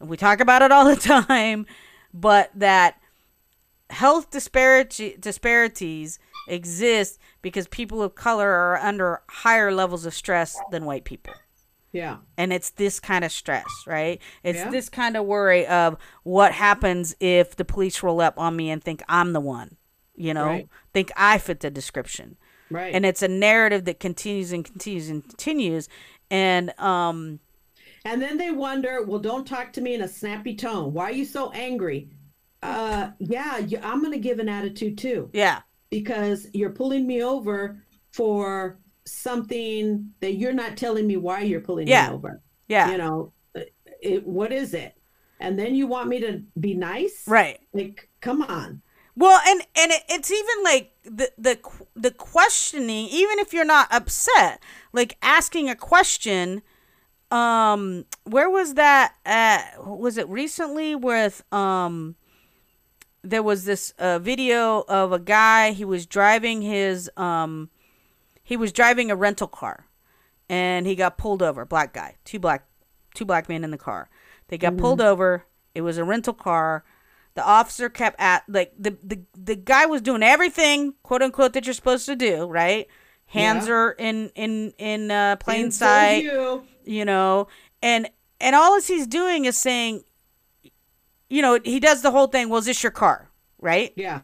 [0.00, 1.66] We talk about it all the time,
[2.12, 3.00] but that
[3.90, 10.84] health disparity disparities exist because people of color are under higher levels of stress than
[10.84, 11.32] white people
[11.92, 12.18] Yeah.
[12.36, 14.20] and it's this kind of stress, right?
[14.42, 14.70] It's Yeah.
[14.70, 18.82] this kind of worry of what happens if the police roll up on me and
[18.82, 19.76] think I'm the one,
[20.16, 20.68] you know, Right.
[20.92, 22.36] think I fit the description.
[22.70, 22.94] Right.
[22.94, 25.88] And it's a narrative that continues and continues and continues.
[26.30, 27.38] And um,
[28.04, 30.92] And then they wonder, well, don't talk to me in a snappy tone.
[30.92, 32.10] Why are you so angry?
[32.62, 35.60] Uh, yeah, I'm going to give an attitude too yeah,
[35.90, 37.80] because you're pulling me over
[38.12, 42.08] for something that you're not telling me why you're pulling Yeah.
[42.08, 42.40] me over.
[42.68, 43.32] yeah, You know,
[44.02, 44.94] it, what is it?
[45.38, 47.22] And then you want me to be nice?
[47.26, 47.60] right.
[47.72, 48.80] Like, come on.
[49.16, 51.58] Well, and and it, it's even like the the
[51.94, 54.62] the questioning, even if you're not upset,
[54.92, 56.62] like asking a question.
[57.30, 59.84] Um, where was that at?
[59.84, 62.16] Was it recently with um?
[63.22, 65.72] There was this uh, video of a guy.
[65.72, 67.70] He was driving his um,
[68.42, 69.86] he was driving a rental car,
[70.48, 71.64] and he got pulled over.
[71.64, 72.68] Black guy, two black,
[73.14, 74.08] two black men in the car.
[74.48, 75.46] They got pulled over.
[75.74, 76.84] It was a rental car.
[77.36, 81.66] The officer kept at like the the the guy was doing everything quote unquote that
[81.66, 82.88] you're supposed to do, right?
[83.26, 83.72] Hands Yeah.
[83.74, 86.64] are in in in uh, plain sight, you.
[86.84, 87.48] you know,
[87.82, 88.08] and
[88.40, 90.02] and all as he's doing is saying,
[91.28, 92.48] you know, he does the whole thing.
[92.48, 93.28] Well, is this your car,
[93.60, 93.92] right?
[93.96, 94.20] Yeah.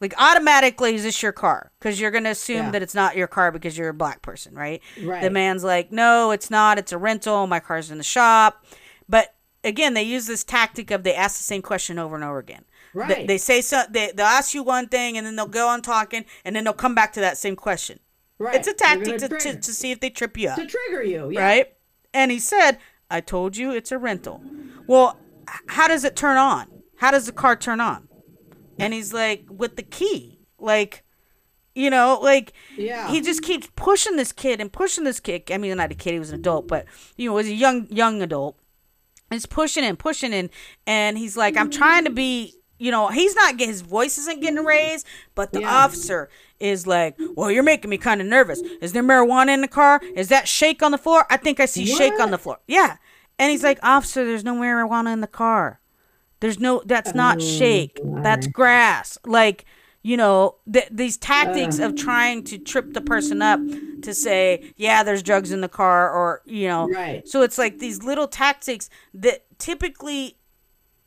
[0.00, 1.72] Like automatically, is this your car?
[1.78, 2.70] Because you're gonna assume Yeah.
[2.70, 4.80] that it's not your car because you're a black person, right?
[5.02, 5.22] Right.
[5.22, 6.78] The man's like, no, it's not.
[6.78, 7.46] It's a rental.
[7.46, 8.64] My car's in the shop.
[9.08, 9.34] But
[9.64, 12.64] again, they use this tactic of they ask the same question over and over again.
[12.94, 13.26] They, Right.
[13.28, 13.82] they say so.
[13.90, 16.72] They they'll ask you one thing and then they'll go on talking and then they'll
[16.72, 18.00] come back to that same question.
[18.38, 18.54] right.
[18.54, 21.30] It's a tactic gonna to, to, see if they trip you up, to trigger you.
[21.30, 21.40] Yeah.
[21.40, 21.72] right?
[22.14, 22.78] And he said,
[23.10, 24.42] "I told you it's a rental."
[24.86, 25.18] Well,
[25.66, 26.66] how does it turn on?
[26.96, 28.08] How does the car turn on?
[28.78, 31.04] And he's like, "With the key." Like,
[31.74, 33.08] you know, like Yeah.
[33.10, 35.50] he just keeps pushing this kid and pushing this kid.
[35.50, 36.86] I mean, not a kid; he was an adult, but
[37.16, 38.56] you know, was a young young adult.
[39.30, 40.50] He's pushing and pushing and
[40.86, 42.54] and he's like, I'm trying to be.
[42.80, 45.74] You know, he's not getting his voice isn't getting raised, but the Yeah.
[45.84, 46.28] officer
[46.60, 48.60] is like, "Well, you're making me kind of nervous.
[48.80, 50.00] Is there marijuana in the car?
[50.14, 51.26] Is that shake on the floor?
[51.28, 52.98] I think I see shake on the floor." Yeah,
[53.36, 55.80] and he's like, "Officer, there's no marijuana in the car.
[56.38, 56.80] There's no.
[56.86, 57.98] That's not oh shake.
[58.04, 59.18] That's grass.
[59.26, 59.64] Like."
[60.02, 63.60] You know th- these tactics of trying to trip the person up
[64.02, 67.26] to say yeah there's drugs in the car or you know Right.
[67.26, 70.36] so it's like these little tactics that typically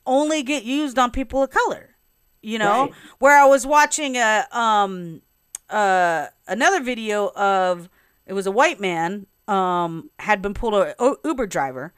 [0.06, 1.96] only get used on people of color
[2.42, 2.94] you know Right.
[3.20, 5.22] where i was watching a um
[5.70, 7.88] uh another video of
[8.26, 11.94] it was a white man um had been pulled over o- uber driver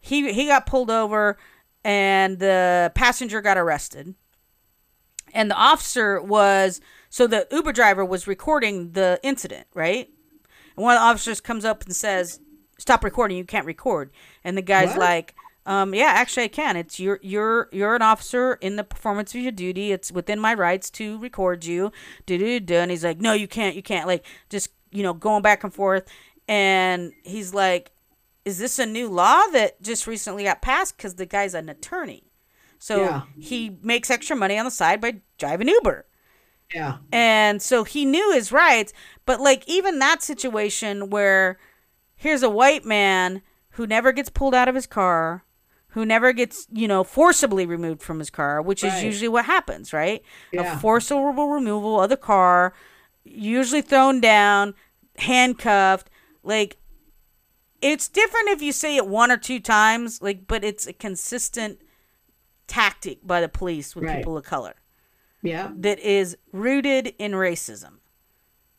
[0.00, 1.36] he he got pulled over
[1.84, 4.14] and the passenger got arrested.
[5.34, 10.08] And the officer was so the Uber driver was recording the incident, right?
[10.76, 12.40] And one of the officers comes up and says,
[12.78, 13.36] "Stop recording!
[13.36, 14.10] You can't record."
[14.44, 14.98] And the guy's What?
[14.98, 15.34] like,
[15.66, 16.76] um, "Yeah, actually, I can.
[16.76, 19.92] It's you're you're you're an officer in the performance of your duty.
[19.92, 21.92] It's within my rights to record you."
[22.26, 22.76] Do do do.
[22.76, 23.74] And he's like, "No, you can't.
[23.76, 26.08] You can't." Like just you know going back and forth.
[26.48, 27.92] And he's like,
[28.44, 32.29] "Is this a new law that just recently got passed?" Because the guy's an attorney,
[32.80, 33.22] so Yeah.
[33.38, 36.06] he makes extra money on the side by driving Uber.
[36.74, 36.96] Yeah.
[37.12, 38.92] And so he knew his rights,
[39.26, 41.58] but like even that situation where
[42.16, 43.42] here's a white man
[43.74, 45.44] who never gets pulled out of his car,
[45.88, 49.92] who never gets, you know, forcibly removed from his car, which is usually what happens,
[49.92, 50.22] right?
[50.52, 50.76] Yeah.
[50.76, 52.72] A forcible removal of the car,
[53.24, 54.74] usually thrown down,
[55.18, 56.08] handcuffed,
[56.42, 56.76] like
[57.82, 61.80] it's different if you say it one or two times, like but it's a consistent
[62.70, 64.18] tactic by the police with Right.
[64.18, 64.74] people of color
[65.42, 65.72] Yeah.
[65.78, 67.98] that is rooted in racism.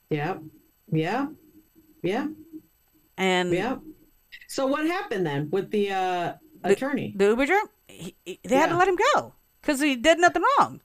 [0.09, 0.37] Yeah.
[0.91, 1.27] Yeah.
[2.01, 2.27] Yeah.
[3.17, 3.77] And Yeah.
[4.47, 7.13] So what happened then with the uh, attorney?
[7.15, 10.43] the Uber driver, he, he- they had to let him go because he did nothing
[10.57, 10.81] wrong.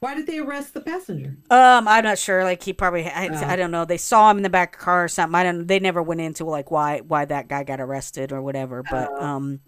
[0.00, 1.36] Why did they arrest the passenger?
[1.48, 2.42] Um, I'm not sure.
[2.42, 3.46] Like he probably, I, Oh.
[3.46, 3.84] I don't know.
[3.84, 5.34] They saw him in the back of the car or something.
[5.36, 5.66] I don't.
[5.68, 8.82] They never went into like why why that guy got arrested or whatever.
[8.82, 9.24] But Oh.
[9.24, 9.60] um,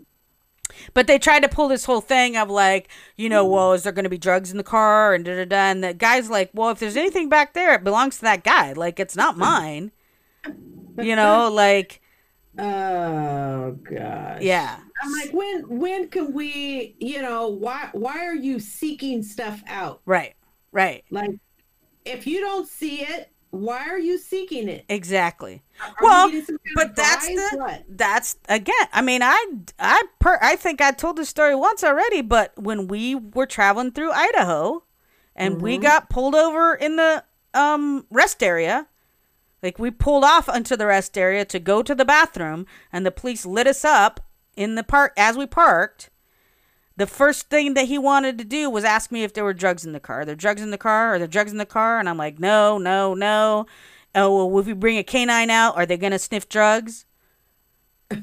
[0.92, 3.92] but they tried to pull this whole thing of like, you know, well, is there
[3.92, 5.56] going to be drugs in the car and da da da.
[5.56, 8.72] And the guy's like, well, if there's anything back there, it belongs to that guy.
[8.72, 9.92] Like it's not mine.
[10.98, 12.01] you know, like
[12.59, 14.40] Oh gosh.
[14.42, 14.78] yeah.
[15.02, 20.01] I'm like, when when can we, you know, why why are you seeking stuff out?
[20.06, 20.34] Right.
[20.70, 21.05] Right.
[21.10, 21.30] Like
[22.05, 24.86] if you don't see it, why are you seeking it?
[24.89, 25.62] Exactly.
[25.81, 27.85] Are well, getting some kind but that's the What?
[27.89, 28.89] that's again.
[28.93, 29.47] I mean, I
[29.78, 33.93] I per I think I told this story once already, but when we were traveling
[33.93, 34.85] through Idaho,
[35.35, 35.82] and we Mm-hmm.
[35.82, 37.24] got pulled over in the
[37.55, 38.89] um rest area,
[39.62, 43.10] like we pulled off into the rest area to go to the bathroom, and the
[43.10, 44.20] police lit us up
[44.56, 46.10] in the park as we parked.
[46.96, 49.84] The first thing that he wanted to do was ask me if there were drugs
[49.84, 50.20] in the car.
[50.20, 51.14] Are there drugs in the car?
[51.14, 51.98] Are there drugs in the car?
[51.98, 53.66] And I'm like, no, no, no.
[54.14, 57.04] Oh, well, if we bring a canine out, are they going to sniff drugs?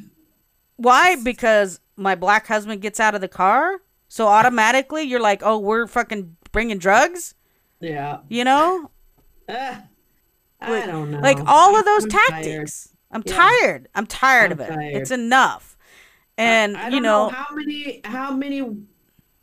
[0.78, 1.16] Why?
[1.18, 3.82] Because my black husband gets out of the car.
[4.08, 7.36] So automatically you're like, oh, we're fucking bringing drugs?
[7.80, 8.20] Yeah.
[8.30, 8.90] You know?
[10.64, 11.20] Like- I don't know.
[11.20, 12.28] Like all of those I'm tired.
[12.30, 12.94] tactics.
[13.12, 13.34] I'm Yeah.
[13.36, 13.88] tired.
[13.96, 14.70] I'm tired I'm of it.
[14.70, 14.94] tired.
[14.96, 15.71] It's enough.
[16.42, 18.78] And, I you don't know, how many how many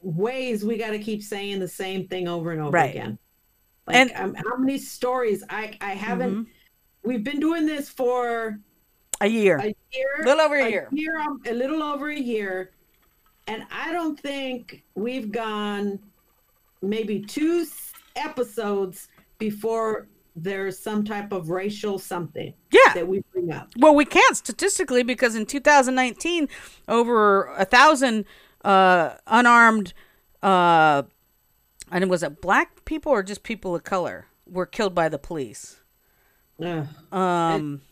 [0.00, 2.90] ways we got to keep saying the same thing over and over Right.
[2.90, 3.18] again.
[3.86, 6.32] Like And- um, how many stories I I haven't.
[6.34, 6.50] Mm-hmm.
[7.08, 8.58] We've been doing this for
[9.20, 9.58] a year.
[9.58, 10.88] a year, a Little over a year.
[11.20, 12.72] um, a little over a year,
[13.46, 15.98] and I don't think we've gone
[16.82, 17.66] maybe two
[18.16, 19.08] episodes
[19.38, 20.08] before
[20.42, 22.92] there's some type of racial something Yeah.
[22.94, 23.68] that we bring up.
[23.78, 26.48] Well, we can't statistically because in 2019,
[26.88, 28.24] over a thousand
[28.64, 29.92] uh, unarmed,
[30.42, 31.02] uh,
[31.90, 35.80] and was it black people or just people of color were killed by the police.
[36.58, 36.86] Yeah.
[37.12, 37.82] Um,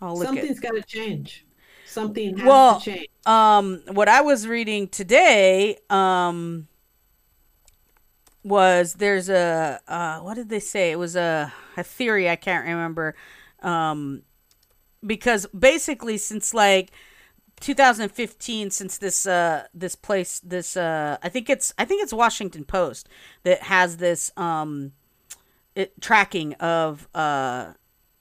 [0.00, 0.26] I'll look.
[0.26, 1.46] Something's got to change.
[1.86, 3.08] Something has Well, to change.
[3.26, 6.66] um, what I was reading today, um,
[8.44, 10.90] was there's a uh, what did they say?
[10.90, 13.14] It was a a theory I can't remember,
[13.62, 14.22] um,
[15.04, 16.90] because basically since like
[17.60, 22.64] 2015, since this uh this place this uh I think it's I think it's Washington
[22.64, 23.08] Post
[23.44, 24.92] that has this um
[25.74, 27.72] it, tracking of uh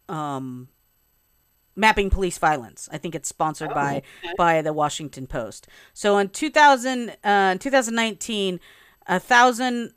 [0.08, 0.68] um
[1.76, 2.88] mapping police violence.
[2.92, 4.04] I think it's sponsored by
[4.38, 5.68] by the Washington Post.
[5.94, 8.60] So in 2000 uh, 2019,
[9.08, 9.94] a thousand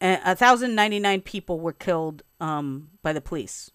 [0.00, 3.70] a thousand ninety nine people were killed um, by the police.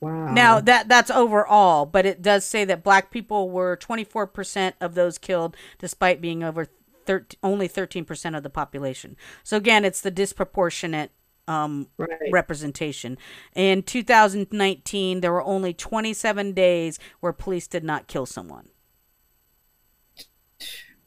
[0.00, 0.32] Wow.
[0.32, 5.16] Now that that's overall, but it does say that black people were 24% of those
[5.16, 6.66] killed despite being over
[7.06, 9.16] thir- only 13% of the population.
[9.42, 11.12] So again, it's the disproportionate
[11.48, 12.10] um, Right.
[12.30, 13.16] representation.
[13.54, 18.68] In 2019, there were only 27 days where police did not kill someone.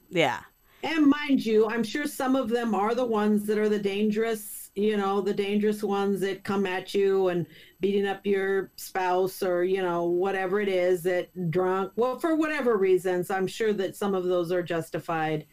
[0.09, 0.41] Yeah.
[0.83, 4.71] And mind you, I'm sure some of them are the ones that are the dangerous,
[4.75, 7.45] you know, the dangerous ones that come at you and
[7.81, 12.77] beating up your spouse or, you know, whatever it is that drunk, well, for whatever
[12.77, 15.45] reasons, I'm sure that some of those are justified.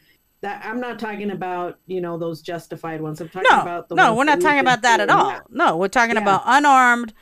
[0.43, 3.21] That I'm not talking about, you know, those justified ones.
[3.21, 5.31] I'm talking No, about the no, we're not talking about that at all.
[5.31, 5.41] Yeah.
[5.51, 6.23] No, we're talking Yeah.
[6.23, 7.15] about unarmed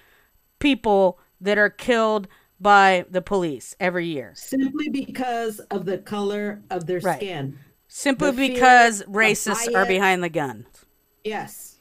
[0.59, 2.27] people that are killed
[2.61, 4.33] by the police every year.
[4.37, 7.17] simply because of the color of their Right.
[7.17, 7.59] skin.
[7.97, 10.67] Simply because racists are behind the gun.
[11.23, 11.77] Yes.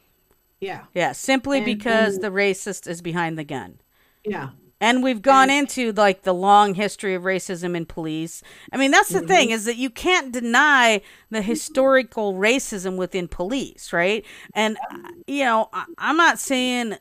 [0.59, 0.83] Yeah.
[0.93, 3.79] Yeah, simply And- because and- the racist is behind the gun.
[4.23, 4.49] Yeah.
[4.79, 8.43] And we've gone into like the long history of racism in police.
[8.71, 13.91] I mean, that's the thing is that you can't deny the historical racism within police,
[13.91, 14.23] right?
[14.53, 16.95] And uh, you know, I, I'm not saying.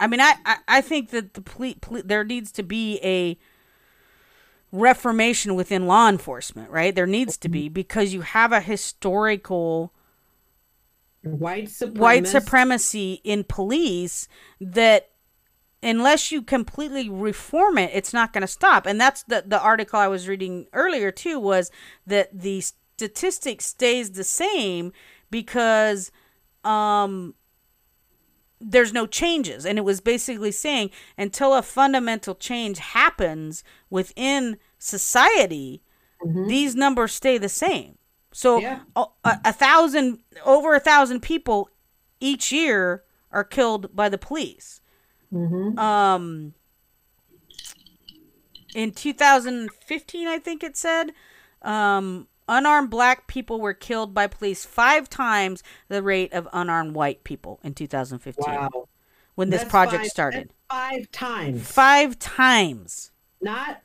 [0.00, 3.38] I mean, I I, I think that the police, there needs to be a
[4.72, 6.94] reformation within law enforcement, right?
[6.94, 9.92] There needs to be because you have a historical
[11.22, 12.00] White supremacy.
[12.00, 14.26] white supremacy in police
[14.60, 15.10] that
[15.80, 20.00] unless you completely reform it it's not going to stop and that's the the article
[20.00, 21.70] i was reading earlier too was
[22.06, 24.92] that the statistic stays the same
[25.30, 26.10] because
[26.64, 27.34] um
[28.62, 29.66] there's no changes.
[29.66, 35.82] And it was basically saying until a fundamental change happens within society
[36.46, 37.98] these numbers stay the same.
[38.32, 38.80] So Yeah.
[38.94, 41.68] a, a, thousand over a thousand people
[42.20, 44.80] each year are killed by the police.
[45.76, 46.54] Um
[48.74, 51.12] in 2015 i think it said
[51.60, 57.24] um unarmed black people were killed by police five times the rate of unarmed white
[57.24, 58.88] people in 2015 Wow.
[59.34, 61.70] when this That's project five- started Five times.
[61.70, 63.10] five times
[63.40, 63.80] Not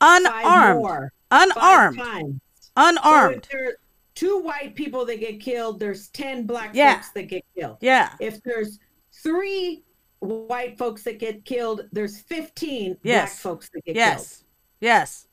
[0.00, 2.40] unarmed unarmed times.
[2.60, 3.74] So unarmed there's
[4.14, 6.94] two white people that get killed, there's 10 black Yeah.
[6.96, 7.78] folks that get killed.
[7.80, 8.78] yeah If there's
[9.22, 9.84] three
[10.18, 13.40] white folks that get killed, there's 15 black Yes.
[13.40, 13.96] folks that get killed.
[13.96, 14.44] yes
[14.80, 15.28] yes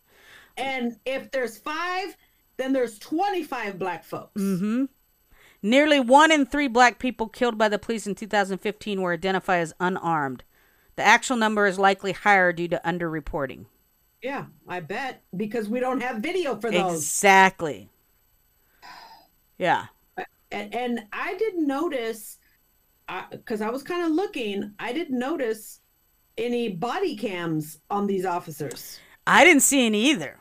[0.57, 2.15] And if there's five,
[2.59, 4.41] then there's 25 black folks.
[4.41, 4.85] Mm-hmm.
[5.61, 9.73] Nearly one in three black people killed by the police in 2015 were identified as
[9.79, 10.43] unarmed.
[10.95, 13.65] The actual number is likely higher due to underreporting.
[14.21, 16.97] Yeah, I bet because we don't have video for those.
[16.97, 17.89] Exactly.
[19.57, 19.87] Yeah.
[20.51, 22.37] And, and I didn't notice
[23.29, 24.71] because I was kind of looking.
[24.79, 25.81] I didn't notice
[26.37, 28.99] any body cams on these officers.
[29.27, 30.39] I didn't see any either.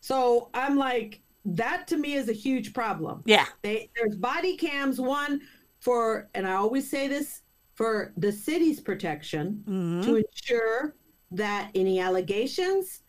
[0.00, 3.22] So I'm like, that to me is a huge problem.
[3.24, 3.46] Yeah.
[3.62, 5.40] They there's body cams one
[5.80, 7.42] for, and I always say this
[7.74, 10.02] for the city's protection Mm-hmm.
[10.02, 10.94] to ensure
[11.32, 13.02] that any allegations,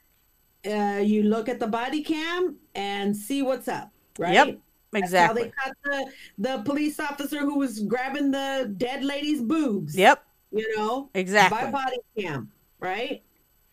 [0.65, 3.91] uh, you look at the body cam and see what's up.
[4.19, 4.34] Right.
[4.34, 4.59] Yep.
[4.91, 5.41] That's Exactly.
[5.43, 9.95] how they caught the the police officer who was grabbing the dead lady's boobs.
[9.97, 10.23] Yep.
[10.51, 11.59] You know, Exactly.
[11.59, 12.49] by body cam,
[12.80, 13.22] right?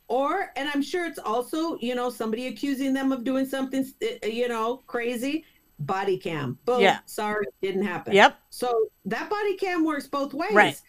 [0.09, 4.27] Or, and I'm sure it's also, you know, somebody accusing them of doing something, uh,
[4.27, 5.45] you know, crazy.
[5.81, 6.59] Body cam.
[6.67, 6.81] Boom.
[6.81, 6.99] Yeah.
[7.07, 8.13] Sorry, didn't happen.
[8.15, 8.39] Yep.
[8.51, 10.53] So that body cam works both ways.
[10.53, 10.81] Right.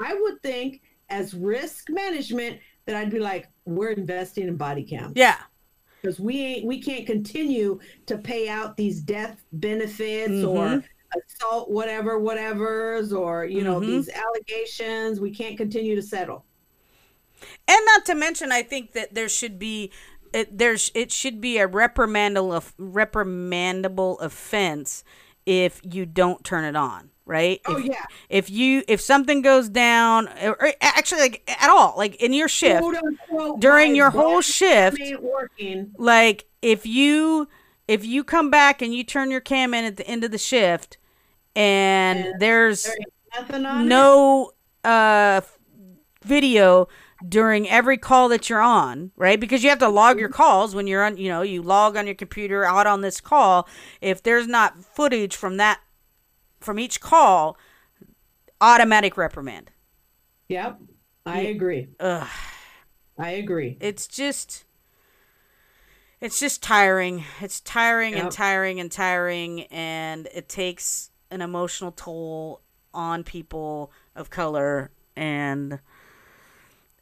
[0.00, 5.12] I would think as risk management that I'd be like, we're investing in body cam
[5.14, 5.36] Yeah.
[6.00, 11.18] because we ain't we can't continue to pay out these death benefits or Mm-hmm.
[11.36, 13.86] assault whatever whatever's or you know Mhm.
[13.86, 16.44] these allegations we can't continue to settle
[17.68, 19.90] And not to mention, I think that there should be
[20.32, 25.04] it, there's it should be a reprimandable of, reprimandable offense
[25.44, 27.60] if you don't turn it on, right?
[27.66, 28.04] Oh, if, yeah.
[28.28, 32.80] If you if something goes down, or, actually like at all, like in your shift,
[32.80, 35.00] Quote, unquote, during your whole shift,
[35.98, 37.48] like if you
[37.88, 40.38] if you come back and you turn your cam in at the end of the
[40.38, 40.96] shift,
[41.54, 42.94] and And there's there
[43.66, 43.88] on it.
[43.88, 44.52] no
[44.84, 45.40] uh
[46.24, 46.88] video
[47.28, 49.38] during every call that you're on right?
[49.38, 50.36] Because you have to log your mm-hmm.
[50.36, 53.68] calls when you're on you know you log on your computer out on this call.
[54.00, 55.80] If there's not footage from that
[56.60, 57.56] from each call
[58.60, 59.70] automatic reprimand.
[60.48, 60.78] Yep
[61.24, 61.88] i agree.
[62.00, 62.28] Ugh.
[63.18, 63.76] i agree.
[63.80, 64.64] It's just
[66.20, 67.24] it's just tiring.
[67.40, 72.62] It's tiring and tiring and tiring and it takes an emotional toll
[72.94, 75.80] on people of color and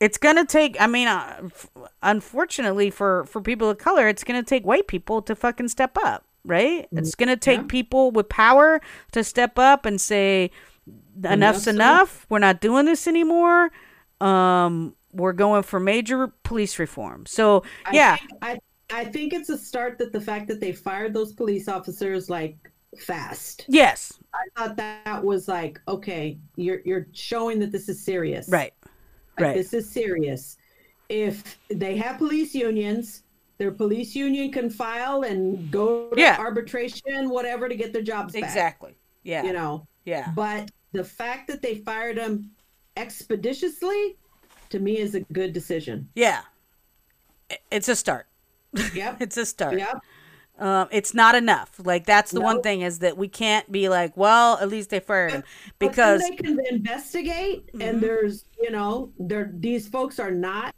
[0.01, 1.71] it's gonna take i mean uh, f-
[2.03, 6.25] unfortunately for for people of color it's gonna take white people to fucking step up
[6.45, 6.89] right?
[6.93, 7.67] It's gonna take Yeah.
[7.69, 8.81] people with power
[9.13, 10.51] to step up and say
[11.25, 12.27] enough's enough.
[12.29, 13.71] We're not doing this anymore.
[14.21, 17.27] Um we're going for major police reform.
[17.27, 18.17] So I yeah.
[18.17, 18.59] think, I,
[18.91, 22.57] I think it's a start that the fact that they fired those police officers like
[22.97, 23.65] fast.
[23.69, 24.19] Yes.
[24.33, 28.49] I thought that was like okay you're you're showing that this is serious.
[28.49, 28.73] Right
[29.43, 30.57] right This is serious.
[31.09, 33.25] If they have police unions,
[33.59, 36.37] their police union can file and go to Yeah.
[36.39, 38.45] arbitration, whatever, to get their jobs back.
[38.45, 42.51] exactly yeah You know, yeah but the fact that they fired him
[42.97, 44.17] expeditiously,
[44.71, 46.09] to me, is a good decision.
[46.15, 46.43] yeah
[47.71, 48.27] it's a start.
[48.95, 49.17] Yep.
[49.25, 49.77] It's a start.
[49.79, 49.99] yep.
[50.61, 51.71] Um, it's not enough.
[51.83, 55.01] Like that's the one thing is that we can't be like, well, at least they
[55.01, 55.45] fired him
[55.79, 57.81] because they can investigate, Mm-hmm.
[57.83, 60.75] and there's you know, there these folks are not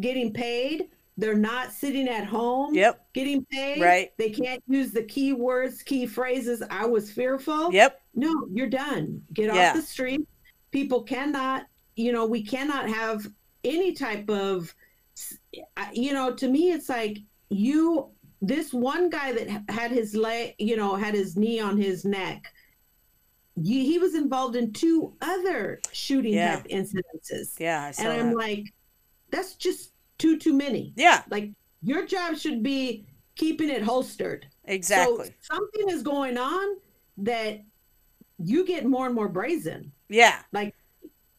[0.00, 0.88] getting paid.
[1.18, 2.74] They're not sitting at home.
[2.74, 3.08] Yep.
[3.12, 3.82] Getting paid.
[3.82, 4.10] Right.
[4.16, 6.62] They can't use the key words, key phrases.
[6.70, 7.70] I was fearful.
[7.74, 9.20] yep, No, you're done.
[9.34, 9.68] Get Yeah.
[9.70, 10.26] off the street.
[10.70, 11.66] People cannot.
[11.96, 13.26] You know, we cannot have
[13.64, 14.74] any type of.
[15.92, 17.18] You know, to me, it's like
[17.50, 18.08] you.
[18.42, 22.44] This one guy that had his leg, you know, had his knee on his neck
[23.62, 26.56] he, he was involved in two other shooting Yeah.
[26.56, 27.58] type incidences.
[27.58, 28.36] yeah, I saw and I'm that.
[28.36, 28.72] like,
[29.30, 30.92] that's just too too many.
[30.96, 31.50] yeah, Like
[31.82, 33.06] your job should be
[33.36, 34.46] keeping it holstered.
[34.64, 35.34] exactly.
[35.42, 36.76] So something is going on
[37.18, 37.60] that
[38.38, 39.92] you get more and more brazen.
[40.08, 40.74] yeah, Like,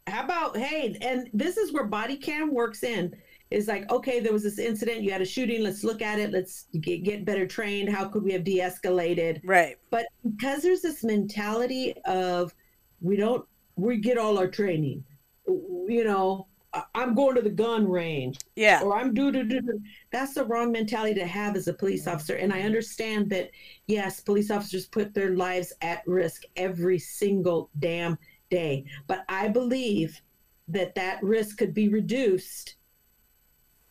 [0.06, 3.16] how about hey, and this is where body cam works in.
[3.52, 6.32] Is like, okay, there was this incident, you had a shooting, let's look at it,
[6.32, 7.90] let's get, get better trained.
[7.90, 9.42] How could we have de escalated?
[9.44, 9.76] right.
[9.90, 12.56] But because there's this mentality of
[13.02, 13.46] we don't,
[13.76, 15.04] we get all our training.
[15.48, 16.48] You know,
[16.96, 19.60] I'm going to the gun range Yeah, or I'm do do do.
[19.60, 19.82] do.
[20.12, 22.36] That's the wrong mentality to have as a police officer.
[22.36, 23.50] And I understand that,
[23.88, 28.18] yes, police officers put their lives at risk every single damn
[28.50, 28.86] day.
[29.08, 30.22] But I believe
[30.70, 32.76] that that risk could be reduced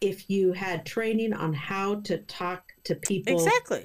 [0.01, 3.85] if you had training on how to talk to people, exactly.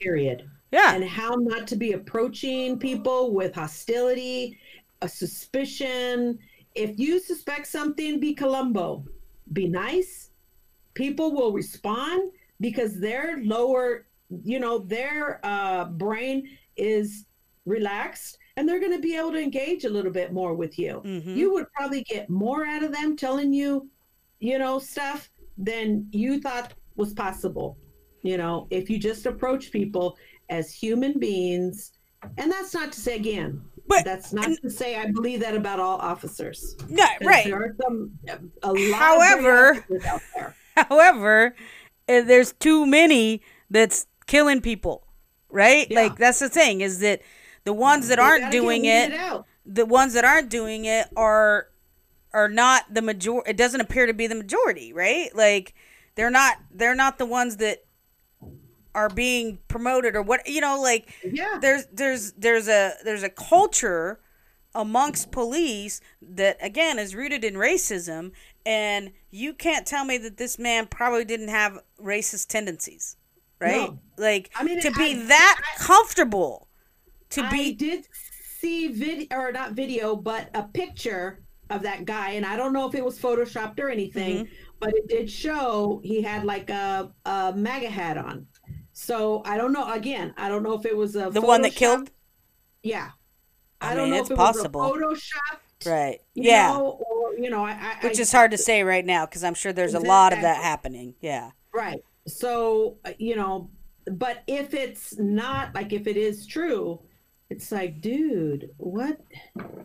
[0.00, 4.58] period Yeah, and how not to be approaching people with hostility,
[5.02, 6.38] a suspicion.
[6.74, 9.04] If you suspect something, be Columbo.
[9.52, 10.30] Be nice.
[10.94, 14.06] People will respond because their lower,
[14.42, 17.26] you know, their uh, brain is
[17.66, 21.02] relaxed and they're going to be able to engage a little bit more with you.
[21.04, 21.36] Mhm.
[21.36, 23.88] You would probably get more out of them telling you,
[24.40, 27.78] you know, stuff than you thought was possible.
[28.22, 30.16] You know, if you just approach people
[30.48, 31.92] as human beings,
[32.38, 35.78] and that's not to say again, But- that's not to say I believe that about
[35.80, 36.74] all officers.
[36.88, 37.44] no, right.
[37.44, 38.18] There are some
[38.62, 40.54] a lot However- of out there.
[40.88, 41.54] However,
[42.08, 45.06] uh, there's too many that's killing people,
[45.50, 45.86] right?
[45.90, 46.02] Yeah.
[46.02, 47.20] Like that's the thing is that
[47.64, 51.68] the ones that aren't doing weeded it, the ones that aren't doing it are
[52.34, 53.40] are not the major.
[53.46, 55.34] It doesn't appear to be the majority, right?
[55.34, 55.72] Like
[56.16, 57.84] they're not they're not the ones that
[58.94, 61.58] are being promoted or what you know like Yeah.
[61.60, 64.20] there's there's there's a there's a culture
[64.74, 68.30] amongst police that again is rooted in racism
[68.64, 73.16] and you can't tell me that this man probably didn't have racist tendencies
[73.60, 73.98] right No.
[74.16, 76.68] like I mean, to be I- that comfortable
[77.30, 78.06] to be I be did
[78.60, 81.40] see video or not video, but a picture
[81.70, 84.52] of that guy, and I don't know if it was photoshopped or anything, Mm-hmm.
[84.80, 88.46] but it did show he had like a, a MAGA hat on.
[88.92, 89.90] So I don't know.
[89.92, 92.10] Again, I don't know if it was a the one that killed
[92.82, 93.10] Yeah,
[93.80, 94.80] I I, don't mean, know it's if it possible.
[94.80, 95.90] was photoshopped.
[95.90, 99.04] right you yeah know, or you know, I, I which is hard to say right
[99.04, 102.00] now because i'm sure there's a lot of that happening yeah Right.
[102.28, 103.70] So, uh, you know,
[104.06, 107.00] but if it's not like if it is true,
[107.50, 109.18] it's like, dude, what?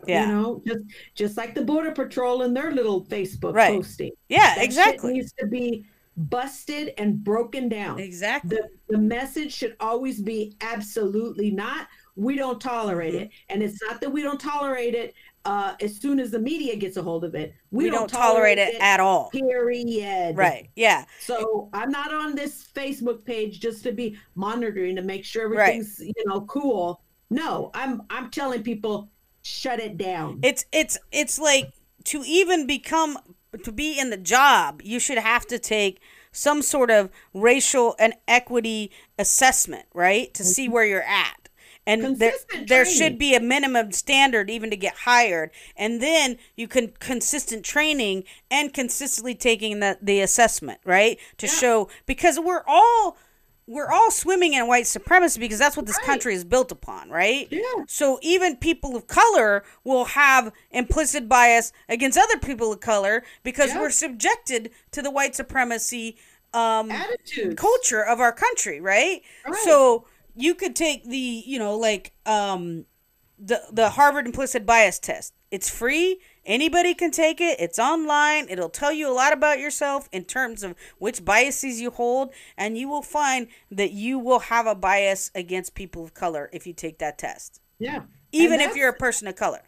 [0.06, 0.80] yeah You know, just
[1.14, 3.74] just like the border patrol and their little Facebook Right.
[3.74, 4.12] posting.
[4.28, 5.84] yeah That exactly needs to be
[6.16, 7.98] busted and broken down.
[7.98, 11.86] exactly The the message should always be absolutely not.
[12.16, 13.22] We don't tolerate Mm-hmm.
[13.24, 15.14] it, and it's not that we don't tolerate it.
[15.46, 18.58] Uh, as soon as the media gets a hold of it, we, we, don't tolerate
[18.58, 20.36] it at all Period.
[20.36, 25.24] right yeah So I'm not on this Facebook page just to be monitoring to make
[25.24, 25.60] sure Right.
[25.60, 27.00] everything's you know cool.
[27.30, 29.08] No, I'm I'm telling people
[29.42, 30.40] shut it down.
[30.42, 31.72] it's it's it's like
[32.04, 33.18] to even become
[33.62, 36.00] to be in the job you should have to take
[36.32, 40.32] some sort of racial and equity assessment right?
[40.34, 41.48] To see where you're at.
[41.86, 42.98] And there, Consistent there training.
[42.98, 45.50] should be a minimum standard even to get hired.
[45.76, 51.18] And then you can consistent training and consistently taking the, the assessment right?
[51.38, 53.16] To show because we're all
[53.72, 56.06] we're all swimming in white supremacy because that's what this Right.
[56.06, 57.60] country is built upon right Yeah.
[57.86, 63.70] so even people of color will have implicit bias against other people of color because
[63.70, 63.80] Yeah.
[63.80, 66.16] we're subjected to the white supremacy
[66.52, 67.54] um, Attitudes.
[67.54, 69.22] culture of our country, right?
[69.46, 69.62] Right.
[69.62, 71.16] So you could take the,
[71.46, 72.86] you know, like um,
[73.38, 75.32] the the Harvard implicit bias test.
[75.52, 76.20] It's free.
[76.46, 77.60] Anybody can take it.
[77.60, 78.46] It's online.
[78.48, 82.78] It'll tell you a lot about yourself in terms of which biases you hold, and
[82.78, 86.72] you will find that you will have a bias against people of color if you
[86.72, 88.02] take that test, Yeah.
[88.32, 89.62] even if you're a person of color.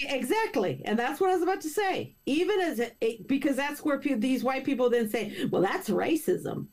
[0.00, 2.16] Exactly, and that's what I was about to say.
[2.26, 6.66] Even as it, because that's where pe- these white people then say, "Well, that's racism."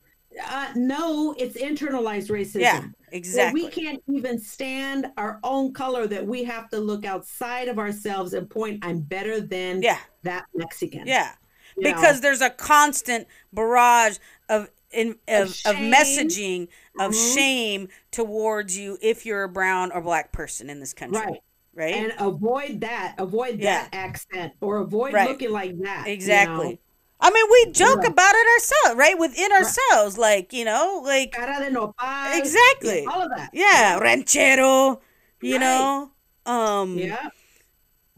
[0.47, 2.61] Uh, no, it's internalized racism.
[2.61, 3.63] Yeah, exactly.
[3.63, 8.33] we can't even stand our own color that we have to look outside of ourselves
[8.33, 9.99] and point, I'm better than Yeah.
[10.23, 11.05] that Mexican.
[11.05, 11.33] Yeah,
[11.75, 11.93] You know?
[11.93, 14.17] because there's a constant barrage
[14.49, 15.93] of in, of, of, shame.
[15.93, 16.67] messaging
[16.99, 17.33] of Mhm.
[17.35, 21.21] shame towards you if you're a brown or black person in this country.
[21.21, 21.39] Right.
[21.73, 21.93] Right.
[21.95, 23.83] And avoid that, avoid Yeah.
[23.83, 25.29] that accent or avoid Right.
[25.29, 26.07] looking like that.
[26.07, 26.69] you exactly.
[26.71, 26.77] know?
[27.21, 28.09] I mean, we joke Yeah.
[28.09, 29.17] about it ourselves, right?
[29.19, 32.37] Within ourselves, like you know, like Cara de nopal.
[32.37, 33.05] Exactly.
[33.05, 33.51] All of that.
[33.53, 35.01] yeah, ranchero.
[35.41, 35.61] You Right.
[35.61, 36.11] know.
[36.45, 36.97] Um.
[36.97, 37.29] Yeah.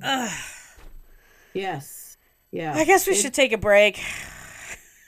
[0.04, 0.32] ugh.
[1.54, 2.18] Yes.
[2.52, 2.74] Yeah.
[2.76, 4.02] I guess we It- should take a break.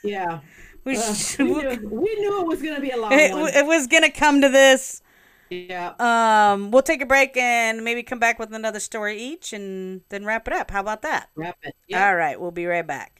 [0.02, 0.40] Yeah.
[0.86, 3.32] We, Ugh, should, we, knew, we knew it was going to be a long it,
[3.32, 3.48] one.
[3.52, 5.02] it was gonna come to this.
[5.50, 5.94] yeah.
[5.98, 10.24] Um, we'll take a break and maybe come back with another story each, and then
[10.24, 10.70] wrap it up.
[10.70, 11.28] How about that?
[11.34, 11.74] Wrap it.
[11.92, 13.15] All right, we'll be right back.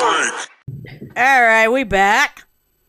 [0.00, 2.44] All right, we back.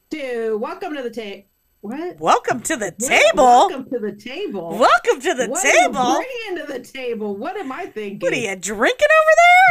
[0.09, 1.45] Dude, welcome to the table.
[1.81, 2.19] What?
[2.21, 3.43] Welcome to the table.
[3.43, 4.77] Welcome to the table.
[4.77, 6.15] Welcome to the What are you table.
[6.15, 7.35] bringing to the table?
[7.35, 8.19] What am I thinking?
[8.21, 9.07] What are you drinking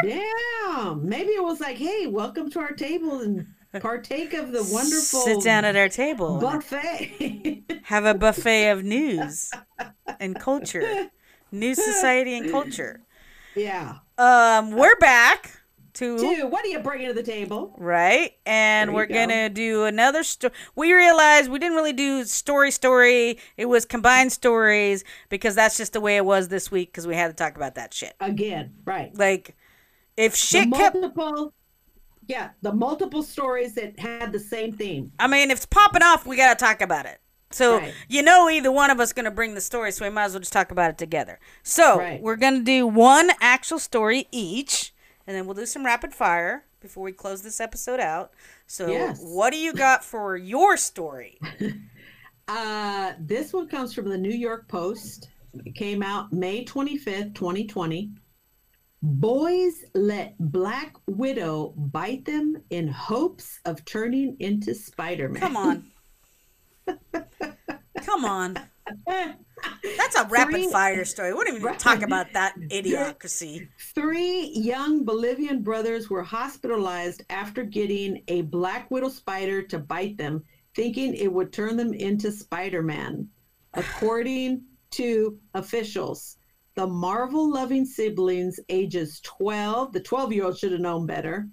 [0.04, 0.20] over there?
[0.66, 1.08] Damn.
[1.08, 3.46] Maybe it was like, hey, welcome to our table and
[3.80, 6.40] partake of the wonderful Sit down at our table.
[6.40, 7.62] buffet.
[7.84, 9.50] Have a buffet of news
[10.18, 11.08] and culture,
[11.52, 13.00] news, society, and culture.
[13.56, 13.96] yeah.
[14.18, 15.59] Um, we're back
[15.94, 17.74] to Dude, what are you bringing to the table?
[17.78, 19.14] right, and we're go.
[19.14, 20.52] gonna do another story.
[20.74, 23.38] We realized we didn't really do story story.
[23.56, 27.14] It was combined stories because that's just the way it was this week because we
[27.16, 28.14] had to talk about that shit.
[28.20, 29.16] Again, right.
[29.16, 29.56] Like,
[30.16, 31.54] if shit kept multiple,
[32.26, 35.12] yeah, the multiple stories that had the same theme.
[35.18, 37.20] I mean, if it's popping off, we gotta talk about it.
[37.52, 37.94] So Right.
[38.08, 40.40] you know, either one of us gonna bring the story, so we might as well
[40.40, 41.40] just talk about it together.
[41.64, 42.22] So Right.
[42.22, 44.94] we're gonna do one actual story each,
[45.30, 48.32] and then we'll do some rapid fire before we close this episode out.
[48.66, 49.20] So, Yes.
[49.22, 51.38] what do you got for your story?
[52.48, 55.28] Uh, this one comes from the New York Post.
[55.64, 58.10] It came out May 25th, 2020.
[59.02, 65.40] Boys let Black Widow bite them in hopes of turning into Spider Man.
[65.40, 65.84] Come on,
[68.02, 68.56] come on.
[69.06, 71.32] That's a rapid Three- fire story.
[71.32, 73.68] We don't even talk about that idiocracy.
[73.94, 80.42] Three young Bolivian brothers were hospitalized after getting a black widow spider to bite them,
[80.74, 83.28] thinking it would turn them into Spider Man.
[83.74, 84.62] According
[84.92, 86.36] to officials,
[86.74, 91.48] the Marvel loving siblings, ages 12, the 12 year old should have known better,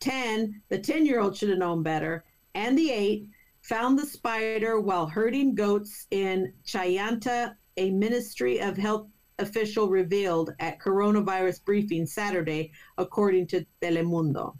[0.00, 2.24] 10, the 10 year old should have known better,
[2.54, 3.28] and the 8
[3.68, 9.08] found the spider while herding goats in Chayanta, a Ministry of Health
[9.38, 14.56] official revealed at coronavirus briefing Saturday, according to Telemundo.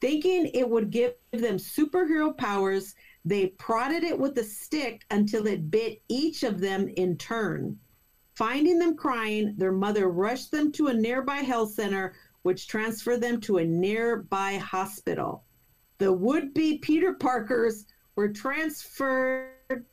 [0.00, 5.70] Thinking it would give them superhero powers, they prodded it with a stick until it
[5.70, 7.78] bit each of them in turn.
[8.34, 13.42] Finding them crying, their mother rushed them to a nearby health center, which transferred them
[13.42, 15.44] to a nearby hospital.
[15.98, 17.84] The would be Peter Parkers
[18.18, 19.84] were transferred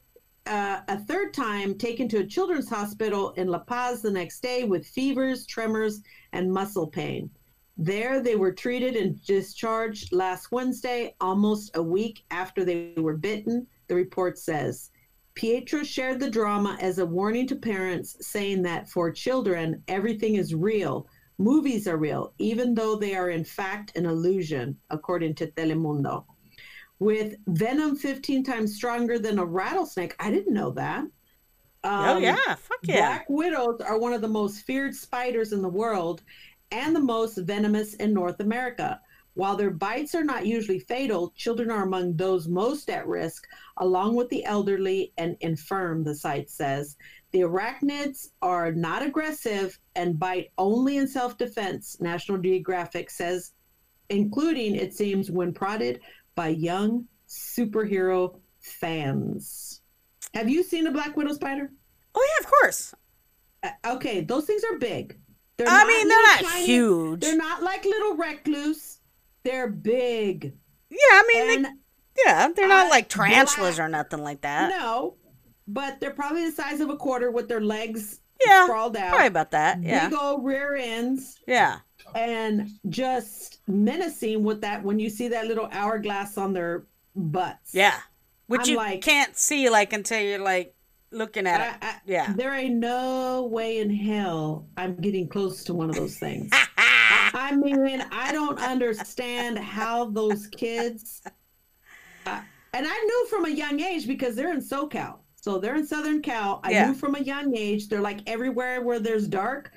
[0.47, 4.63] uh, a third time taken to a children's hospital in La Paz the next day
[4.63, 6.01] with fevers, tremors,
[6.33, 7.29] and muscle pain.
[7.77, 13.67] There, they were treated and discharged last Wednesday, almost a week after they were bitten,
[13.89, 14.89] the report says.
[15.35, 20.55] Pietro shared the drama as a warning to parents, saying that for children, everything is
[20.55, 21.05] real.
[21.37, 26.25] Movies are real, even though they are in fact an illusion, according to Telemundo
[26.99, 30.15] with venom 15 times stronger than a rattlesnake.
[30.19, 31.05] I didn't know that.
[31.83, 32.95] oh Um, yeah, fuck yeah.
[32.95, 36.23] Black widows are one of the most feared spiders in the world
[36.71, 38.99] and the most venomous in North America.
[39.35, 43.45] While their bites are not usually fatal, children are among those most at risk,
[43.77, 46.95] along with the elderly and infirm, the site says.
[47.31, 53.51] The arachnids are not aggressive and bite only in self defense, National Geographic says,
[54.09, 55.99] including, it seems, when prodded
[56.35, 59.81] by young superhero fans.
[60.33, 61.71] Have you seen a Black Widow spider?
[62.13, 62.93] Oh yeah, of course.
[63.63, 65.17] Uh, okay, those things are big.
[65.57, 67.21] They're I mean, they're not huge.
[67.21, 68.99] They're not like little recluse.
[69.43, 70.53] They're big.
[70.89, 71.69] Yeah, I mean, they,
[72.25, 74.69] yeah, they're not uh, like tarantulas black- or nothing like that.
[74.69, 75.15] no,
[75.67, 79.09] but they're probably the size of a quarter with their legs yeah, sprawled out.
[79.09, 79.81] probably about that.
[79.81, 81.79] Yeah, Big old rear ends yeah.
[82.15, 86.85] And just menacing with that when you see that little hourglass on their
[87.15, 87.73] butts.
[87.75, 87.99] Yeah.
[88.47, 90.73] Which I'm you like- can't see like until you're like
[91.11, 91.75] looking at I, it.
[91.81, 92.33] I, Yeah.
[92.35, 96.49] There ain't no way in hell I'm getting close to one of those things.
[96.77, 101.21] I, mean, I don't understand how those kids.
[102.25, 102.39] Uh,
[102.73, 105.17] and I knew from a young age because they're in SoCal.
[105.35, 106.59] So they're in Southern Cal.
[106.63, 106.87] I Yeah.
[106.87, 107.87] knew from a young age.
[107.87, 109.71] They're like everywhere where there's dark,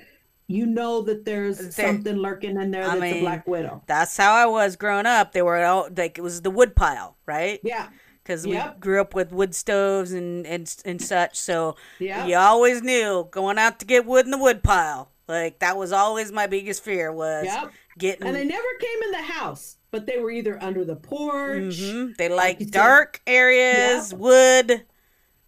[0.48, 3.82] you know that there's There- something lurking in there I that's mean, a black widow.
[3.86, 5.32] That's how I was growing up.
[5.32, 7.60] They were all like it was the wood pile, right?
[7.62, 7.88] Yeah.
[8.24, 8.74] Because Yep.
[8.74, 11.36] we grew up with wood stoves and and and such.
[11.38, 12.28] So Yep.
[12.28, 15.10] you always knew going out to get wood in the wood pile.
[15.28, 17.70] Like that was always my biggest fear was Yep.
[17.98, 18.26] getting.
[18.26, 21.78] And they never came in the house, but they were either under the porch.
[21.78, 22.16] Mhm.
[22.16, 24.84] They like dark areas, wood,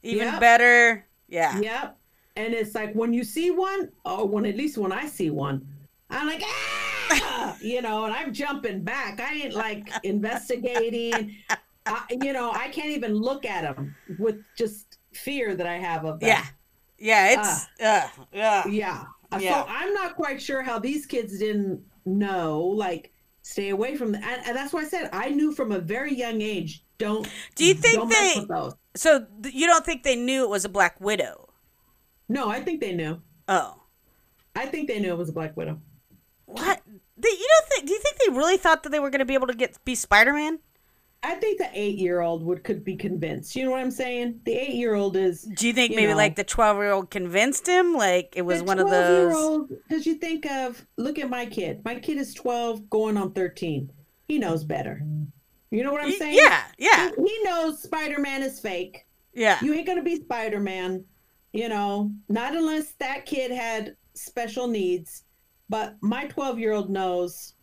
[0.03, 1.07] even better.
[1.29, 1.59] Yeah.
[1.59, 1.97] Yep.
[2.37, 5.67] And it's like when you see one, or when at least when I see one,
[6.11, 9.21] I'm like, ah, you know, and I'm jumping back.
[9.21, 11.37] I ain't like investigating.
[11.87, 16.05] I, you know, I can't even look at them with just fear that I have
[16.05, 16.29] of them.
[16.29, 16.45] Yeah.
[16.99, 17.29] Yeah.
[17.41, 18.65] It's uh, yeah.
[18.69, 18.69] Yeah.
[18.69, 19.05] Yeah.
[19.65, 23.13] So I'm not quite sure how these kids didn't know, like,
[23.43, 26.15] stay away from the, and, and that's why I said I knew from a very
[26.15, 26.85] young age.
[26.99, 27.29] Don't.
[27.55, 28.35] Do you think they-
[28.97, 31.49] So th- you don't think they knew it was a black widow?
[32.31, 33.21] No, I think they knew.
[33.49, 33.83] Oh.
[34.57, 35.81] I think they knew it was a black widow.
[36.47, 36.81] What?
[37.17, 37.87] They, you don't think?
[37.87, 39.77] Do you think they really thought that they were going to be able to get
[39.85, 40.61] be Spider Man?
[41.23, 43.55] I think the eight year old would could be convinced.
[43.55, 44.41] You know what I'm saying?
[44.45, 46.17] The eight year old is Do you think You maybe know.
[46.17, 47.95] like the twelve year old convinced him?
[47.95, 49.69] Like it was one of those.
[49.89, 51.85] Because you think of look at my kid.
[51.85, 53.93] My kid is twelve, going on thirteen.
[54.29, 55.03] He knows better.
[55.71, 56.37] You know what I'm saying?
[56.37, 59.05] Yeah, yeah, He, he knows Spider Man is fake.
[59.35, 59.59] yeah.
[59.63, 61.05] You ain't gonna be Spider Man.
[61.53, 65.25] You know, not unless that kid had special needs.
[65.69, 67.55] But my twelve year old knows.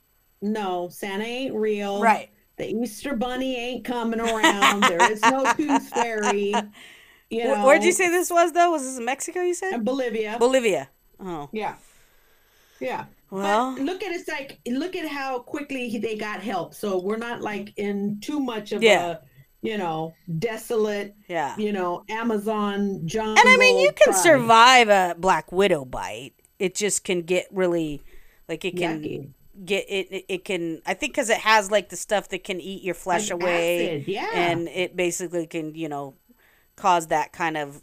[0.41, 2.01] No, Santa ain't real.
[2.01, 2.29] Right.
[2.57, 4.81] The Easter Bunny ain't coming around.
[4.83, 6.53] there is no Tooth Fairy.
[7.29, 8.71] You know, Where'd you say this was though?
[8.71, 9.41] Was this in Mexico?
[9.41, 10.37] You said Bolivia.
[10.39, 10.89] Bolivia.
[11.19, 11.75] Oh, yeah.
[12.79, 13.05] Yeah.
[13.31, 16.73] well, But look at it's like look at how quickly they got help.
[16.73, 19.07] So we're not like in too much of Yeah.
[19.07, 19.17] a
[19.61, 21.55] you know desolate yeah.
[21.57, 23.37] you know Amazon jungle.
[23.39, 24.23] And I mean, you can tribe.
[24.23, 26.33] survive a black widow bite.
[26.59, 28.01] It just can get really,
[28.47, 29.29] like it can Yucky.
[29.65, 30.25] get it.
[30.27, 30.81] It, can.
[30.85, 33.99] I think because it has like the stuff that can eat your flesh Like away,
[33.99, 34.31] acid, yeah.
[34.33, 36.15] and it basically can you know
[36.75, 37.81] cause that kind of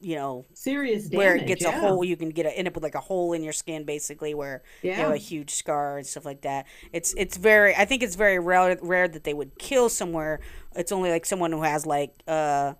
[0.00, 1.16] you know serious damage.
[1.16, 2.04] where it gets a hole.
[2.04, 4.62] You can get a, end up with like a hole in your skin, basically, where
[4.82, 6.66] you have a huge scar and stuff like that.
[6.92, 7.74] It's it's very.
[7.74, 10.40] I think it's very rare rare that they would kill somewhere.
[10.76, 12.74] It's only like someone who has like uh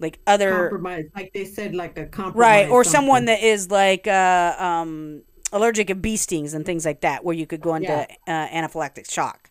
[0.00, 2.34] like other compromise, like they said, like a compromise.
[2.36, 2.98] right or something.
[3.00, 5.22] someone that is like uh um
[5.52, 8.06] allergic to bee stings and things like that, where you could go into Yeah.
[8.26, 9.50] uh, anaphylactic shock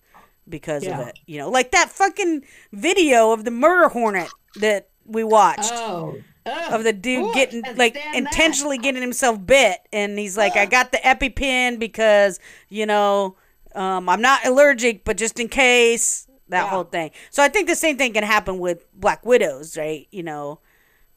[0.50, 1.20] because of it.
[1.28, 2.44] You know, like that fucking
[2.74, 4.30] video of the murder hornet
[4.60, 6.18] that we watched Oh.
[6.46, 6.74] Ugh.
[6.74, 8.18] of the dude Ooh, getting like stand that.
[8.18, 9.80] intentionally getting himself bit.
[9.94, 12.40] And he's like i got the epipen because
[12.70, 13.36] you know
[13.76, 16.70] um, i'm not allergic but just in case that Yeah.
[16.70, 17.12] whole thing.
[17.30, 20.08] So i think the same thing can happen with black widows right?
[20.12, 20.60] You know?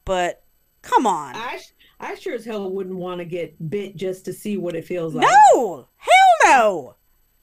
[0.05, 0.43] But
[0.83, 1.35] come on.
[1.35, 1.59] I,
[1.99, 5.15] I sure as hell wouldn't want to get bit just to see what it feels
[5.15, 5.27] like.
[5.55, 5.89] no!
[5.97, 6.13] Hell
[6.45, 6.95] no!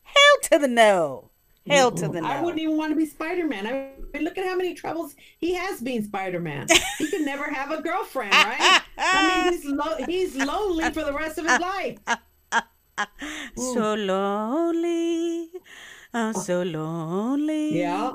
[0.03, 1.30] Hell to the no
[1.67, 3.67] hell to the no I wouldn't even want to be Spider Man.
[3.67, 3.71] I
[4.13, 6.67] mean, look at how many troubles he has being Spider Man.
[6.97, 8.81] he could never have a girlfriend, right?
[8.97, 11.97] I mean, he's lo- he's lonely for the rest of his life.
[13.55, 15.49] so lonely
[16.13, 18.13] i'm so lonely Yeah.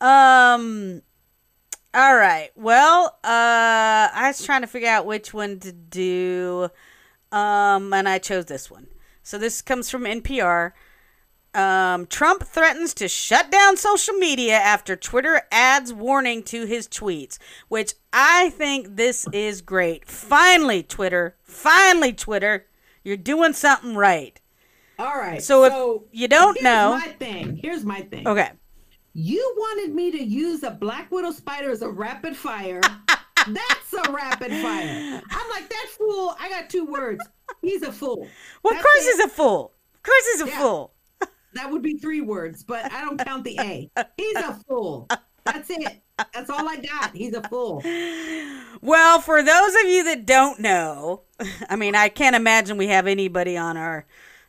[0.00, 1.02] Um.
[1.92, 2.50] All right.
[2.56, 6.70] Well, uh, I was trying to figure out which one to do,
[7.32, 8.86] um, and I chose this one.
[9.22, 10.72] So this comes from NPR.
[11.52, 17.38] Um, Trump threatens to shut down social media after Twitter adds warning to his tweets,
[17.68, 20.08] which I think this is great.
[20.08, 21.34] Finally, Twitter.
[21.42, 22.66] Finally, Twitter.
[23.02, 24.40] You're doing something right.
[24.98, 25.42] All right.
[25.42, 27.56] So if you don't here's know- my thing.
[27.56, 28.28] Here's my thing.
[28.28, 28.50] Okay.
[29.12, 32.80] You wanted me to use a Black Widow spider as a rapid fire.
[33.48, 35.20] That's a rapid fire.
[35.30, 36.36] I'm like that fool.
[36.38, 37.24] I got two words.
[37.60, 38.28] He's a fool.
[38.62, 39.16] Well, of course it.
[39.16, 39.72] he's a fool.
[39.96, 40.58] Of course he's a Yeah.
[40.60, 40.92] fool.
[41.54, 43.90] That would be three words, but I don't count the A.
[44.16, 45.08] He's a fool.
[45.44, 46.02] That's it.
[46.34, 47.14] That's all I got.
[47.14, 47.82] He's a fool.
[48.82, 51.22] Well, for those of you that don't know,
[51.68, 54.06] I mean, I can't imagine we have anybody on our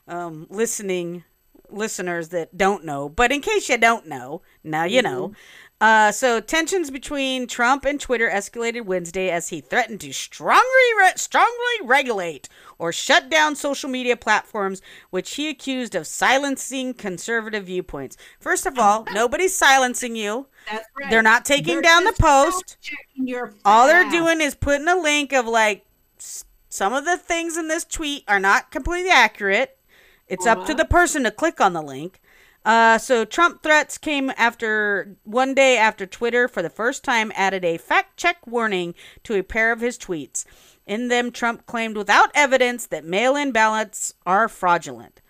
[0.07, 1.23] um, listening
[1.69, 3.09] listeners that don't know.
[3.09, 5.33] But in case you don't know, now you know.
[5.81, 10.61] Uh, so tensions between Trump and Twitter escalated Wednesday as he threatened to strongly
[10.99, 11.49] re- strongly
[11.83, 12.47] regulate
[12.77, 14.79] or shut down social media platforms,
[15.09, 18.15] which he accused of silencing conservative viewpoints.
[18.39, 20.45] First of all, nobody's silencing you.
[20.69, 21.09] That's right.
[21.09, 22.77] They're not taking They're down the post.
[23.65, 25.83] All they're doing is putting a link of like
[26.69, 29.79] some of the things in this tweet are not completely accurate.
[30.27, 32.20] It's up to the person to click on the link.
[32.63, 37.65] Uh, so Trump threats came after one day after Twitter, for the first time, added
[37.65, 38.93] a fact check warning
[39.23, 40.45] to a pair of his tweets.
[40.85, 45.21] In them, Trump claimed without evidence that mail in ballots are fraudulent.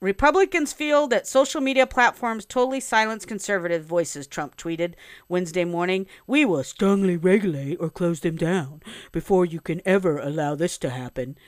[0.00, 4.92] Republicans feel that social media platforms totally silence conservative voices, Trump tweeted
[5.28, 6.06] Wednesday morning.
[6.26, 10.90] We will strongly regulate or close them down before you can ever allow this to
[10.90, 11.38] happen.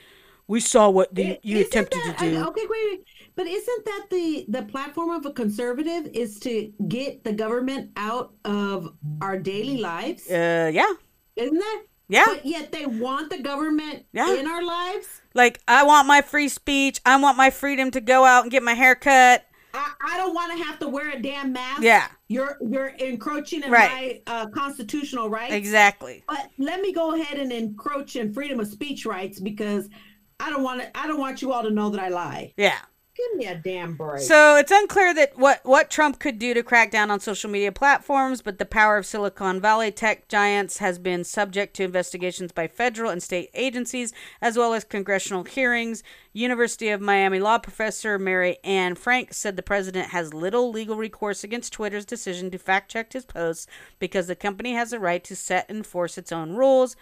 [0.49, 2.45] We saw what the, I- you attempted that- to do.
[2.49, 3.05] Okay, wait, wait.
[3.37, 8.33] But isn't that the the platform of a conservative is to get the government out
[8.45, 10.29] of our daily lives?
[10.29, 10.93] Uh, yeah.
[11.37, 11.83] Isn't that?
[12.09, 12.25] Yeah.
[12.27, 14.35] But yet they want the government Yeah.
[14.35, 15.07] in our lives.
[15.35, 17.01] Like, I want my free speech.
[17.07, 19.45] I want my freedom to go out and get my hair cut.
[19.75, 21.83] I, I don't want to have to wear a damn mask.
[21.83, 22.09] Yeah.
[22.27, 24.23] You're you're encroaching in Right.
[24.27, 25.53] my uh, constitutional rights.
[25.55, 26.25] Exactly.
[26.27, 29.89] But let me go ahead and encroach in freedom of speech rights because
[30.41, 30.97] I don't want to.
[30.97, 32.55] I don't want you all to know that I lie.
[32.57, 32.79] Yeah.
[33.19, 34.21] Give me a damn break.
[34.21, 37.73] So it's unclear that what, what Trump could do to crack down on social media
[37.73, 42.69] platforms, but the power of Silicon Valley tech giants has been subject to investigations by
[42.69, 46.05] federal and state agencies, as well as congressional hearings.
[46.33, 51.43] University of Miami law professor Mary Anne Frank said the president has little legal recourse
[51.43, 53.67] against Twitter's decision to fact check his posts
[53.99, 56.95] because the company has a right to set and enforce its own rules.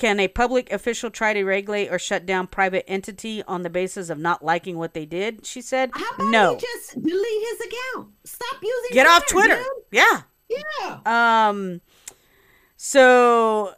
[0.00, 4.08] Can a public official try to regulate or shut down private entity on the basis
[4.08, 5.44] of not liking what they did?
[5.44, 8.08] She said, How about "No, just delete his account?
[8.24, 8.94] Stop using.
[8.94, 9.66] get off Twitter." dude.
[9.92, 10.22] Yeah.
[10.48, 11.00] Yeah.
[11.48, 11.82] Um.
[12.78, 13.74] So,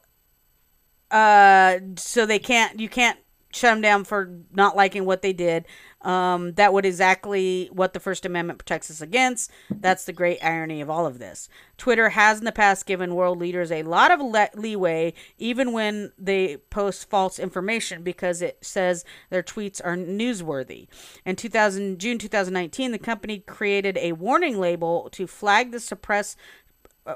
[1.11, 2.79] uh, so they can't.
[2.79, 3.19] You can't
[3.53, 5.67] shut them down for not liking what they did.
[6.03, 9.51] Um, that would exactly what the First Amendment protects us against.
[9.71, 11.49] That's the great irony of all of this.
[11.77, 16.13] Twitter has in the past given world leaders a lot of le- leeway, even when
[16.19, 20.89] they post false information, because it says their tweets are newsworthy.
[21.25, 26.37] In 2000, June 2019, the company created a warning label to flag the suppress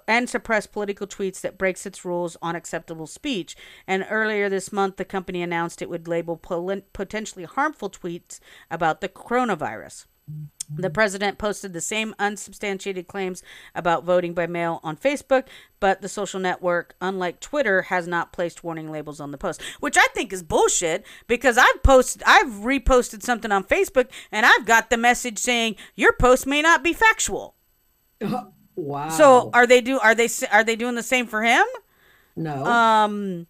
[0.08, 3.56] and suppress political tweets that breaks its rules on acceptable speech.
[3.86, 8.40] And earlier this month, the company announced it would label pol- potentially harmful tweets
[8.70, 10.06] about the coronavirus.
[10.68, 13.44] The president posted the same unsubstantiated claims
[13.76, 15.44] about voting by mail on Facebook,
[15.78, 19.96] but the social network, unlike Twitter, has not placed warning labels on the post, which
[19.96, 24.90] I think is bullshit because I've posted, I've reposted something on Facebook and I've got
[24.90, 27.54] the message saying your post may not be factual.
[28.20, 28.46] Uh,
[28.77, 29.09] Wow.
[29.09, 31.65] So are they do are they are they doing the same for him?
[32.36, 32.65] no.
[32.65, 33.47] Um,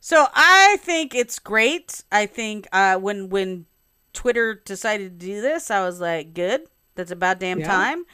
[0.00, 2.04] so I think it's great.
[2.12, 3.66] I think uh, when when
[4.12, 6.62] Twitter decided to do this, I was like, good.
[6.94, 7.66] That's about damn Yeah.
[7.66, 8.04] time.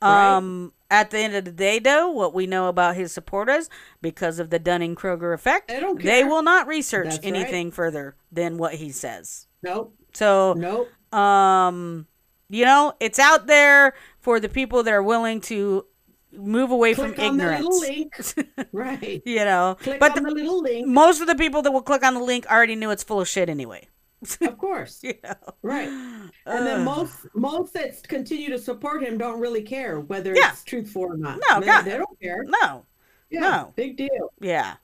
[0.00, 0.36] Right.
[0.36, 3.68] Um, at the end of the day, though, what we know about his supporters,
[4.00, 7.34] because of the Dunning Kruger effect, They don't they will not research That's right.
[7.34, 9.46] anything further than what he says.
[9.62, 9.94] nope.
[10.14, 10.88] So, Nope.
[11.12, 12.06] um,
[12.48, 15.84] you know, it's out there for the people that are willing to
[16.32, 18.34] move away Click from ignorance.
[18.72, 19.22] right.
[19.24, 20.86] you know, Click but on the, the little link.
[20.86, 23.28] most of the people that will click on the link already knew it's full of
[23.28, 23.88] shit anyway.
[24.40, 25.00] Of course.
[25.04, 25.88] You know, Right.
[25.88, 30.50] And then most most that continue to support him don't really care whether Yeah.
[30.52, 31.38] it's truthful or not.
[31.48, 31.82] No, they, God.
[31.84, 32.44] they don't care.
[32.44, 32.84] no,
[33.30, 33.72] Yeah, no.
[33.76, 34.32] Big deal.
[34.40, 34.74] yeah.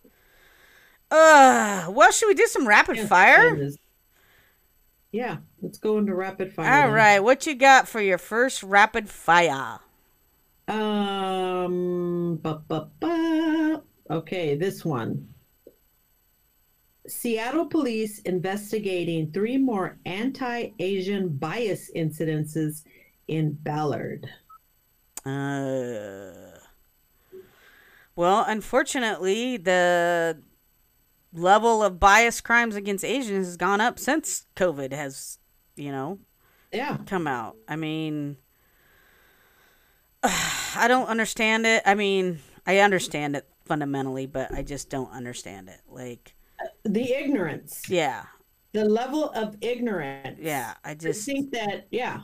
[1.11, 3.71] Uh, well, should we do some rapid fire?
[5.13, 6.67] Yeah, let's go into rapid fire.
[6.73, 6.93] All then.
[6.93, 9.79] right, what you got for your first rapid fire?
[10.67, 12.37] Um.
[12.43, 13.83] Ba, ba, ba.
[14.11, 15.29] Okay, this one.
[17.07, 22.83] Seattle police investigating three more anti-Asian bias incidences
[23.29, 24.27] in Ballard.
[25.27, 26.59] Uh,
[28.17, 30.41] well, unfortunately, the
[31.35, 35.39] level of bias crimes against Asians has gone up since COVID has,
[35.77, 36.19] you know,
[36.73, 36.99] Yeah.
[37.07, 37.57] come out.
[37.69, 38.37] I mean,
[40.77, 41.83] I don't understand it.
[41.85, 45.81] I mean, I understand it fundamentally, but I just don't understand it.
[45.89, 46.35] Like,
[46.85, 48.25] The ignorance, yeah,
[48.73, 50.39] the level of ignorance.
[50.41, 52.21] yeah, I I just, think that yeah,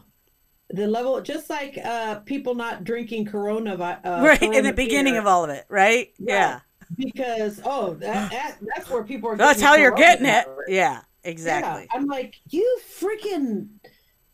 [0.70, 3.74] the level just like uh people not drinking Corona.
[3.74, 6.08] Uh, right in the beginning beer of all of it, right?
[6.18, 6.26] Yeah.
[6.26, 6.60] Yeah,
[6.96, 9.36] because oh that, that that's where people are.
[9.36, 10.46] that's how you're getting it.
[10.68, 11.86] Yeah, Yeah, exactly.
[11.92, 13.68] I'm like you freaking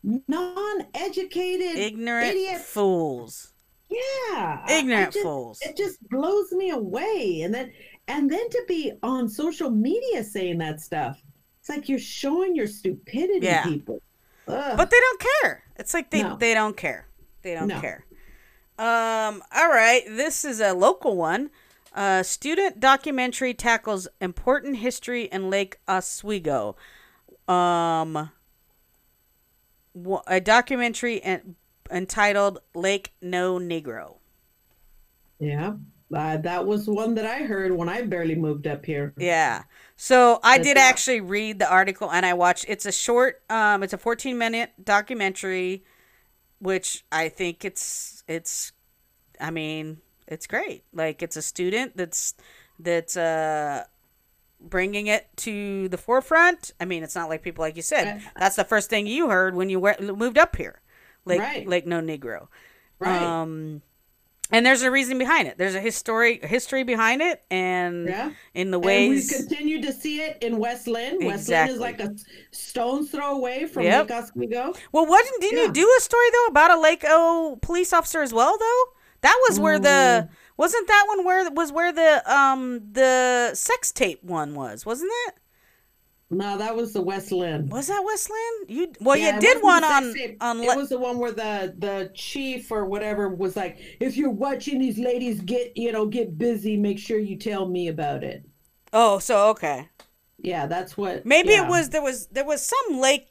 [0.03, 2.61] non-educated Ignorant idiot.
[2.61, 3.51] fools.
[3.89, 3.99] Yeah,
[4.31, 5.59] Yeah, I- I Ignorant just- fools.
[5.61, 7.71] It just blows me away, and then
[8.09, 11.21] and then to be on social media saying that stuff,
[11.59, 13.63] it's like you're showing your stupidity, Yeah.
[13.63, 14.01] people.
[14.47, 14.77] Ugh.
[14.77, 15.63] But they don't care.
[15.77, 16.35] It's like they No.
[16.37, 17.07] they don't care.
[17.41, 17.79] They don't No.
[17.81, 18.05] care.
[18.79, 19.43] Um.
[19.55, 20.03] All right.
[20.07, 21.49] This is a local one.
[21.93, 26.75] Uh, student documentary tackles important history in Lake Oswego.
[27.47, 28.31] Um.
[30.27, 31.55] A documentary en-
[31.91, 34.17] entitled Lake No Negro.
[35.39, 35.73] yeah,
[36.13, 39.13] uh, that was one that I heard when I barely moved up here.
[39.17, 39.63] Yeah.
[39.95, 43.83] So I did that- actually read the article and I watched it's a short um
[43.83, 45.83] it's a 14 minute documentary
[46.59, 48.71] which I think it's it's
[49.39, 49.97] I mean,
[50.27, 50.83] it's great.
[50.93, 52.33] Like it's a student that's
[52.79, 53.83] that's uh
[54.59, 56.71] bringing it to the forefront.
[56.79, 58.21] I mean, it's not like people like you said.
[58.39, 60.81] That's the first thing you heard when you were, moved up here.
[61.27, 61.67] Like Right.
[61.67, 62.47] like no negro.
[62.99, 63.21] Right.
[63.21, 63.81] Um
[64.49, 65.57] and there's a reason behind it.
[65.57, 68.31] There's a history history behind it and Yeah.
[68.53, 71.17] in the And we continue to see it in West Linn.
[71.25, 72.15] West Linn is like a
[72.51, 74.09] stone's throw away from Yep.
[74.09, 74.73] Lake Oswego.
[74.93, 75.65] Well, wasn't didn't Yeah.
[75.65, 78.83] you do a story though about a Lake O police officer as well though?
[79.21, 84.23] That was where the wasn't that one where was where the um the sex tape
[84.23, 85.35] one was, wasn't it?
[86.29, 87.69] No, that was the West Linn.
[87.69, 88.69] Was that West Westland?
[88.69, 90.37] You well, Yeah, you did one on tape.
[90.41, 94.29] on it was the one where the the chief or whatever was like, if you're
[94.29, 98.43] watching these ladies get you know get busy, make sure you tell me about it.
[98.91, 99.89] Oh, so okay.
[100.37, 101.25] Yeah, that's what.
[101.25, 101.65] Maybe yeah.
[101.65, 103.27] it was there was there was some Lake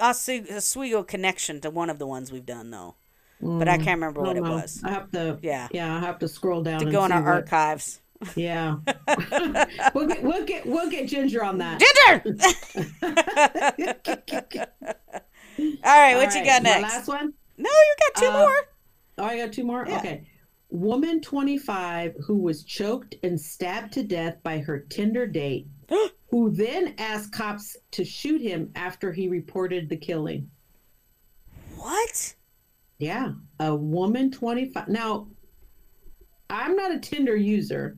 [0.00, 2.96] Oswego connection to one of the ones we've done though,
[3.40, 4.52] but I mm, can't remember I what it know.
[4.52, 4.82] was.
[4.84, 5.38] I have to.
[5.42, 5.68] Yeah.
[5.72, 8.00] Yeah, I have to scroll down To go in our what- archives.
[8.36, 8.76] Yeah.
[9.94, 11.80] we'll get we'll get we'll get Ginger on that.
[11.80, 12.36] Ginger.
[15.84, 16.82] All right, what All you right, got my next?
[16.82, 17.32] last one.
[17.58, 18.56] No, you got two Uh, more.
[19.18, 19.86] Oh, I got two more?
[19.88, 19.98] Yeah.
[19.98, 20.26] Okay.
[20.70, 25.68] Woman 25 who was choked and stabbed to death by her Tinder date,
[26.30, 30.50] who then asked cops to shoot him after he reported the killing.
[31.76, 32.34] What?
[32.98, 33.32] Yeah.
[33.60, 34.88] A woman 25.
[34.88, 35.28] Now,
[36.50, 37.96] I'm not a Tinder user.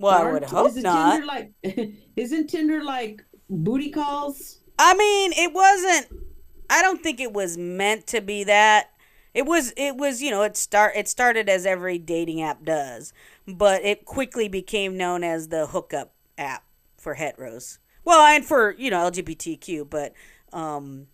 [0.00, 1.12] Well, I would hope isn't not.
[1.12, 1.52] Tinder like,
[2.16, 4.58] isn't Tinder like booty calls?
[4.78, 6.22] I mean, it wasn't.
[6.70, 8.90] I don't think it was meant to be that.
[9.34, 9.72] It was.
[9.76, 10.22] It was.
[10.22, 10.94] You know, it start.
[10.96, 13.12] It started as every dating app does,
[13.46, 16.64] but it quickly became known as the hookup app
[16.96, 17.78] for heteros.
[18.04, 20.14] Well, and for you know LGBTQ, but
[20.52, 21.08] um,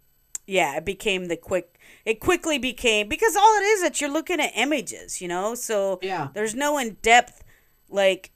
[0.46, 1.78] yeah, it became the quick.
[2.04, 5.54] It quickly became because all it is that you're looking at images, you know.
[5.56, 6.28] So Yeah.
[6.34, 7.42] there's no in depth
[7.90, 8.30] like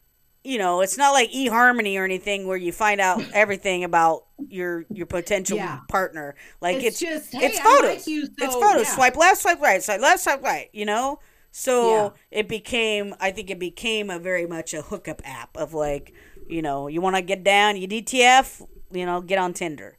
[0.44, 4.86] you know, it's not like eHarmony or anything where you find out everything about your
[4.90, 5.80] your potential Yeah.
[5.88, 6.34] partner.
[6.60, 7.96] Like It's it's just, hey, it's photos.
[7.98, 8.86] like you, it's photos.
[8.86, 8.94] yeah.
[8.94, 10.68] Swipe left, swipe right, swipe left, swipe right.
[10.72, 11.18] You know.
[11.52, 12.10] So Yeah.
[12.40, 13.14] it became.
[13.20, 16.12] I think it became a very much a hookup app of like,
[16.48, 18.62] you know, you want to get down, you DTF,
[18.92, 19.98] you know, get on Tinder.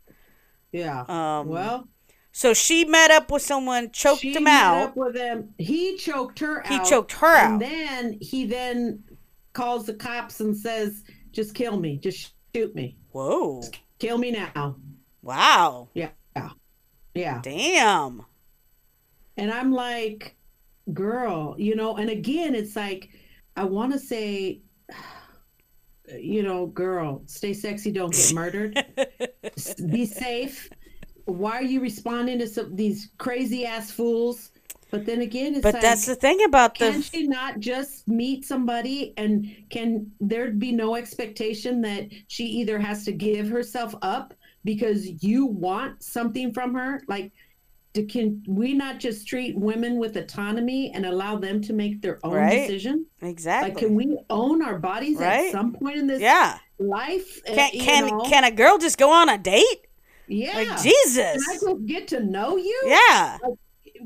[0.71, 1.01] Yeah.
[1.07, 1.87] Um, well,
[2.31, 4.83] So she met up with someone, choked she him met out.
[4.89, 5.53] up with him.
[5.57, 6.85] He choked her He out.
[6.85, 7.59] choked her and out.
[7.59, 9.03] then he then
[9.53, 11.97] calls the cops and says, "Just kill me.
[11.97, 12.97] Just shoot me.
[13.11, 13.61] Whoa!
[13.99, 14.75] Kill me now."
[15.21, 15.89] Wow!
[15.93, 16.09] Yeah.
[16.35, 16.49] Yeah.
[17.13, 17.39] Yeah.
[17.43, 18.25] Damn!
[19.37, 20.35] And I'm like,
[20.93, 23.09] "Girl, you know." And again, it's like
[23.55, 24.61] I want to say,
[26.19, 28.85] you know, girl, stay sexy, don't get murdered.
[29.91, 30.69] Be safe.
[31.25, 34.50] Why are you responding to some these crazy ass fools?
[34.91, 38.07] But then again, it's But like, that's the thing about the can she not just
[38.07, 43.95] meet somebody and can there be no expectation that she either has to give herself
[44.01, 44.33] up
[44.65, 47.31] because you want something from her like
[47.93, 52.19] do, can we not just treat women with autonomy and allow them to make their
[52.23, 52.67] own Right.
[52.67, 53.69] decision exactly.
[53.71, 55.47] like can we own our bodies Right.
[55.47, 56.57] at some point in this yeah.
[56.79, 58.21] life Uh, Can can know?
[58.29, 59.87] can a girl just go on a date?
[60.27, 61.45] yeah Like can i Jesus.
[61.47, 63.37] just get to know you Yeah.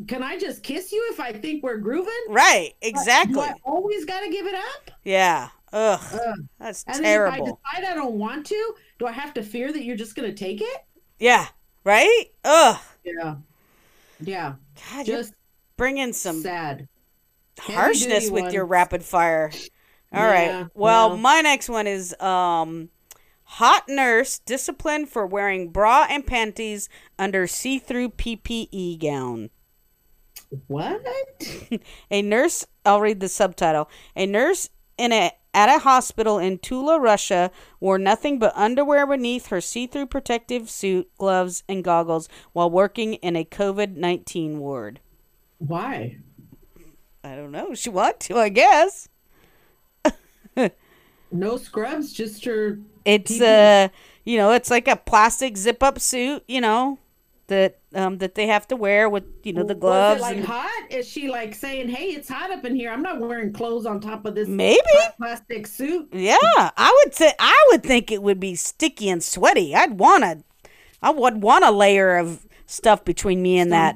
[0.08, 2.74] Can i just kiss you if i think we're grooving Right.
[2.82, 3.34] Exactly.
[3.36, 5.50] Do i always gotta give it up Yeah.
[5.74, 6.00] Ugh.
[6.14, 6.36] Ugh.
[6.60, 7.48] That's And then terrible.
[7.48, 10.16] if I decide I don't want to, do I have to fear that you're just
[10.16, 10.86] going to take it?
[11.20, 11.48] Yeah.
[11.84, 12.26] Right.
[12.46, 12.80] Ugh.
[13.04, 13.36] Yeah.
[14.22, 14.54] Yeah.
[14.94, 15.34] God, Just
[15.76, 16.88] bringing some sad.
[17.60, 19.52] harshness with your rapid fire.
[20.14, 20.46] All right.
[20.48, 21.18] Yeah, Well, well.
[21.18, 22.88] my next one is um
[23.44, 26.88] hot nurse disciplined for wearing bra and panties
[27.20, 29.50] under see-through PPE gown.
[30.68, 31.02] What?
[32.12, 33.90] A nurse, I'll read the subtitle.
[34.16, 37.50] A nurse in a at a hospital in Tula, Russia,
[37.80, 43.38] wore nothing but underwear beneath her see-through protective suit, gloves, and goggles while working in
[43.38, 45.00] a COVID-19 ward.
[45.60, 46.18] Why?
[47.24, 47.74] I don't know.
[47.74, 49.08] She want to, I guess.
[51.32, 52.80] No scrubs, just her.
[53.04, 53.86] It's PPE.
[53.86, 53.90] uh,
[54.24, 56.98] you know, it's like a plastic zip up suit, you know,
[57.48, 60.20] that um that they have to wear with you know the Was gloves.
[60.20, 60.84] it like and- hot?
[60.92, 62.92] Is she like saying, "Hey, it's hot up in here.
[62.92, 64.80] I'm not wearing clothes on top of this Maybe.
[65.18, 69.74] plastic suit." Yeah, I would say I would think it would be sticky and sweaty.
[69.76, 70.44] I'd want to,
[71.02, 73.96] I would want a layer of stuff between me and that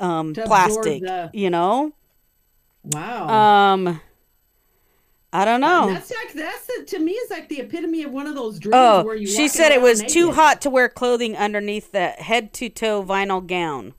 [0.00, 1.02] um plastic.
[1.02, 1.92] the- You know,
[2.84, 3.28] Wow.
[3.74, 4.00] um,
[5.34, 5.88] I don't know.
[5.92, 8.74] That's like that's the, to me is like the epitome of one of those dreams
[8.76, 9.26] Oh, where you.
[9.26, 13.46] she said it was too hot to wear clothing underneath the head to toe vinyl
[13.46, 13.94] gown.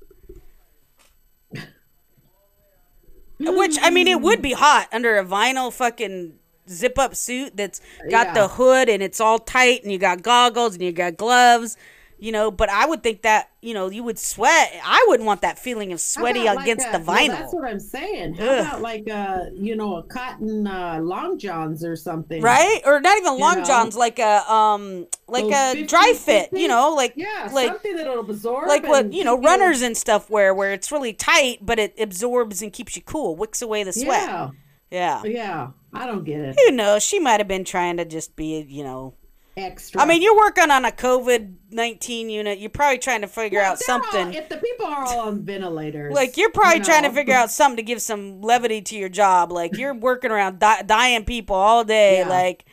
[3.39, 3.57] Mm-hmm.
[3.57, 6.33] Which I mean, it would be hot under a vinyl fucking
[6.69, 8.33] zip up suit that's got Yeah.
[8.33, 11.75] the hood and it's all tight and you got goggles and you got gloves,
[12.23, 12.49] you know.
[12.49, 14.73] But I would think that you know you would sweat.
[14.83, 17.27] I wouldn't want that feeling of sweaty about like against a- the well, vinyl.
[17.27, 18.35] that's what I'm saying.
[18.35, 18.59] How Ugh.
[18.67, 22.41] about like a you know a cotton uh, long johns or something?
[22.41, 23.63] Right, or not even long know?
[23.65, 26.59] johns, like a um, like Those a 50, dry fit, 50?
[26.61, 28.67] you know, like Yeah, like something that'll absorb.
[28.67, 32.61] like what you know runners and stuff wear where it's really tight but it absorbs
[32.61, 34.49] and keeps you cool wicks away the sweat Yeah,
[34.91, 35.67] yeah, yeah.
[35.93, 36.55] I don't get it.
[36.59, 39.15] who knows she might have been trying to just be you know
[39.55, 40.01] Extra.
[40.01, 43.79] i mean you're working on a covid-19 unit you're probably trying to figure Well, out
[43.85, 47.03] they're all- something if the people are all on ventilators, like you're probably you trying
[47.03, 50.59] to figure out something to give some levity to your job like you're working around
[50.59, 52.29] di- dying people all day Yeah.
[52.29, 52.65] like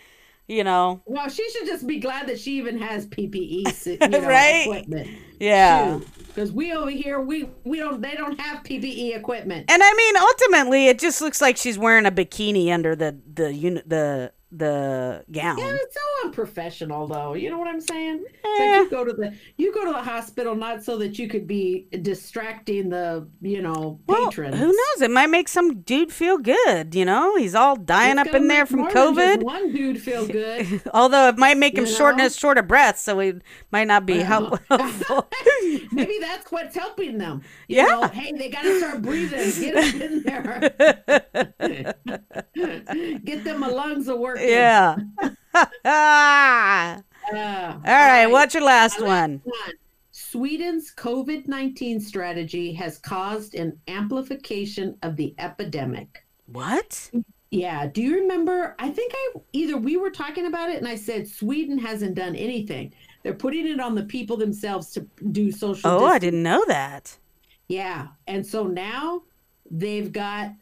[0.49, 4.21] you know Well, she should just be glad that she even has PPE, you know,
[4.27, 4.63] Right?
[4.67, 5.09] equipment.
[5.39, 9.71] yeah Because we over here, we we don't they don't have PPE equipment.
[9.71, 13.53] And I mean, ultimately, it just looks like she's wearing a bikini under the the
[13.55, 15.59] unit the the gown.
[15.59, 17.35] Yeah, it's so unprofessional, though.
[17.35, 18.25] You know what I'm saying?
[18.45, 18.49] Eh.
[18.59, 21.47] like you go to the you go to the hospital not so that you could
[21.47, 25.01] be distracting the you know Well, who knows?
[25.03, 26.95] It might make some dude feel good.
[26.95, 29.43] You know, he's all dying It's up in there from more than just COVID.
[29.45, 30.83] One dude feel good.
[30.95, 32.29] Although it might make him You short, know?
[32.29, 34.59] short of breath, so it might not be helpful.
[35.93, 37.43] Maybe that's what's helping them.
[37.69, 37.85] You Yeah.
[37.87, 39.51] Know, hey, they got to start breathing.
[39.61, 41.95] Get them in there.
[43.25, 45.13] Get them lungs a working.
[45.85, 47.01] yeah.
[47.33, 49.41] all Uh, right, what's your last one?
[49.45, 49.73] One.
[50.13, 56.25] Sweden's COVID 19 strategy has caused an amplification of the epidemic.
[56.47, 57.11] What?
[57.51, 57.87] Yeah.
[57.89, 58.77] Do you remember?
[58.79, 62.37] I think I either we were talking about it and I said Sweden hasn't done
[62.37, 62.93] anything.
[63.23, 67.17] They're putting it on the people themselves to do social Oh, I didn't know that.
[67.69, 68.09] Yeah.
[68.29, 69.23] And so now
[69.71, 70.53] they've got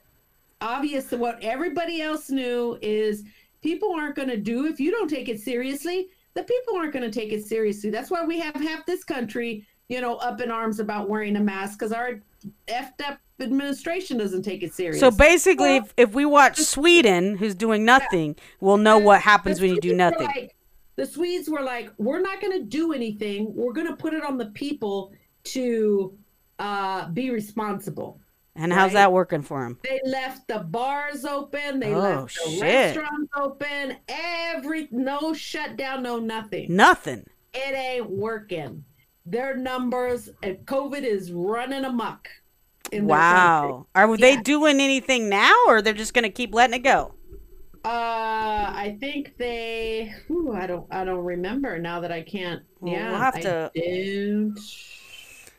[0.61, 3.25] obvious what everybody else knew is
[3.63, 7.11] people aren't going to do if you don't take it seriously, the people aren't going
[7.11, 7.91] to take it seriously.
[7.91, 11.41] That's why we have half this country, you know, up in arms about wearing a
[11.41, 12.21] mask cuz our
[12.69, 15.01] effed up administration doesn't take it serious.
[15.01, 19.71] So basically, if, if we watch Sweden, who's doing nothing, we'll know what happens when
[19.71, 20.27] you do nothing.
[20.27, 20.55] like-
[20.97, 23.55] the Swedes were like, we're not going to do anything.
[23.55, 25.13] We're going to put it on the people
[25.45, 26.19] to
[26.59, 28.21] uh, be responsible.
[28.61, 28.95] And how's right.
[28.95, 29.79] that working for them?
[29.85, 31.79] They left the bars open.
[31.79, 32.63] They Oh, left the shit.
[32.63, 33.97] restaurants open.
[34.09, 36.75] Every no shutdown, no nothing.
[36.75, 37.25] Nothing.
[37.55, 38.85] It ain't working.
[39.25, 42.29] Their numbers, and COVID is running amok.
[42.91, 43.07] In.
[43.07, 43.87] Wow.
[43.95, 44.43] Are they Yeah.
[44.43, 47.15] doing anything now, or they're just gonna keep letting it go?
[47.85, 47.89] Uh,
[48.75, 50.13] I think they.
[50.27, 50.87] Whew, I don't.
[50.91, 52.63] I don't remember now that I can't.
[52.81, 54.59] Well, we'll have I to- don't.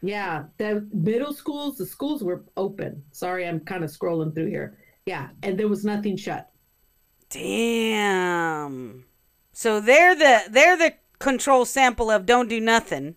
[0.01, 3.03] Yeah, the middle schools, the schools were open.
[3.11, 4.77] Sorry, I'm kind of scrolling through here.
[5.05, 6.49] Yeah, and there was nothing shut.
[7.29, 9.05] Damn.
[9.51, 13.15] So they're the they're the control sample of don't do nothing.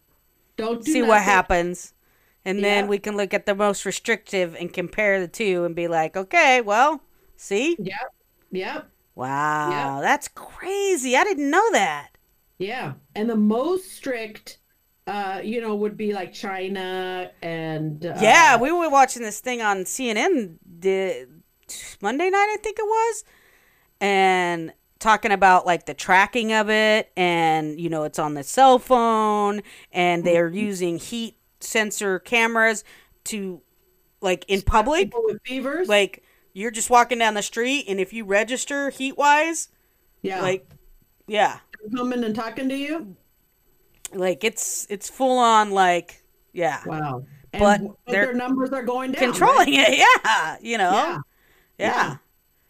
[0.57, 1.95] Don't do see what happens.
[2.45, 5.87] And then we can look at the most restrictive and compare the two and be
[5.87, 7.01] like, okay, well,
[7.37, 7.77] see?
[7.79, 8.15] Yep.
[8.51, 8.91] Yep.
[9.15, 11.17] Wow, that's crazy.
[11.17, 12.09] I didn't know that.
[12.59, 14.59] Yeah, and the most strict,
[15.07, 19.61] uh, you know, would be like China and uh, Yeah, we were watching this thing
[19.61, 21.29] on CNN the
[22.01, 23.25] Monday night, I think it was,
[24.01, 28.79] and talking about like the tracking of it, and you know, it's on the cell
[28.79, 32.85] phone, and they're using heat sensor cameras
[33.25, 33.63] to,
[34.21, 35.89] like, in public, people with fevers.
[35.89, 36.23] like
[36.55, 39.69] you're just walking down the street, and if you register heat wise,
[40.23, 40.69] yeah, like,
[41.27, 41.59] yeah,
[41.97, 43.17] coming and talking to you.
[44.15, 46.23] Like it's it's full on like,
[46.53, 47.25] yeah, Wow.
[47.55, 49.21] And But w- their numbers are going down.
[49.33, 49.91] controlling right?
[49.91, 51.19] it, yeah, you know, Yeah.
[51.79, 51.87] yeah.
[52.09, 52.17] Yeah.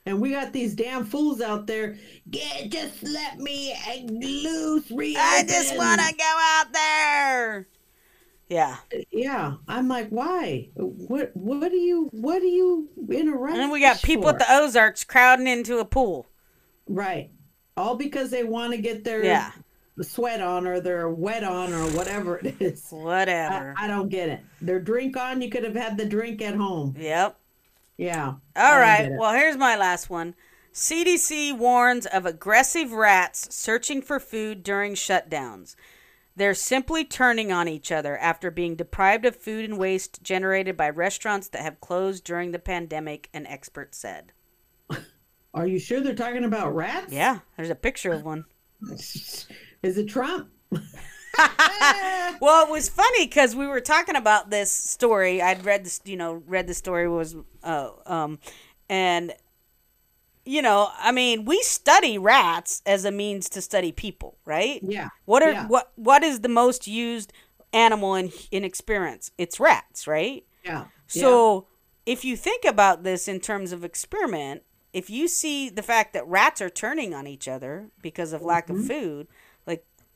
[0.05, 1.97] And we got these damn fools out there.
[2.29, 3.73] Yeah, just let me
[4.09, 4.91] loose.
[5.17, 7.69] I just want to go out there.
[8.49, 8.77] Yeah.
[9.13, 10.69] Yeah, I'm like, why?
[10.75, 11.31] What?
[11.37, 12.09] What do you?
[12.13, 13.53] What do you in a rush?
[13.53, 16.27] And then we got people at the Ozarks crowding into a pool.
[16.89, 17.31] right,
[17.77, 19.53] all because they want to get their Yeah.
[20.01, 22.93] Sweat on or their wet on or whatever it is.
[22.93, 23.75] I, Whatever.
[23.77, 24.41] I don't get it.
[24.61, 26.95] Their drink on, you could have had the drink at home.
[26.99, 27.39] yep.
[27.99, 28.35] Yeah.
[28.57, 29.11] I All right.
[29.13, 30.35] Well, here's my last one.
[30.73, 35.77] CDC warns of aggressive rats searching for food during shutdowns.
[36.35, 40.89] They're simply turning on each other after being deprived of food and waste generated by
[40.89, 44.33] restaurants that have closed during the pandemic, an expert said.
[45.55, 47.13] Are you sure they're talking about rats?
[47.13, 48.47] Yeah, there's a picture of one.
[49.83, 50.51] Is it Trump?
[52.41, 55.41] Well, it was funny because we were talking about this story.
[55.41, 58.39] I'd read this, you know, read the story was, uh, um,
[58.89, 59.33] and
[60.45, 64.81] you know, I mean, we study rats as a means to study people, right?
[64.83, 65.09] Yeah.
[65.25, 65.67] What are Yeah.
[65.69, 67.33] what what is the most used
[67.73, 69.31] animal in in experience?
[69.39, 70.45] It's rats, right?
[70.65, 70.87] Yeah.
[71.07, 71.69] So
[72.07, 76.27] if you think about this in terms of experiment, if you see the fact that
[76.27, 78.81] rats are turning on each other because of lack Mm-hmm.
[78.81, 79.29] of food, like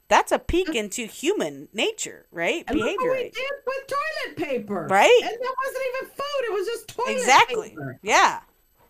[0.09, 2.65] that's a peek into human nature, right?
[2.69, 2.97] And Behavior.
[3.03, 3.33] we right?
[3.35, 4.87] did with toilet paper.
[4.91, 5.21] Right?
[5.23, 6.45] And that wasn't even food.
[6.45, 7.69] It was just toilet Exactly.
[7.71, 7.91] paper.
[7.91, 8.11] Exactly.
[8.11, 8.41] Yeah.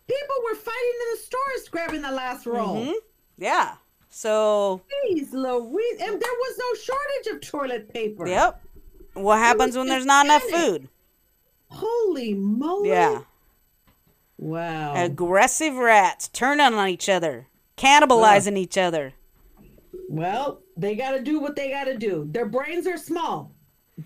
[0.07, 2.77] People were fighting in the stores grabbing the last roll.
[2.85, 2.93] Mhm.
[3.37, 3.75] Yeah.
[4.09, 5.99] So, Jeez Louise.
[5.99, 8.27] And there was no shortage of toilet paper.
[8.27, 8.61] yep.
[9.13, 10.87] What happens when there's not enough food?
[11.69, 12.89] Holy moly.
[12.89, 13.21] Yeah.
[14.37, 14.93] Wow.
[14.95, 19.13] Aggressive rats turning on each other, cannibalizing each other.
[20.09, 22.27] well, they got to do what they got to do.
[22.31, 23.53] Their brains are small.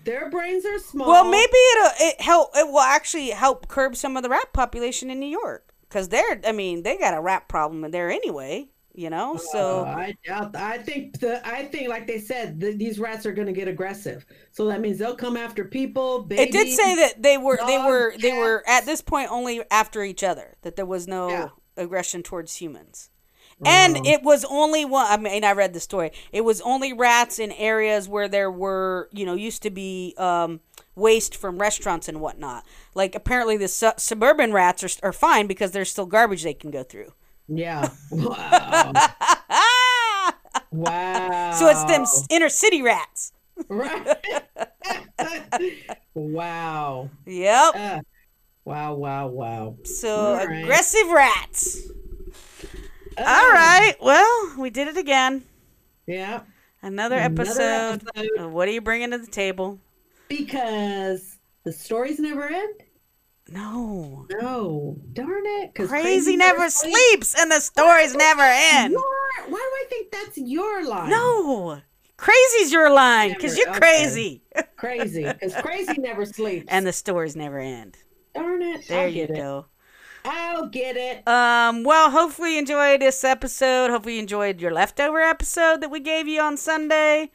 [0.04, 1.08] Their brains are small.
[1.08, 2.50] Well, maybe it'll it help.
[2.54, 6.40] It will actually help curb some of the rat population in New York because they're.
[6.46, 8.68] I mean, they got a rat problem in there anyway.
[8.94, 10.14] You know, Uh, so I.
[10.30, 11.46] I think the.
[11.46, 14.24] I think, like they said, th these rats are going to get aggressive.
[14.50, 16.22] So that means they'll come after people.
[16.22, 16.46] Babies.
[16.46, 19.62] it did say that they were they dogs, were they were at this point only
[19.70, 20.56] after each other.
[20.62, 21.48] That there was no Yeah.
[21.76, 23.10] aggression towards humans.
[23.64, 25.06] And it was only one.
[25.08, 26.10] I mean, I read the story.
[26.32, 30.60] It was only rats in areas where there were, you know, used to be um,
[30.96, 32.64] waste from restaurants and whatnot.
[32.94, 36.70] Like apparently, the su- suburban rats are, are fine because there's still garbage they can
[36.70, 37.12] go through.
[37.48, 37.88] Yeah.
[38.10, 38.92] Wow.
[40.70, 41.50] Wow.
[41.58, 43.32] So it's them inner city rats.
[43.68, 44.16] Right.
[46.14, 47.10] wow.
[47.26, 47.74] Yep.
[47.74, 48.00] Uh,
[48.64, 48.94] wow.
[48.94, 49.26] Wow.
[49.28, 49.76] Wow.
[49.84, 50.62] So right.
[50.64, 51.90] aggressive rats.
[53.18, 53.52] All oh.
[53.54, 53.94] right.
[54.00, 55.44] Well, we did it again.
[56.06, 56.40] Yeah.
[56.82, 58.02] Another, Another episode.
[58.08, 58.38] episode.
[58.38, 59.78] of What are you bringing to the table?
[60.28, 62.74] Because the stories never end.
[63.48, 64.26] No.
[64.40, 64.96] No.
[65.12, 65.74] Darn it.
[65.74, 68.92] 'cause Crazy, never sleeps, and the stories never end.
[68.92, 69.02] Your,
[69.48, 71.10] why do I think that's your line?
[71.10, 71.80] No.
[72.16, 73.78] Crazy's your line because you're okay.
[73.80, 74.42] crazy.
[74.76, 75.24] Crazy.
[75.24, 76.66] Because crazy never sleeps.
[76.68, 77.96] and the stories never end.
[78.34, 78.86] Darn it.
[78.88, 79.58] There you go.
[79.58, 79.64] it.
[80.24, 81.26] I'll get it.
[81.26, 83.90] Um, well, hopefully you enjoyed this episode.
[83.90, 87.30] Hopefully you enjoyed your leftover episode that we gave you on Sunday.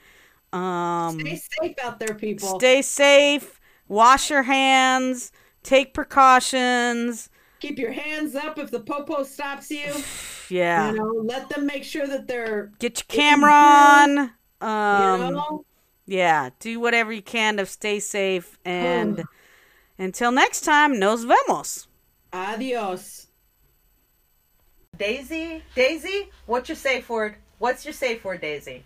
[0.53, 2.57] Um, Stay safe out there, people.
[2.59, 3.59] stay safe.
[3.87, 5.31] Wash your hands.
[5.63, 7.29] Take precautions.
[7.59, 9.91] Keep your hands up if the popo stops you.
[10.49, 10.91] Yeah.
[10.91, 14.15] You know, let them make sure that they're, Get your camera on.
[14.61, 15.65] you Um, know,
[16.05, 16.51] yeah.
[16.61, 18.57] Do whatever you can to stay safe.
[18.63, 19.25] And
[19.99, 21.86] until next time, nos vemos.
[22.33, 23.27] Adios.
[24.97, 27.35] Daisy, Daisy, what's your safe word?
[27.59, 28.83] What's your safe word, Daisy?